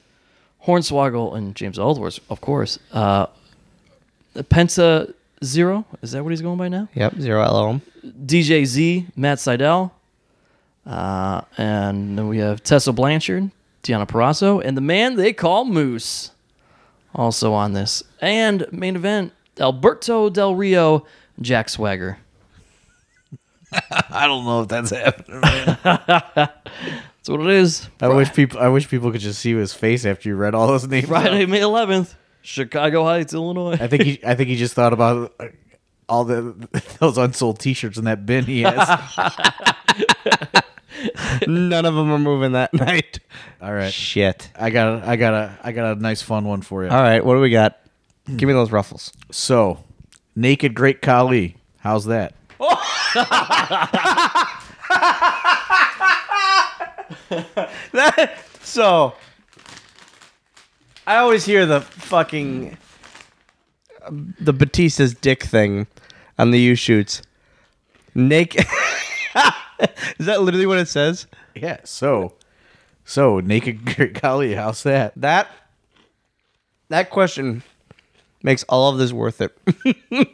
Hornswoggle, 0.65 1.35
and 1.35 1.53
James 1.55 1.77
Ellsworth, 1.77 2.19
of 2.29 2.39
course. 2.39 2.79
Uh, 2.93 3.27
Penta 4.35 5.13
Zero, 5.43 5.85
is 6.01 6.11
that 6.11 6.23
what 6.23 6.31
he's 6.31 6.41
going 6.41 6.57
by 6.57 6.67
now? 6.67 6.89
Yep, 6.95 7.15
zero 7.19 7.41
LOM. 7.43 7.81
DJ 8.25 8.65
Z, 8.65 9.07
Matt 9.15 9.37
Sydal, 9.37 9.91
uh, 10.85 11.41
and 11.57 12.17
then 12.17 12.27
we 12.27 12.39
have 12.39 12.61
Tessa 12.63 12.91
Blanchard, 12.91 13.49
Deonna 13.83 14.07
Purrazzo, 14.07 14.61
and 14.63 14.75
the 14.75 14.81
man 14.81 15.15
they 15.15 15.31
call 15.31 15.63
Moose, 15.65 16.31
also 17.15 17.53
on 17.53 17.73
this. 17.73 18.03
And 18.21 18.65
main 18.71 18.95
event, 18.95 19.31
Alberto 19.59 20.29
Del 20.29 20.55
Rio, 20.55 21.05
Jack 21.41 21.69
Swagger. 21.69 22.17
I 24.09 24.27
don't 24.27 24.45
know 24.45 24.63
if 24.63 24.67
that's 24.67 24.89
happening. 24.89 25.41
man. 25.41 25.77
That's 27.19 27.29
what 27.29 27.41
it 27.41 27.49
is. 27.49 27.87
I 28.01 28.07
wish 28.07 28.33
people. 28.33 28.59
I 28.59 28.69
wish 28.69 28.87
people 28.89 29.11
could 29.11 29.19
just 29.19 29.39
see 29.39 29.53
his 29.53 29.73
face 29.73 30.05
after 30.05 30.29
you 30.29 30.35
read 30.35 30.55
all 30.55 30.67
those 30.67 30.87
names. 30.87 31.07
Friday. 31.09 31.45
May 31.45 31.59
11th, 31.59 32.15
Chicago 32.41 33.03
Heights, 33.03 33.33
Illinois. 33.33 33.77
I 33.79 33.87
think 33.87 34.03
he. 34.03 34.19
I 34.25 34.35
think 34.35 34.49
he 34.49 34.55
just 34.55 34.73
thought 34.73 34.93
about 34.93 35.33
uh, 35.39 35.47
all 36.07 36.25
the 36.25 36.55
those 36.99 37.17
unsold 37.17 37.59
T-shirts 37.59 37.97
in 37.97 38.05
that 38.05 38.25
bin 38.25 38.45
he 38.45 38.61
has. 38.61 38.77
None 41.47 41.85
of 41.85 41.95
them 41.95 42.11
are 42.11 42.19
moving 42.19 42.53
that 42.53 42.73
night. 42.73 43.19
all 43.61 43.73
right, 43.73 43.93
Shit. 43.93 44.51
I 44.55 44.69
got. 44.69 45.03
A, 45.03 45.09
I 45.09 45.15
got 45.15 45.33
a. 45.33 45.57
I 45.63 45.71
got 45.71 45.97
a 45.97 46.01
nice 46.01 46.21
fun 46.21 46.45
one 46.45 46.61
for 46.61 46.83
you. 46.83 46.89
All 46.89 47.01
right, 47.01 47.23
what 47.23 47.35
do 47.35 47.39
we 47.39 47.49
got? 47.49 47.79
Give 48.35 48.47
me 48.47 48.53
those 48.53 48.71
ruffles. 48.71 49.11
So, 49.31 49.83
naked 50.35 50.75
Great 50.75 51.01
Khali. 51.01 51.55
How's 51.79 52.05
that? 52.05 52.33
that? 57.91 58.37
so 58.61 59.13
I 61.09 61.17
always 61.17 61.43
hear 61.43 61.65
the 61.65 61.81
fucking 61.81 62.77
the 64.11 64.53
Batista's 64.53 65.15
dick 65.15 65.41
thing 65.41 65.87
on 66.37 66.51
the 66.51 66.71
YouShoots. 66.71 67.23
Naked. 68.13 68.67
Is 70.19 70.27
that 70.27 70.43
literally 70.43 70.67
what 70.67 70.77
it 70.77 70.87
says? 70.87 71.25
Yeah. 71.55 71.77
So, 71.83 72.35
so 73.05 73.39
naked 73.39 73.85
Great 73.85 74.21
Khali. 74.21 74.53
How's 74.53 74.83
that? 74.83 75.13
That 75.15 75.49
that 76.89 77.09
question 77.09 77.63
makes 78.43 78.63
all 78.69 78.91
of 78.91 78.99
this 78.99 79.11
worth 79.11 79.41
it. 79.41 79.57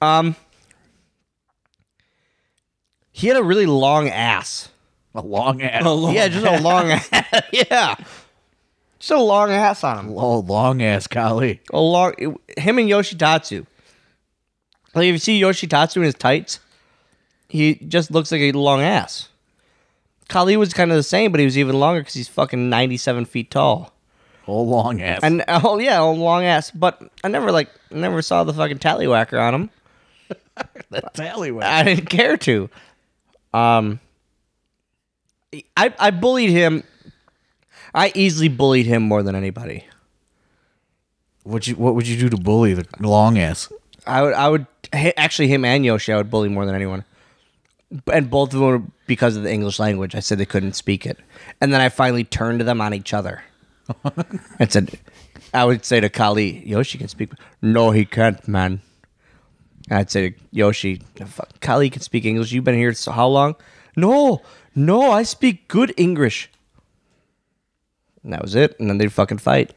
um 0.00 0.36
he 3.10 3.26
had 3.26 3.36
a 3.36 3.42
really 3.42 3.66
long 3.66 4.08
ass. 4.08 4.68
A 5.16 5.22
long 5.22 5.60
ass. 5.60 5.82
yeah, 6.14 6.28
just 6.28 6.46
a 6.46 6.60
long 6.62 6.92
ass. 6.92 7.10
yeah. 7.52 7.96
Just 8.98 9.10
a 9.12 9.18
long 9.18 9.50
ass 9.50 9.84
on 9.84 10.06
him. 10.06 10.12
Oh, 10.16 10.40
long 10.40 10.82
ass 10.82 11.06
Khali. 11.06 11.60
A 11.72 11.80
long 11.80 12.14
him 12.56 12.78
and 12.78 12.88
Yoshitatsu. 12.88 13.66
Like 14.94 15.06
if 15.06 15.12
you 15.12 15.18
see 15.18 15.40
Yoshitatsu 15.40 15.98
in 15.98 16.02
his 16.02 16.14
tights, 16.14 16.60
he 17.48 17.76
just 17.76 18.10
looks 18.10 18.32
like 18.32 18.40
a 18.40 18.52
long 18.52 18.80
ass. 18.82 19.28
Khali 20.28 20.56
was 20.56 20.74
kind 20.74 20.90
of 20.90 20.96
the 20.96 21.02
same, 21.02 21.30
but 21.30 21.38
he 21.38 21.44
was 21.44 21.56
even 21.56 21.78
longer 21.78 22.00
because 22.00 22.14
he's 22.14 22.28
fucking 22.28 22.68
ninety-seven 22.68 23.24
feet 23.24 23.50
tall. 23.50 23.92
Oh, 24.48 24.62
long 24.62 25.00
ass. 25.00 25.20
And 25.22 25.44
oh 25.48 25.78
yeah, 25.78 26.00
a 26.00 26.04
long 26.04 26.44
ass. 26.44 26.70
But 26.70 27.00
I 27.22 27.28
never 27.28 27.52
like 27.52 27.70
never 27.90 28.22
saw 28.22 28.44
the 28.44 28.52
fucking 28.52 28.78
tallywhacker 28.78 29.40
on 29.40 29.54
him. 29.54 29.70
the 30.90 31.02
tallywhack. 31.14 31.62
I 31.62 31.82
didn't 31.84 32.06
care 32.06 32.36
to. 32.38 32.68
Um, 33.54 34.00
I 35.76 35.94
I 35.98 36.10
bullied 36.10 36.50
him. 36.50 36.82
I 37.98 38.12
easily 38.14 38.46
bullied 38.46 38.86
him 38.86 39.02
more 39.02 39.24
than 39.24 39.34
anybody. 39.34 39.84
What 41.42 41.66
you 41.66 41.74
what 41.74 41.96
would 41.96 42.06
you 42.06 42.16
do 42.16 42.28
to 42.28 42.36
bully 42.36 42.74
the 42.74 42.86
long 43.00 43.38
ass? 43.38 43.72
I 44.06 44.22
would 44.22 44.34
I 44.34 44.48
would 44.48 44.66
actually 44.92 45.48
him 45.48 45.64
and 45.64 45.84
Yoshi 45.84 46.12
I 46.12 46.16
would 46.16 46.30
bully 46.30 46.48
more 46.48 46.64
than 46.64 46.76
anyone. 46.76 47.04
And 48.12 48.30
both 48.30 48.54
of 48.54 48.60
them 48.60 48.68
were 48.68 48.82
because 49.08 49.34
of 49.36 49.42
the 49.42 49.50
English 49.50 49.80
language. 49.80 50.14
I 50.14 50.20
said 50.20 50.38
they 50.38 50.46
couldn't 50.46 50.74
speak 50.74 51.06
it, 51.06 51.18
and 51.60 51.72
then 51.72 51.80
I 51.80 51.88
finally 51.88 52.22
turned 52.22 52.60
to 52.60 52.64
them 52.64 52.80
on 52.80 52.94
each 52.94 53.12
other 53.12 53.42
and 54.60 54.70
said, 54.70 54.96
"I 55.52 55.64
would 55.64 55.84
say 55.84 55.98
to 55.98 56.08
Khali, 56.08 56.62
Yoshi 56.68 56.98
can 56.98 57.08
speak. 57.08 57.32
No, 57.62 57.90
he 57.90 58.04
can't, 58.04 58.46
man." 58.46 58.80
And 59.90 59.98
I'd 59.98 60.10
say 60.10 60.30
to 60.30 60.36
Yoshi, 60.52 61.02
Khali 61.60 61.90
can 61.90 62.02
speak 62.02 62.26
English. 62.26 62.52
You've 62.52 62.62
been 62.62 62.76
here 62.78 62.92
so 62.92 63.10
how 63.10 63.26
long? 63.26 63.56
No, 63.96 64.42
no, 64.76 65.10
I 65.10 65.24
speak 65.24 65.66
good 65.66 65.92
English. 65.96 66.48
And 68.28 68.34
that 68.34 68.42
was 68.42 68.54
it. 68.54 68.78
And 68.78 68.90
then 68.90 68.98
they'd 68.98 69.10
fucking 69.10 69.38
fight. 69.38 69.72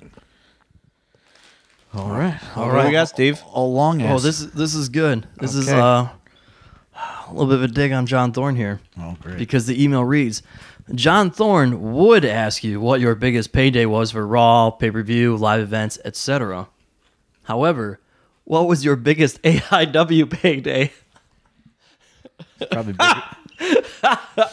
All 1.93 2.09
right, 2.09 2.37
All 2.57 2.69
right, 2.69 2.85
we 2.87 2.91
got 2.91 3.07
Steve. 3.07 3.41
a 3.53 3.61
long 3.61 4.01
ass. 4.01 4.11
Oh, 4.13 4.19
this 4.19 4.41
is 4.41 4.51
this 4.51 4.75
is 4.75 4.89
good. 4.89 5.25
This 5.39 5.55
is 5.55 5.69
Okay. 5.69 5.79
uh, 5.79 6.07
a 6.97 7.31
little 7.31 7.47
bit 7.47 7.55
of 7.55 7.63
a 7.63 7.67
dig 7.69 7.93
on 7.93 8.05
John 8.07 8.33
Thorne 8.33 8.57
here. 8.57 8.81
Oh, 8.99 9.15
great. 9.21 9.37
Because 9.37 9.67
the 9.67 9.81
email 9.81 10.03
reads, 10.03 10.41
John 10.93 11.31
Thorne 11.31 11.93
would 11.93 12.25
ask 12.25 12.61
you 12.61 12.81
what 12.81 12.99
your 12.99 13.15
biggest 13.15 13.53
payday 13.53 13.85
was 13.85 14.11
for 14.11 14.27
Raw, 14.27 14.69
pay 14.71 14.91
per 14.91 15.01
view, 15.01 15.37
live 15.37 15.61
events, 15.61 15.97
etc. 16.03 16.67
However, 17.43 18.01
what 18.43 18.67
was 18.67 18.83
your 18.83 18.97
biggest 18.97 19.41
AIW 19.43 20.29
payday? 20.29 20.91
probably 22.69 22.93
bigger, 22.93 23.23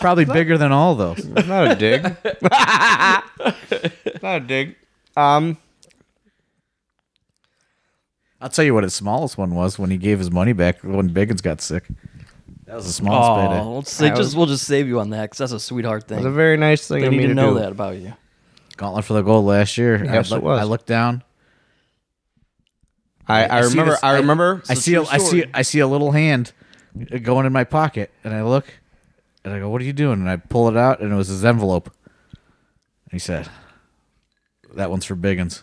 probably 0.01 0.25
bigger 0.25 0.59
than 0.59 0.73
all 0.73 0.95
those. 0.95 1.25
Not 1.27 1.73
a 1.73 1.75
dig. 1.75 2.03
Not 4.23 4.37
a 4.37 4.41
dig. 4.41 4.77
Um, 5.17 5.57
I'll 8.41 8.49
tell 8.49 8.65
you 8.65 8.75
what 8.75 8.85
his 8.85 8.95
smallest 8.95 9.37
one 9.37 9.55
was 9.55 9.79
when 9.79 9.91
he 9.91 9.97
gave 9.97 10.19
his 10.19 10.31
money 10.31 10.53
back 10.53 10.83
when 10.83 11.11
Biggins 11.11 11.43
got 11.43 11.61
sick. 11.61 11.85
That 12.67 12.77
was 12.77 12.87
the 12.87 12.93
smallest 12.93 13.49
payday. 13.51 13.61
Oh, 13.63 13.77
let's 13.77 13.91
say, 13.91 14.09
That 14.09 14.17
just 14.17 14.27
was- 14.29 14.37
we'll 14.37 14.47
just 14.47 14.65
save 14.67 14.87
you 14.87 15.01
on 15.01 15.11
that 15.11 15.23
because 15.31 15.39
that's 15.39 15.53
a 15.53 15.61
sweetheart 15.61 16.07
thing. 16.07 16.19
was 16.19 16.27
a 16.27 16.31
very 16.31 16.57
nice 16.57 16.87
thing 16.87 17.01
they 17.01 17.07
of 17.07 17.13
need 17.13 17.19
me 17.19 17.23
to 17.25 17.29
to 17.31 17.35
know 17.35 17.55
do. 17.55 17.61
that 17.61 17.73
about 17.73 17.97
you. 17.97 18.13
Gauntlet 18.77 19.05
for 19.07 19.15
the 19.15 19.23
gold 19.23 19.45
last 19.47 19.77
year. 19.77 20.05
Yes, 20.05 20.31
I, 20.31 20.37
it 20.37 20.43
was. 20.43 20.61
I 20.61 20.65
looked 20.65 20.87
down. 20.87 21.25
I, 23.27 23.59
I, 23.59 23.63
see 23.63 23.71
remember. 23.71 23.91
this- 23.93 24.05
I 24.05 24.17
remember. 24.19 24.63
I 24.69 24.73
It's 24.73 24.83
see. 24.83 24.95
A, 24.95 24.99
true 25.03 25.09
I 25.11 25.19
see. 25.19 25.45
I 25.53 25.63
see 25.63 25.81
a 25.81 25.87
little 25.89 26.13
hand 26.13 26.53
going 27.23 27.45
in 27.47 27.53
my 27.53 27.65
pocket, 27.65 28.11
and 28.23 28.33
I 28.33 28.43
look, 28.43 28.67
and 29.45 29.53
I 29.55 29.59
go, 29.59 29.69
"What 29.69 29.81
are 29.81 29.85
you 29.85 29.93
doing?" 29.93 30.21
And 30.21 30.29
I 30.29 30.37
pull 30.37 30.69
it 30.69 30.77
out, 30.77 31.01
and 31.01 31.13
it 31.13 31.17
was 31.17 31.29
his 31.29 31.45
envelope. 31.45 31.87
And 33.05 33.13
he 33.13 33.19
said, 33.19 33.49
"That 34.75 34.91
one's 34.91 35.05
for 35.05 35.17
Biggins." 35.17 35.63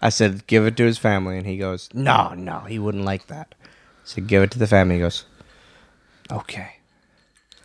I 0.00 0.08
said, 0.08 0.46
"Give 0.46 0.66
it 0.66 0.76
to 0.78 0.84
his 0.84 0.98
family," 0.98 1.38
and 1.38 1.46
he 1.46 1.56
goes, 1.56 1.88
"No, 1.94 2.34
no, 2.34 2.60
he 2.60 2.78
wouldn't 2.78 3.04
like 3.04 3.28
that." 3.28 3.54
I 3.62 3.64
said, 4.04 4.26
"Give 4.26 4.42
it 4.42 4.50
to 4.52 4.58
the 4.58 4.66
family." 4.66 4.96
He 4.96 5.00
goes, 5.00 5.24
"Okay." 6.30 6.76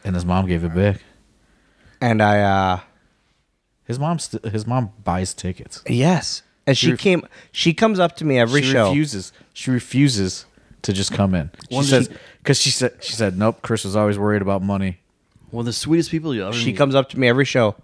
And 0.03 0.15
his 0.15 0.23
mom 0.25 0.45
gave 0.45 0.63
it 0.63 0.73
back. 0.75 1.01
And 1.99 2.21
I, 2.21 2.39
uh 2.41 2.79
His 3.85 3.97
mom. 3.99 4.19
St- 4.19 4.45
his 4.45 4.67
mom 4.67 4.91
buys 5.03 5.33
tickets. 5.33 5.81
yes, 5.87 6.43
and 6.67 6.77
she 6.77 6.91
ref- 6.91 6.99
came. 6.99 7.27
She 7.51 7.73
comes 7.73 7.99
up 7.99 8.15
to 8.17 8.25
me 8.25 8.37
every 8.37 8.61
she 8.61 8.71
show. 8.71 8.89
refuses. 8.89 9.31
She 9.53 9.71
refuses 9.71 10.45
to 10.83 10.93
just 10.93 11.11
come 11.11 11.33
in. 11.33 11.49
She 11.71 11.81
says 11.83 12.09
because 12.37 12.61
she 12.61 12.69
said 12.69 12.97
she 13.01 13.13
said 13.13 13.37
nope. 13.37 13.61
Chris 13.63 13.83
was 13.83 13.95
always 13.95 14.19
worried 14.19 14.41
about 14.43 14.61
money. 14.61 14.99
One 15.51 15.61
of 15.61 15.65
the 15.65 15.73
sweetest 15.73 16.11
people 16.11 16.33
you 16.35 16.43
ever 16.45 16.53
She 16.53 16.67
meet. 16.67 16.77
comes 16.77 16.93
up 16.95 17.09
to 17.09 17.19
me 17.19 17.27
every 17.27 17.45
show, 17.45 17.75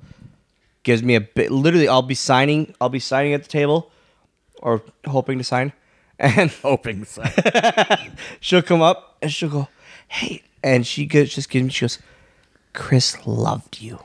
gives 0.83 1.01
me 1.01 1.15
a 1.15 1.21
bit. 1.21 1.51
Literally, 1.51 1.87
I'll 1.87 2.01
be 2.01 2.15
signing. 2.15 2.73
I'll 2.81 2.89
be 2.89 2.99
signing 2.99 3.33
at 3.33 3.43
the 3.43 3.49
table, 3.49 3.91
or 4.61 4.81
hoping 5.05 5.37
to 5.37 5.43
sign, 5.43 5.71
and 6.19 6.51
Hoping. 6.61 7.05
she'll 8.39 8.61
come 8.61 8.81
up 8.81 9.17
and 9.21 9.31
she'll 9.31 9.49
go, 9.49 9.67
"Hey," 10.07 10.43
and 10.63 10.85
she 10.85 11.05
goes, 11.05 11.33
just 11.33 11.49
gives 11.49 11.63
me. 11.65 11.71
She 11.71 11.81
goes, 11.85 11.99
"Chris 12.73 13.25
loved 13.25 13.81
you," 13.81 13.99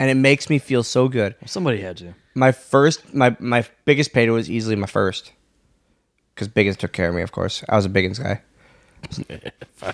and 0.00 0.10
it 0.10 0.14
makes 0.16 0.48
me 0.48 0.58
feel 0.58 0.82
so 0.82 1.08
good. 1.08 1.34
Somebody 1.46 1.80
had 1.82 1.96
to. 1.98 2.14
My 2.34 2.52
first, 2.52 3.14
my 3.14 3.36
my 3.38 3.64
biggest 3.84 4.12
payday 4.12 4.30
was 4.30 4.50
easily 4.50 4.76
my 4.76 4.86
first, 4.86 5.32
because 6.34 6.48
Biggins 6.48 6.76
took 6.78 6.92
care 6.92 7.10
of 7.10 7.14
me. 7.14 7.22
Of 7.22 7.32
course, 7.32 7.62
I 7.68 7.76
was 7.76 7.84
a 7.84 7.90
Biggins 7.90 8.20
guy. 8.22 8.40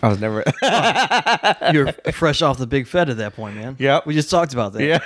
I 0.02 0.08
was 0.08 0.20
never. 0.20 0.44
You're 1.72 1.92
fresh 2.12 2.42
off 2.42 2.58
the 2.58 2.66
big 2.66 2.86
fed 2.86 3.10
at 3.10 3.16
that 3.18 3.34
point, 3.34 3.56
man. 3.56 3.76
Yep. 3.78 4.06
We 4.06 4.14
just 4.14 4.30
talked 4.30 4.52
about 4.52 4.72
that. 4.74 4.84
yeah. 4.84 4.98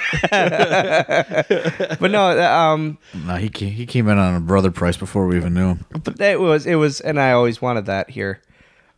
but 2.01 2.11
no, 2.11 2.41
um, 2.41 2.99
no, 3.27 3.37
he 3.37 3.49
came, 3.49 3.73
he 3.73 3.87
came 3.87 4.09
in 4.09 4.19
on 4.19 4.35
a 4.35 4.41
brother 4.41 4.71
price 4.71 4.97
before 4.97 5.27
we 5.27 5.37
even 5.37 5.55
knew 5.55 5.75
him. 5.75 5.85
but 6.03 6.21
it 6.21 6.41
was 6.41 6.67
it 6.67 6.77
was, 6.77 7.01
and 7.01 7.21
I 7.21 7.33
always 7.33 7.63
wanted 7.63 7.87
that 7.87 8.11
here. 8.11 8.41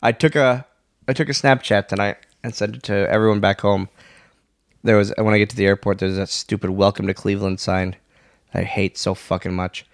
I 0.01 0.11
took 0.11 0.35
a 0.35 0.65
I 1.07 1.13
took 1.13 1.29
a 1.29 1.33
Snapchat 1.33 1.87
tonight 1.87 2.17
and 2.43 2.53
sent 2.53 2.75
it 2.75 2.83
to 2.83 3.09
everyone 3.09 3.39
back 3.39 3.61
home. 3.61 3.89
There 4.83 4.97
was 4.97 5.13
when 5.17 5.33
I 5.33 5.37
get 5.37 5.49
to 5.51 5.55
the 5.55 5.65
airport, 5.65 5.99
there's 5.99 6.17
that 6.17 6.29
stupid 6.29 6.71
"Welcome 6.71 7.07
to 7.07 7.13
Cleveland" 7.13 7.59
sign 7.59 7.95
I 8.53 8.63
hate 8.63 8.97
so 8.97 9.13
fucking 9.13 9.53
much. 9.53 9.85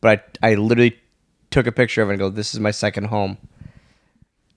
But 0.00 0.38
I 0.42 0.52
I 0.52 0.54
literally 0.54 0.98
took 1.50 1.66
a 1.66 1.72
picture 1.72 2.02
of 2.02 2.08
it 2.08 2.12
and 2.12 2.18
go, 2.18 2.30
"This 2.30 2.54
is 2.54 2.60
my 2.60 2.70
second 2.70 3.04
home." 3.04 3.38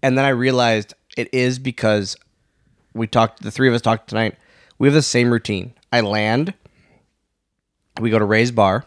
And 0.02 0.18
then 0.18 0.26
I 0.26 0.30
realized 0.30 0.94
it 1.18 1.30
is 1.34 1.60
because 1.60 2.16
we 2.94 3.08
talked. 3.08 3.42
The 3.42 3.52
three 3.52 3.68
of 3.68 3.74
us 3.74 3.82
talked 3.82 4.10
tonight. 4.10 4.36
We 4.78 4.88
have 4.88 4.94
the 4.94 5.02
same 5.02 5.32
routine. 5.32 5.74
I 5.92 6.02
land. 6.02 6.54
We 8.00 8.10
go 8.10 8.20
to 8.20 8.26
Ray's 8.26 8.52
bar. 8.52 8.86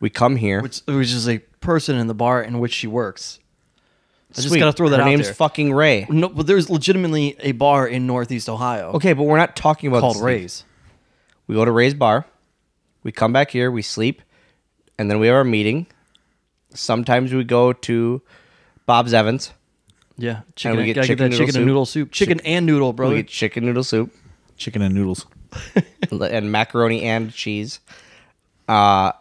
We 0.00 0.08
come 0.10 0.36
here. 0.36 0.62
Which, 0.62 0.80
which 0.86 1.12
is 1.12 1.28
a 1.28 1.38
person 1.60 1.96
in 1.96 2.06
the 2.06 2.14
bar 2.14 2.42
in 2.42 2.58
which 2.58 2.72
she 2.72 2.86
works. 2.86 3.38
I 4.30 4.36
just 4.36 4.48
Sweet. 4.48 4.58
gotta 4.60 4.72
throw 4.72 4.88
that 4.88 4.96
Her 4.96 5.02
out 5.02 5.06
name's 5.08 5.26
there. 5.26 5.34
fucking 5.34 5.72
Ray. 5.72 6.06
no, 6.08 6.28
but 6.28 6.46
there's 6.46 6.68
legitimately 6.68 7.36
a 7.40 7.52
bar 7.52 7.86
in 7.86 8.06
Northeast 8.06 8.48
Ohio 8.48 8.90
Okay, 8.94 9.12
but 9.12 9.22
we're 9.24 9.36
not 9.36 9.54
talking 9.54 9.88
about 9.88 10.00
called. 10.00 10.20
Ray's. 10.20 10.64
We 11.46 11.54
go 11.54 11.64
to 11.64 11.70
Ray's 11.70 11.94
bar. 11.94 12.26
We 13.04 13.12
come 13.12 13.32
back 13.32 13.50
here. 13.50 13.70
We 13.70 13.82
sleep, 13.82 14.22
and 14.98 15.10
then 15.10 15.20
we 15.20 15.26
have 15.28 15.36
our 15.36 15.44
meeting. 15.44 15.86
Sometimes 16.72 17.32
we 17.32 17.44
go 17.44 17.72
to 17.72 18.22
Bob's 18.86 19.14
Evans. 19.14 19.52
Yeah, 20.16 20.42
chicken. 20.54 20.78
we 20.78 20.86
get 20.86 20.94
gotta 20.94 21.08
chicken 21.08 21.16
get 21.16 21.24
that 21.24 21.30
noodle 21.30 21.38
chicken 21.38 21.52
soup. 21.52 21.60
and 21.60 21.66
noodle 21.66 21.86
soup. 21.86 22.12
Chicken 22.12 22.40
and 22.40 22.66
noodle, 22.66 22.92
bro. 22.92 23.08
We 23.10 23.16
get 23.16 23.28
chicken 23.28 23.64
noodle 23.64 23.84
soup 23.84 24.12
Chicken 24.56 24.82
and 24.82 24.94
noodles. 24.94 25.26
and 26.10 26.52
macaroni 26.52 27.02
and 27.02 27.32
cheese. 27.32 27.80
Uh, 28.68 29.12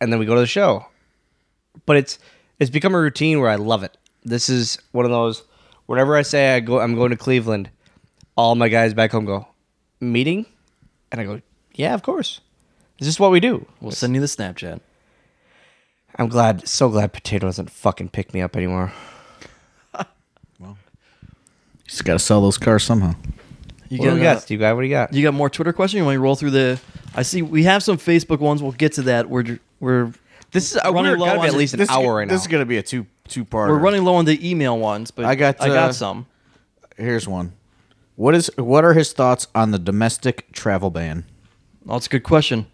and 0.00 0.12
then 0.12 0.18
we 0.20 0.26
go 0.26 0.34
to 0.34 0.40
the 0.40 0.46
show. 0.46 0.86
But 1.86 1.96
it's 1.96 2.18
it's 2.58 2.70
become 2.70 2.94
a 2.94 3.00
routine 3.00 3.40
where 3.40 3.50
I 3.50 3.56
love 3.56 3.82
it. 3.82 3.96
This 4.24 4.48
is 4.48 4.78
one 4.92 5.04
of 5.04 5.10
those. 5.10 5.42
Whenever 5.86 6.16
I 6.16 6.22
say 6.22 6.54
I 6.54 6.60
go, 6.60 6.80
I'm 6.80 6.94
going 6.94 7.10
to 7.10 7.16
Cleveland. 7.16 7.70
All 8.36 8.54
my 8.54 8.68
guys 8.68 8.94
back 8.94 9.12
home 9.12 9.26
go 9.26 9.46
meeting, 10.00 10.46
and 11.10 11.20
I 11.20 11.24
go, 11.24 11.40
yeah, 11.74 11.94
of 11.94 12.02
course. 12.02 12.40
This 12.98 13.08
is 13.08 13.18
what 13.18 13.30
we 13.30 13.40
do. 13.40 13.66
We'll 13.80 13.92
send 13.92 14.14
you 14.14 14.20
the 14.20 14.26
Snapchat. 14.26 14.80
I'm 16.16 16.28
glad, 16.28 16.68
so 16.68 16.88
glad 16.88 17.12
Potato 17.12 17.46
doesn't 17.46 17.70
fucking 17.70 18.10
pick 18.10 18.32
me 18.32 18.40
up 18.40 18.56
anymore. 18.56 18.92
You 21.84 21.90
just 21.90 22.04
got 22.04 22.14
to 22.14 22.18
sell 22.18 22.40
those 22.40 22.58
cars 22.58 22.82
somehow. 22.82 23.14
You 23.88 23.98
What 23.98 24.08
do 24.10 24.14
we 24.14 24.20
uh, 24.26 24.34
got, 24.34 24.42
Steve 24.42 24.60
guy? 24.60 24.72
What 24.72 24.80
do 24.80 24.86
you 24.86 24.92
got? 24.94 25.12
You 25.12 25.22
got 25.22 25.34
more 25.34 25.50
Twitter 25.50 25.72
questions? 25.72 25.98
You 25.98 26.04
want 26.04 26.14
me 26.14 26.16
to 26.18 26.20
roll 26.22 26.34
through 26.36 26.50
the? 26.52 26.80
I 27.14 27.22
see 27.22 27.42
we 27.42 27.64
have 27.64 27.82
some 27.82 27.98
Facebook 27.98 28.38
ones. 28.40 28.62
We'll 28.62 28.72
get 28.72 28.94
to 28.94 29.02
that. 29.02 29.28
We're 29.28 29.58
we're 29.80 30.12
This 30.50 30.72
is 30.72 30.78
uh, 30.78 30.90
running 30.92 31.12
we're 31.12 31.18
low 31.18 31.26
gotta 31.26 31.36
be 31.36 31.40
on 31.40 31.46
at 31.46 31.52
the- 31.52 31.58
least 31.58 31.74
an 31.74 31.80
This 31.80 31.88
is- 31.90 31.94
hour 31.94 32.16
right 32.16 32.26
now. 32.26 32.32
This 32.34 32.40
is 32.42 32.48
going 32.48 32.62
to 32.62 32.66
be 32.66 32.78
a 32.78 32.82
two 32.82 33.06
two 33.28 33.44
part. 33.44 33.70
we're 33.70 33.78
running 33.78 34.02
low 34.04 34.14
on 34.16 34.24
the 34.24 34.48
email 34.50 34.78
ones, 34.78 35.10
but 35.10 35.24
I 35.26 35.34
got, 35.34 35.60
I 35.60 35.68
uh, 35.70 35.74
got 35.74 35.94
some. 35.94 36.26
Here's 36.96 37.28
one. 37.28 37.52
What 38.16 38.34
is 38.34 38.50
what 38.56 38.84
are 38.84 38.94
his 38.94 39.12
thoughts 39.12 39.46
on 39.54 39.70
the 39.70 39.78
domestic 39.78 40.50
travel 40.52 40.90
ban? 40.90 41.24
Oh, 41.86 41.92
that's 41.92 42.06
a 42.06 42.10
good 42.10 42.22
question. 42.24 42.66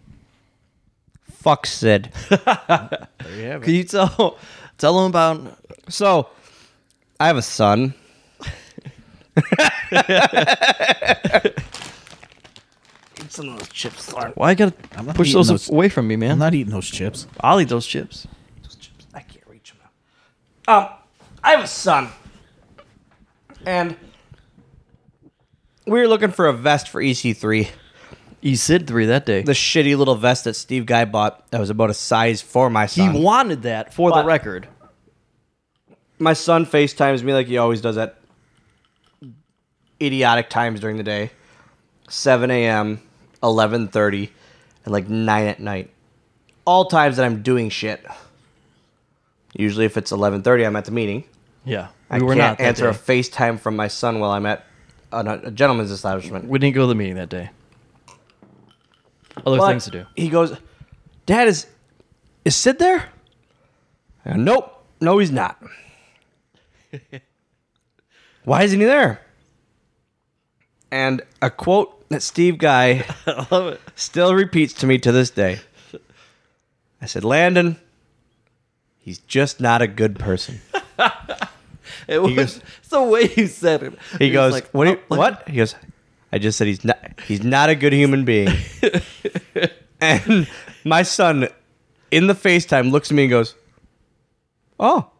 Fuck 1.30 1.66
Sid. 1.66 2.10
There 2.30 3.36
you 3.36 3.44
have 3.46 3.62
Can 3.62 3.74
you 3.74 3.84
tell 3.84 4.38
tell 4.78 4.96
them 4.96 5.06
about? 5.06 5.58
so, 5.88 6.28
I 7.18 7.26
have 7.26 7.36
a 7.36 7.42
son. 7.42 7.94
Eat 13.20 13.30
some 13.32 13.48
of 13.50 13.58
those 13.58 13.68
chips, 13.68 14.06
Thorne. 14.06 14.32
Why 14.34 14.50
you 14.50 14.56
gotta 14.56 14.74
I'm 14.96 15.06
not 15.06 15.14
push 15.16 15.28
eating 15.28 15.38
those, 15.38 15.48
those. 15.48 15.68
away 15.70 15.88
from 15.88 16.06
me, 16.08 16.16
man? 16.16 16.32
I'm 16.32 16.38
not 16.38 16.54
eating 16.54 16.72
those 16.72 16.88
chips. 16.88 17.26
I'll 17.40 17.60
eat 17.60 17.68
those 17.68 17.86
chips. 17.86 18.26
Those 18.62 18.76
chips. 18.76 19.06
I 19.14 19.20
can't 19.20 19.46
reach 19.46 19.72
them 19.72 19.80
now. 20.66 20.78
Um, 20.78 20.88
I 21.42 21.50
have 21.52 21.64
a 21.64 21.66
son, 21.68 22.08
and 23.66 23.96
we 25.86 26.00
were 26.00 26.08
looking 26.08 26.30
for 26.30 26.46
a 26.46 26.52
vest 26.52 26.88
for 26.88 27.02
EC3. 27.02 27.68
E 28.42 28.56
Sid 28.56 28.86
three 28.86 29.04
that 29.04 29.26
day. 29.26 29.42
The 29.42 29.52
shitty 29.52 29.98
little 29.98 30.14
vest 30.14 30.44
that 30.44 30.54
Steve 30.54 30.86
Guy 30.86 31.04
bought 31.04 31.50
that 31.50 31.60
was 31.60 31.68
about 31.68 31.90
a 31.90 31.94
size 31.94 32.40
for 32.40 32.70
my 32.70 32.86
son. 32.86 33.12
he 33.14 33.20
wanted 33.20 33.62
that 33.64 33.92
for 33.92 34.08
But- 34.10 34.22
the 34.22 34.26
record. 34.28 34.66
my 36.18 36.32
son 36.32 36.64
FaceTimes 36.64 37.22
me 37.22 37.34
like 37.34 37.48
he 37.48 37.58
always 37.58 37.82
does 37.82 37.98
at 37.98 38.16
idiotic 40.02 40.50
times 40.50 40.80
during 40.80 40.96
the 40.96 41.02
day 41.02 41.30
7 42.08 42.50
a.m., 42.50 43.00
11.30, 43.42 44.30
and 44.84 44.92
like 44.92 45.08
9 45.08 45.46
at 45.46 45.60
night. 45.60 45.90
All 46.64 46.86
times 46.86 47.16
that 47.16 47.24
I'm 47.24 47.42
doing 47.42 47.70
shit. 47.70 48.04
Usually, 49.54 49.84
if 49.84 49.96
it's 49.96 50.12
11.30, 50.12 50.66
I'm 50.66 50.76
at 50.76 50.84
the 50.84 50.90
meeting. 50.90 51.24
Yeah. 51.64 51.88
we 52.10 52.16
i 52.16 52.18
We 52.18 52.24
were 52.24 52.34
can't 52.34 52.58
not 52.58 52.64
answer 52.64 52.88
a. 52.88 52.92
FaceTime 52.92 53.58
from 53.58 53.76
my 53.76 53.88
son 53.88 54.20
while 54.20 54.30
I'm 54.30 54.46
at 54.46 54.64
a, 55.12 55.40
a 55.44 55.50
gentleman's 55.50 55.90
establishment. 55.90 56.46
We 56.46 56.58
didn't 56.58 56.74
go 56.74 56.82
to 56.82 56.86
the 56.86 56.94
meeting 56.94 57.16
that 57.16 57.28
day. 57.28 57.50
Other 59.46 59.58
But 59.58 59.68
things 59.68 59.84
to 59.84 59.90
do. 59.90 60.06
He 60.16 60.28
goes, 60.28 60.56
Dad, 61.26 61.48
is 61.48 61.66
is 62.44 62.56
Sid 62.56 62.78
there? 62.78 63.08
Go, 64.24 64.34
nope. 64.34 64.84
No, 65.00 65.18
he's 65.18 65.30
not. 65.30 65.62
Why 68.44 68.62
isn't 68.62 68.78
he 68.78 68.86
there? 68.86 69.20
And 70.92 71.22
a 71.40 71.50
quote 71.50 72.08
that 72.08 72.22
Steve 72.22 72.58
Guy 72.58 73.04
I 73.26 73.46
love 73.50 73.68
it. 73.74 73.80
still 73.94 74.34
repeats 74.34 74.72
to 74.74 74.86
me 74.86 74.98
to 74.98 75.12
this 75.12 75.30
day. 75.30 75.60
I 77.02 77.06
said, 77.06 77.24
Landon, 77.24 77.76
he's 78.98 79.18
just 79.20 79.60
not 79.60 79.82
a 79.82 79.86
good 79.86 80.18
person. 80.18 80.60
It 82.06 82.20
was 82.22 82.34
goes- 82.34 82.56
it's 82.78 82.88
the 82.88 83.02
way 83.02 83.32
you 83.36 83.46
said 83.46 83.82
it. 83.82 83.98
He 84.18 84.30
goes, 84.30 84.52
like, 84.52 84.68
what? 84.70 84.84
do 84.84 84.90
you- 84.92 84.96
oh, 85.10 85.14
like- 85.14 85.18
what? 85.38 85.48
He 85.48 85.56
goes, 85.56 85.74
I 86.32 86.38
just 86.38 86.56
said 86.58 86.66
he's 86.66 86.84
not. 86.84 86.98
He's 87.26 87.42
not 87.42 87.68
a 87.68 87.74
good 87.74 87.92
human 87.92 88.24
being. 88.24 88.48
and 90.00 90.48
my 90.84 91.02
son, 91.02 91.48
in 92.10 92.26
the 92.26 92.34
FaceTime, 92.34 92.90
looks 92.90 93.10
at 93.10 93.14
me 93.16 93.24
and 93.24 93.30
goes, 93.30 93.54
"Oh, 94.78 95.10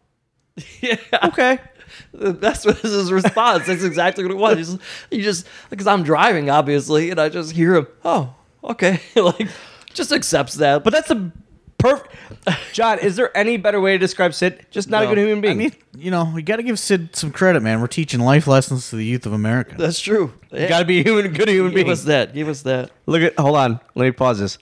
Yeah. 0.81 0.97
okay." 1.25 1.59
That's 2.13 2.65
what 2.65 2.77
his 2.79 3.11
response. 3.11 3.67
That's 3.67 3.83
exactly 3.83 4.23
what 4.23 4.31
it 4.31 4.37
was. 4.37 4.57
He's, 4.57 4.77
he 5.09 5.21
just 5.21 5.47
because 5.69 5.87
I'm 5.87 6.03
driving, 6.03 6.49
obviously, 6.49 7.09
and 7.09 7.19
I 7.19 7.29
just 7.29 7.51
hear 7.51 7.75
him. 7.75 7.87
Oh, 8.03 8.33
okay. 8.63 9.01
like, 9.15 9.47
just 9.93 10.11
accepts 10.11 10.55
that. 10.55 10.83
But 10.83 10.93
that's 10.93 11.09
a 11.11 11.31
perfect. 11.77 12.15
John, 12.73 12.99
is 12.99 13.15
there 13.15 13.35
any 13.37 13.57
better 13.57 13.81
way 13.81 13.93
to 13.93 13.97
describe 13.97 14.33
Sid? 14.33 14.67
Just 14.71 14.89
not 14.89 15.03
a 15.03 15.07
good 15.07 15.17
human 15.17 15.41
being. 15.41 15.53
I 15.53 15.57
mean, 15.57 15.75
you 15.97 16.11
know, 16.11 16.31
we 16.33 16.41
got 16.41 16.57
to 16.57 16.63
give 16.63 16.79
Sid 16.79 17.15
some 17.15 17.31
credit, 17.31 17.61
man. 17.61 17.81
We're 17.81 17.87
teaching 17.87 18.19
life 18.19 18.47
lessons 18.47 18.89
to 18.89 18.95
the 18.95 19.05
youth 19.05 19.25
of 19.25 19.33
America. 19.33 19.75
that's 19.77 19.99
true. 19.99 20.33
you 20.51 20.67
got 20.67 20.79
to 20.79 20.85
be 20.85 20.99
a 20.99 21.03
human, 21.03 21.33
good 21.33 21.49
human 21.49 21.71
Give 21.71 21.75
being. 21.85 21.91
us 21.91 22.03
that. 22.05 22.33
Give 22.33 22.47
us 22.47 22.61
that. 22.63 22.91
Look 23.05 23.21
at. 23.21 23.37
Hold 23.37 23.57
on. 23.57 23.79
Let 23.95 24.05
me 24.05 24.11
pause 24.11 24.39
this. 24.39 24.57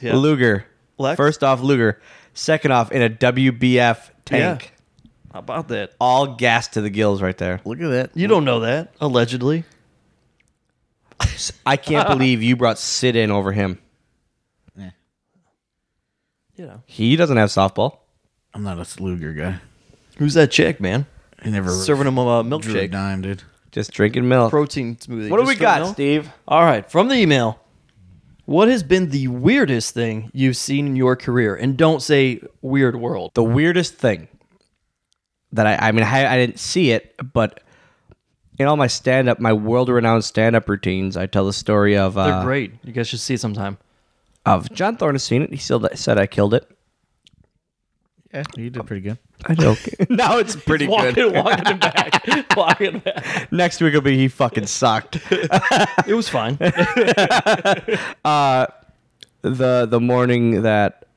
Yeah. 0.00 0.16
Luger. 0.16 0.64
Lex? 0.96 1.16
First 1.16 1.44
off, 1.44 1.60
Luger. 1.60 2.00
Second 2.34 2.72
off, 2.72 2.92
in 2.92 3.02
a 3.02 3.10
WBF 3.10 4.10
tank. 4.24 4.72
How 5.38 5.42
about 5.42 5.68
that? 5.68 5.92
All 6.00 6.34
gas 6.34 6.66
to 6.66 6.80
the 6.80 6.90
gills 6.90 7.22
right 7.22 7.38
there. 7.38 7.60
Look 7.64 7.80
at 7.80 7.86
that. 7.90 8.10
You 8.16 8.26
don't 8.26 8.44
know 8.44 8.58
that. 8.58 8.92
Allegedly. 9.00 9.62
I 11.64 11.76
can't 11.76 12.08
believe 12.18 12.42
you 12.42 12.56
brought 12.56 12.76
Sid 12.76 13.14
in 13.14 13.30
over 13.30 13.52
him. 13.52 13.78
Yeah. 14.76 14.90
You 16.56 16.66
know. 16.66 16.82
He 16.86 17.14
doesn't 17.14 17.36
have 17.36 17.50
softball. 17.50 17.98
I'm 18.52 18.64
not 18.64 18.78
a 18.78 18.82
Sluger 18.82 19.36
guy. 19.38 19.60
Who's 20.16 20.34
that 20.34 20.50
chick, 20.50 20.80
man? 20.80 21.06
He 21.44 21.50
never 21.50 21.70
Serving 21.70 22.08
him 22.08 22.18
a 22.18 22.24
drew 22.24 22.32
a 22.32 22.42
milkshake. 22.42 22.90
dime, 22.90 23.22
dude. 23.22 23.44
Just 23.70 23.92
drinking 23.92 24.28
milk. 24.28 24.50
Protein 24.50 24.96
smoothie. 24.96 25.30
what 25.30 25.36
do 25.36 25.42
Just 25.44 25.48
we 25.50 25.54
straight 25.54 25.60
got, 25.60 25.80
milk? 25.82 25.94
Steve? 25.94 26.28
All 26.48 26.64
right, 26.64 26.90
from 26.90 27.06
the 27.06 27.14
email. 27.14 27.60
What 28.44 28.66
has 28.66 28.82
been 28.82 29.10
the 29.10 29.28
weirdest 29.28 29.94
thing 29.94 30.32
you've 30.34 30.56
seen 30.56 30.88
in 30.88 30.96
your 30.96 31.14
career? 31.14 31.54
And 31.54 31.76
don't 31.76 32.02
say 32.02 32.40
weird 32.60 32.96
world. 32.96 33.30
The 33.34 33.44
weirdest 33.44 33.94
thing 33.94 34.26
that 35.52 35.66
I, 35.66 35.88
I 35.88 35.92
mean, 35.92 36.04
I, 36.04 36.34
I 36.34 36.36
didn't 36.36 36.58
see 36.58 36.90
it, 36.90 37.14
but 37.32 37.60
in 38.58 38.66
all 38.66 38.76
my 38.76 38.86
stand 38.86 39.28
up, 39.28 39.38
my 39.38 39.52
world 39.52 39.88
renowned 39.88 40.24
stand 40.24 40.56
up 40.56 40.68
routines, 40.68 41.16
I 41.16 41.26
tell 41.26 41.46
the 41.46 41.52
story 41.52 41.96
of 41.96 42.14
They're 42.14 42.34
uh, 42.34 42.44
great. 42.44 42.72
You 42.84 42.92
guys 42.92 43.08
should 43.08 43.20
see 43.20 43.34
it 43.34 43.40
sometime. 43.40 43.78
of 44.44 44.70
John 44.72 44.96
Thorne 44.96 45.14
has 45.14 45.22
seen 45.22 45.42
it. 45.42 45.50
He 45.50 45.56
still 45.56 45.88
said 45.94 46.18
I 46.18 46.26
killed 46.26 46.54
it. 46.54 46.68
Yeah, 48.32 48.42
you 48.56 48.68
did 48.68 48.86
pretty 48.86 49.02
good. 49.02 49.18
I 49.46 49.54
joke. 49.54 49.78
now 50.10 50.36
it's 50.38 50.54
pretty 50.54 50.86
walking, 50.86 51.14
good. 51.14 51.34
walking 51.34 51.66
it 51.66 51.80
back. 51.80 52.22
walking 52.56 52.96
it 52.96 53.04
back. 53.04 53.50
Next 53.50 53.80
week 53.80 53.94
will 53.94 54.02
be 54.02 54.18
he 54.18 54.28
fucking 54.28 54.66
sucked. 54.66 55.18
It 55.30 56.14
was 56.14 56.28
fine. 56.28 56.56
the 59.42 59.86
the 59.86 60.00
morning 60.00 60.62
that 60.62 61.07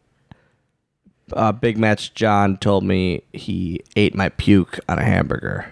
uh, 1.36 1.52
Big 1.52 1.78
Match 1.78 2.14
John 2.14 2.58
told 2.58 2.84
me 2.84 3.24
he 3.34 3.82
ate 3.96 4.16
my 4.16 4.30
puke 4.30 4.80
on 4.90 5.00
a 5.00 5.04
hamburger. 5.04 5.66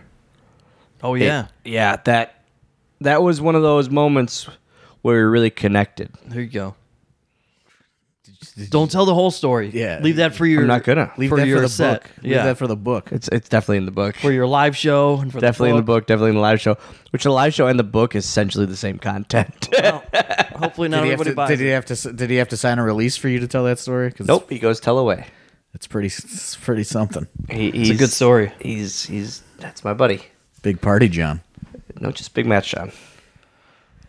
Oh 1.03 1.15
yeah. 1.15 1.47
Yeah, 1.63 1.97
that 2.05 2.43
that 3.01 3.21
was 3.23 3.39
one 3.41 3.55
of 3.55 3.61
those 3.61 3.89
moments 3.89 4.47
where 5.01 5.15
we 5.15 5.21
really 5.23 5.49
connected. 5.49 6.09
There 6.25 6.41
you 6.41 6.47
go. 6.49 6.75
Don't 8.69 8.91
tell 8.91 9.05
the 9.05 9.13
whole 9.13 9.31
story. 9.31 9.69
Yeah. 9.73 9.99
Leave 10.01 10.17
that 10.17 10.35
for 10.35 10.45
your 10.45 10.61
I'm 10.61 10.67
not 10.67 10.83
gonna. 10.83 11.11
Leave 11.17 11.29
for 11.29 11.37
that 11.37 11.47
your 11.47 11.57
for 11.57 11.61
the 11.61 11.69
set. 11.69 12.03
book. 12.03 12.11
Leave 12.23 12.31
Yeah. 12.33 12.43
that 12.45 12.57
for 12.57 12.67
the 12.67 12.75
book. 12.75 13.09
It's 13.11 13.27
it's 13.29 13.47
definitely 13.49 13.77
in 13.77 13.85
the 13.85 13.91
book. 13.91 14.15
for 14.17 14.31
your 14.31 14.47
live 14.47 14.75
show 14.77 15.17
and 15.19 15.31
for 15.31 15.39
definitely 15.39 15.69
the 15.69 15.75
in 15.75 15.77
the 15.77 15.83
book. 15.85 16.07
Definitely 16.07 16.29
in 16.31 16.35
the 16.35 16.41
live 16.41 16.59
show. 16.61 16.77
Which 17.11 17.23
the 17.23 17.31
live 17.31 17.53
show 17.53 17.67
and 17.67 17.79
the 17.79 17.83
book 17.83 18.15
is 18.15 18.25
essentially 18.25 18.65
the 18.65 18.77
same 18.77 18.97
content. 18.99 19.69
Well, 19.81 20.65
hopefully 20.67 20.89
not 20.89 20.97
Did 20.97 21.05
he, 21.05 21.11
have 21.11 21.21
everybody 21.21 21.29
to, 21.29 21.35
buys 21.35 21.49
did 21.49 21.61
it. 21.61 21.63
he 21.63 21.69
have 21.69 21.85
to? 21.85 21.93
s- 21.93 22.03
Did 22.03 22.29
he 22.29 22.35
have 22.35 22.49
to 22.49 22.57
sign 22.57 22.79
a 22.79 22.83
release 22.83 23.15
for 23.15 23.29
you 23.29 23.39
to 23.39 23.47
tell 23.47 23.63
that 23.63 23.79
story? 23.79 24.11
'Cause 24.11 24.27
nope. 24.27 24.49
He 24.49 24.59
goes 24.59 24.81
tell 24.81 24.97
away. 24.99 25.27
It's 25.73 25.87
pretty. 25.87 26.07
It's 26.07 26.55
pretty 26.55 26.83
something. 26.83 27.27
He, 27.49 27.67
It's 27.69 27.77
he's 27.77 27.89
a 27.91 27.95
good 27.95 28.11
story. 28.11 28.51
He's 28.61 29.03
he's 29.05 29.43
that's 29.57 29.83
my 29.83 29.93
buddy. 29.93 30.21
Big 30.61 30.81
party, 30.81 31.07
John. 31.07 31.41
No, 31.99 32.11
just 32.11 32.33
Big 32.33 32.45
Match 32.45 32.71
John. 32.71 32.91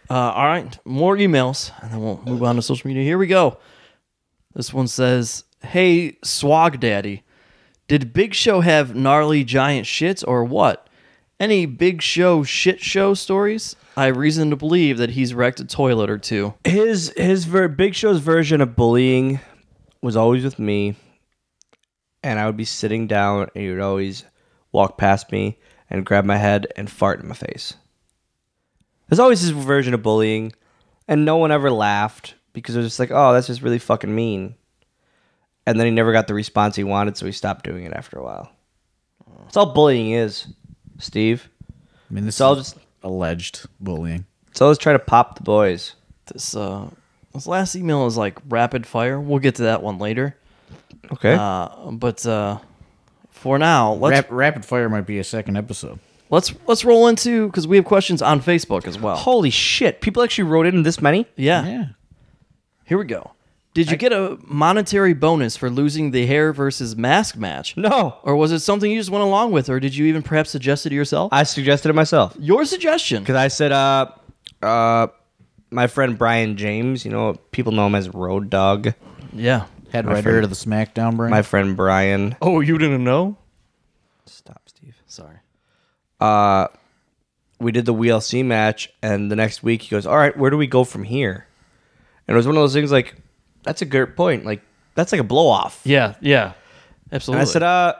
Uh, 0.08 0.14
all 0.32 0.46
right, 0.46 0.76
more 0.84 1.16
emails, 1.16 1.70
and 1.82 1.92
then 1.92 2.00
we'll 2.00 2.20
move 2.26 2.42
on 2.42 2.56
to 2.56 2.62
social 2.62 2.88
media. 2.88 3.04
Here 3.04 3.18
we 3.18 3.28
go. 3.28 3.58
This 4.54 4.72
one 4.74 4.88
says, 4.88 5.44
"Hey, 5.62 6.16
Swag 6.24 6.80
Daddy, 6.80 7.22
did 7.86 8.12
Big 8.12 8.34
Show 8.34 8.60
have 8.60 8.94
gnarly 8.96 9.44
giant 9.44 9.86
shits 9.86 10.24
or 10.26 10.44
what? 10.44 10.88
Any 11.38 11.64
Big 11.66 12.02
Show 12.02 12.42
shit 12.42 12.80
show 12.80 13.14
stories? 13.14 13.76
I 13.96 14.06
have 14.06 14.16
reason 14.16 14.50
to 14.50 14.56
believe 14.56 14.98
that 14.98 15.10
he's 15.10 15.32
wrecked 15.32 15.60
a 15.60 15.64
toilet 15.64 16.10
or 16.10 16.18
two. 16.18 16.54
his 16.64 17.12
his 17.16 17.44
ver- 17.44 17.68
Big 17.68 17.94
Show's 17.94 18.18
version 18.20 18.60
of 18.60 18.74
bullying 18.74 19.38
was 20.02 20.16
always 20.16 20.42
with 20.42 20.58
me, 20.58 20.96
and 22.22 22.38
I 22.38 22.46
would 22.46 22.56
be 22.56 22.64
sitting 22.64 23.06
down, 23.06 23.48
and 23.54 23.62
he 23.64 23.70
would 23.70 23.80
always 23.80 24.24
walk 24.72 24.98
past 24.98 25.32
me 25.32 25.58
and 25.88 26.06
grab 26.06 26.24
my 26.24 26.36
head 26.36 26.66
and 26.76 26.90
fart 26.90 27.20
in 27.20 27.28
my 27.28 27.34
face. 27.34 27.74
There's 29.08 29.18
always 29.18 29.40
his 29.40 29.50
version 29.50 29.94
of 29.94 30.02
bullying, 30.02 30.52
and 31.08 31.24
no 31.24 31.36
one 31.36 31.50
ever 31.50 31.70
laughed 31.70 32.34
because 32.52 32.74
it 32.76 32.78
was 32.78 32.86
just 32.86 33.00
like, 33.00 33.10
oh, 33.10 33.32
that's 33.32 33.46
just 33.48 33.62
really 33.62 33.78
fucking 33.78 34.14
mean. 34.14 34.54
And 35.66 35.78
then 35.78 35.86
he 35.86 35.92
never 35.92 36.12
got 36.12 36.26
the 36.26 36.34
response 36.34 36.76
he 36.76 36.84
wanted, 36.84 37.16
so 37.16 37.26
he 37.26 37.32
stopped 37.32 37.64
doing 37.64 37.84
it 37.84 37.92
after 37.92 38.18
a 38.18 38.22
while. 38.22 38.50
That's 39.42 39.56
all 39.56 39.72
bullying 39.72 40.12
is, 40.12 40.46
Steve. 40.98 41.48
I 41.68 42.14
mean, 42.14 42.24
this 42.24 42.36
It's 42.36 42.40
all 42.40 42.54
is 42.54 42.72
just 42.72 42.78
alleged 43.02 43.66
bullying. 43.80 44.26
it's 44.48 44.60
always 44.60 44.78
try 44.78 44.92
to 44.92 44.98
pop 44.98 45.36
the 45.36 45.42
boys. 45.42 45.94
This 46.32 46.54
uh, 46.54 46.88
this 47.34 47.46
last 47.46 47.74
email 47.74 48.06
is 48.06 48.16
like 48.16 48.38
rapid 48.48 48.86
fire. 48.86 49.20
We'll 49.20 49.38
get 49.40 49.56
to 49.56 49.62
that 49.64 49.82
one 49.82 49.98
later. 49.98 50.36
Okay. 51.12 51.34
Uh, 51.34 51.90
but 51.92 52.24
uh, 52.26 52.58
for 53.30 53.58
now, 53.58 53.94
let's 53.94 54.12
Rap, 54.12 54.26
rapid 54.30 54.64
fire 54.64 54.88
might 54.88 55.06
be 55.06 55.18
a 55.18 55.24
second 55.24 55.56
episode. 55.56 55.98
let's 56.30 56.54
let's 56.66 56.84
roll 56.84 57.08
into 57.08 57.46
because 57.46 57.66
we 57.66 57.76
have 57.76 57.84
questions 57.84 58.22
on 58.22 58.40
Facebook 58.40 58.86
as 58.86 58.98
well. 58.98 59.16
Holy 59.16 59.50
shit! 59.50 60.00
People 60.00 60.22
actually 60.22 60.44
wrote 60.44 60.66
in 60.66 60.82
this 60.82 61.00
many. 61.00 61.26
Yeah. 61.36 61.66
Yeah. 61.66 61.84
Here 62.84 62.98
we 62.98 63.04
go. 63.04 63.32
Did 63.72 63.88
you 63.88 63.96
get 63.96 64.12
a 64.12 64.36
monetary 64.46 65.14
bonus 65.14 65.56
for 65.56 65.70
losing 65.70 66.10
the 66.10 66.26
hair 66.26 66.52
versus 66.52 66.96
mask 66.96 67.36
match? 67.36 67.76
No, 67.76 68.16
Or 68.24 68.34
was 68.34 68.50
it 68.50 68.58
something 68.58 68.90
you 68.90 68.98
just 68.98 69.10
went 69.10 69.22
along 69.22 69.52
with, 69.52 69.70
or 69.70 69.78
did 69.78 69.94
you 69.94 70.06
even 70.06 70.22
perhaps 70.22 70.50
suggest 70.50 70.86
it 70.86 70.88
to 70.88 70.94
yourself? 70.96 71.32
I 71.32 71.44
suggested 71.44 71.88
it 71.90 71.92
myself 71.92 72.34
Your 72.36 72.64
suggestion. 72.64 73.22
because 73.22 73.36
I 73.36 73.46
said, 73.46 73.70
uh, 73.70 74.06
uh, 74.60 75.06
my 75.70 75.86
friend 75.86 76.18
Brian 76.18 76.56
James, 76.56 77.04
you 77.04 77.12
know, 77.12 77.34
people 77.52 77.70
know 77.70 77.86
him 77.86 77.94
as 77.94 78.08
Road 78.12 78.50
Dog. 78.50 78.92
Yeah. 79.32 79.66
Head 79.92 80.06
My 80.06 80.12
writer 80.14 80.30
friend- 80.30 80.44
of 80.44 80.50
the 80.50 80.56
SmackDown 80.56 81.16
brand. 81.16 81.30
My 81.30 81.42
friend 81.42 81.76
Brian. 81.76 82.36
Oh, 82.40 82.60
you 82.60 82.78
didn't 82.78 83.02
know? 83.04 83.36
Stop, 84.26 84.62
Steve. 84.66 84.96
Sorry. 85.06 85.36
Uh, 86.20 86.68
we 87.58 87.72
did 87.72 87.86
the 87.86 87.94
WeeLC 87.94 88.44
match, 88.44 88.90
and 89.02 89.30
the 89.30 89.36
next 89.36 89.62
week 89.62 89.82
he 89.82 89.88
goes, 89.90 90.06
"All 90.06 90.16
right, 90.16 90.36
where 90.36 90.50
do 90.50 90.56
we 90.56 90.66
go 90.66 90.84
from 90.84 91.02
here?" 91.04 91.46
And 92.28 92.34
it 92.34 92.38
was 92.38 92.46
one 92.46 92.56
of 92.56 92.62
those 92.62 92.72
things 92.74 92.92
like, 92.92 93.16
"That's 93.64 93.82
a 93.82 93.86
good 93.86 94.16
point. 94.16 94.44
Like, 94.46 94.62
that's 94.94 95.12
like 95.12 95.20
a 95.20 95.24
blow 95.24 95.48
off." 95.48 95.80
Yeah, 95.84 96.14
yeah. 96.20 96.52
And 97.10 97.14
Absolutely. 97.14 97.42
I 97.42 97.44
said, 97.44 97.62
"Uh, 97.62 97.94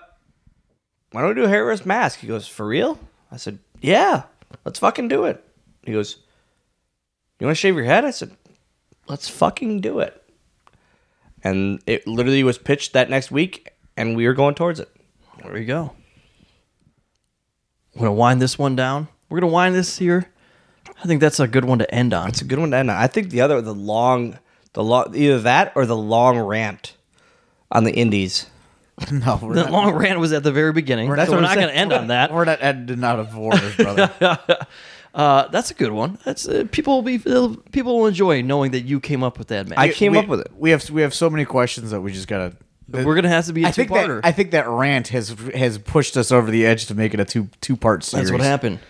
why 1.12 1.20
don't 1.22 1.30
we 1.30 1.34
do 1.34 1.44
a 1.44 1.48
hair 1.48 1.64
versus 1.64 1.84
mask?" 1.84 2.20
He 2.20 2.26
goes, 2.28 2.46
"For 2.46 2.66
real?" 2.66 2.98
I 3.32 3.36
said, 3.36 3.58
"Yeah, 3.80 4.22
let's 4.64 4.78
fucking 4.78 5.08
do 5.08 5.24
it." 5.24 5.42
He 5.82 5.92
goes, 5.92 6.16
"You 7.40 7.46
want 7.46 7.56
to 7.56 7.60
shave 7.60 7.74
your 7.74 7.84
head?" 7.84 8.04
I 8.04 8.10
said, 8.12 8.30
"Let's 9.08 9.28
fucking 9.28 9.80
do 9.80 9.98
it." 9.98 10.19
And 11.42 11.80
it 11.86 12.06
literally 12.06 12.42
was 12.44 12.58
pitched 12.58 12.92
that 12.92 13.08
next 13.10 13.30
week, 13.30 13.70
and 13.96 14.16
we 14.16 14.26
were 14.26 14.34
going 14.34 14.54
towards 14.54 14.78
it. 14.80 14.88
There 15.42 15.52
we 15.52 15.64
go. 15.64 15.92
We're 17.94 18.00
going 18.06 18.16
to 18.16 18.20
wind 18.20 18.42
this 18.42 18.58
one 18.58 18.76
down. 18.76 19.08
we're 19.28 19.40
gonna 19.40 19.52
wind 19.52 19.74
this 19.74 19.98
here. 19.98 20.30
I 21.02 21.06
think 21.06 21.20
that's 21.20 21.40
a 21.40 21.48
good 21.48 21.64
one 21.64 21.78
to 21.78 21.94
end 21.94 22.12
on. 22.12 22.28
It's 22.28 22.42
a 22.42 22.44
good 22.44 22.58
one 22.58 22.70
to 22.72 22.76
end 22.76 22.90
on. 22.90 22.96
I 22.96 23.06
think 23.06 23.30
the 23.30 23.40
other, 23.40 23.60
the 23.62 23.74
long, 23.74 24.38
the 24.74 24.84
long, 24.84 25.14
either 25.16 25.40
that 25.40 25.72
or 25.74 25.86
the 25.86 25.96
long 25.96 26.38
rant 26.38 26.96
on 27.70 27.84
the 27.84 27.92
Indies. 27.92 28.46
no, 29.10 29.38
we're 29.42 29.54
The 29.54 29.62
not, 29.62 29.72
long 29.72 29.94
rant 29.94 30.18
was 30.20 30.32
at 30.32 30.42
the 30.42 30.52
very 30.52 30.72
beginning, 30.72 31.08
so 31.08 31.16
that's 31.16 31.30
we're 31.30 31.40
not 31.40 31.54
going 31.54 31.68
to 31.68 31.72
saying. 31.72 31.80
end 31.80 31.92
on 31.94 32.06
that. 32.08 32.32
We're 32.32 32.44
not 32.44 32.62
ending 32.62 33.02
out 33.02 33.18
of 33.18 33.36
orders, 33.36 33.74
brother. 33.76 34.10
Uh, 35.14 35.48
that's 35.48 35.70
a 35.70 35.74
good 35.74 35.90
one. 35.92 36.18
That's 36.24 36.46
uh, 36.48 36.64
people 36.70 36.94
will 36.94 37.02
be 37.02 37.18
people 37.18 37.98
will 37.98 38.06
enjoy 38.06 38.42
knowing 38.42 38.70
that 38.72 38.82
you 38.82 39.00
came 39.00 39.22
up 39.24 39.38
with 39.38 39.48
that, 39.48 39.68
man. 39.68 39.78
I 39.78 39.88
came 39.88 40.12
We- 40.12 40.18
up 40.18 40.28
with 40.28 40.40
it. 40.40 40.48
We 40.56 40.70
have 40.70 40.88
we 40.90 41.02
have 41.02 41.12
so 41.14 41.28
many 41.28 41.44
questions 41.44 41.90
that 41.90 42.00
we 42.00 42.12
just 42.12 42.28
gotta. 42.28 42.54
We're 42.88 43.14
gonna 43.14 43.28
have 43.28 43.46
to 43.46 43.52
be 43.52 43.64
a 43.64 43.68
I 43.68 43.70
think 43.72 43.88
two-parter. 43.88 44.20
that 44.22 44.26
I 44.26 44.32
think 44.32 44.50
that 44.50 44.68
rant 44.68 45.08
has 45.08 45.30
has 45.54 45.78
pushed 45.78 46.16
us 46.16 46.32
over 46.32 46.50
the 46.50 46.66
edge 46.66 46.86
to 46.86 46.94
make 46.94 47.14
it 47.14 47.20
a 47.20 47.24
two 47.24 47.48
two 47.60 47.76
part 47.76 48.02
series. 48.04 48.26
That's 48.28 48.32
what 48.32 48.40
happened. 48.44 48.80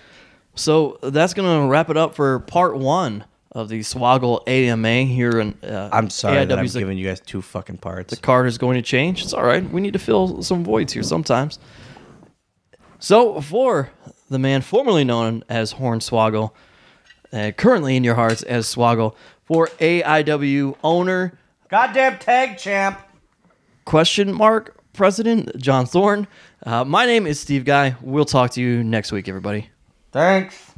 So 0.54 0.98
that's 1.02 1.32
gonna 1.34 1.66
wrap 1.68 1.90
it 1.90 1.96
up 1.96 2.14
for 2.14 2.38
part 2.40 2.76
one 2.76 3.24
of 3.52 3.68
the 3.68 3.80
Swoggle 3.80 4.46
AMA 4.46 5.02
here 5.02 5.40
in. 5.40 5.54
Uh, 5.62 5.88
I'm 5.92 6.08
sorry 6.10 6.44
that 6.44 6.58
I'm 6.58 6.66
the 6.66 6.78
giving 6.78 6.96
you 6.98 7.06
guys 7.08 7.20
two 7.20 7.42
fucking 7.42 7.78
parts. 7.78 8.14
The 8.14 8.20
card 8.20 8.46
is 8.46 8.58
going 8.58 8.76
to 8.76 8.82
change. 8.82 9.22
It's 9.22 9.32
all 9.32 9.42
right. 9.44 9.68
We 9.70 9.80
need 9.80 9.92
to 9.94 9.98
fill 9.98 10.42
some 10.42 10.64
voids 10.64 10.92
here 10.92 11.02
sometimes. 11.02 11.58
So 12.98 13.40
for 13.40 13.90
the 14.30 14.38
man 14.38 14.62
formerly 14.62 15.04
known 15.04 15.44
as 15.48 15.74
Hornswoggle, 15.74 16.52
uh, 17.32 17.50
currently 17.56 17.96
in 17.96 18.04
your 18.04 18.14
hearts 18.14 18.42
as 18.44 18.72
Swoggle, 18.72 19.14
for 19.44 19.66
AIW 19.78 20.76
owner 20.82 21.38
Goddamn 21.68 22.18
tag 22.18 22.56
champ. 22.56 23.00
question 23.84 24.32
mark 24.32 24.76
president 24.92 25.56
John 25.56 25.86
Thorne. 25.86 26.26
Uh, 26.64 26.84
my 26.84 27.06
name 27.06 27.26
is 27.26 27.38
Steve 27.40 27.64
Guy. 27.64 27.96
We'll 28.00 28.24
talk 28.24 28.52
to 28.52 28.60
you 28.60 28.82
next 28.84 29.12
week, 29.12 29.28
everybody. 29.28 29.70
Thanks. 30.12 30.69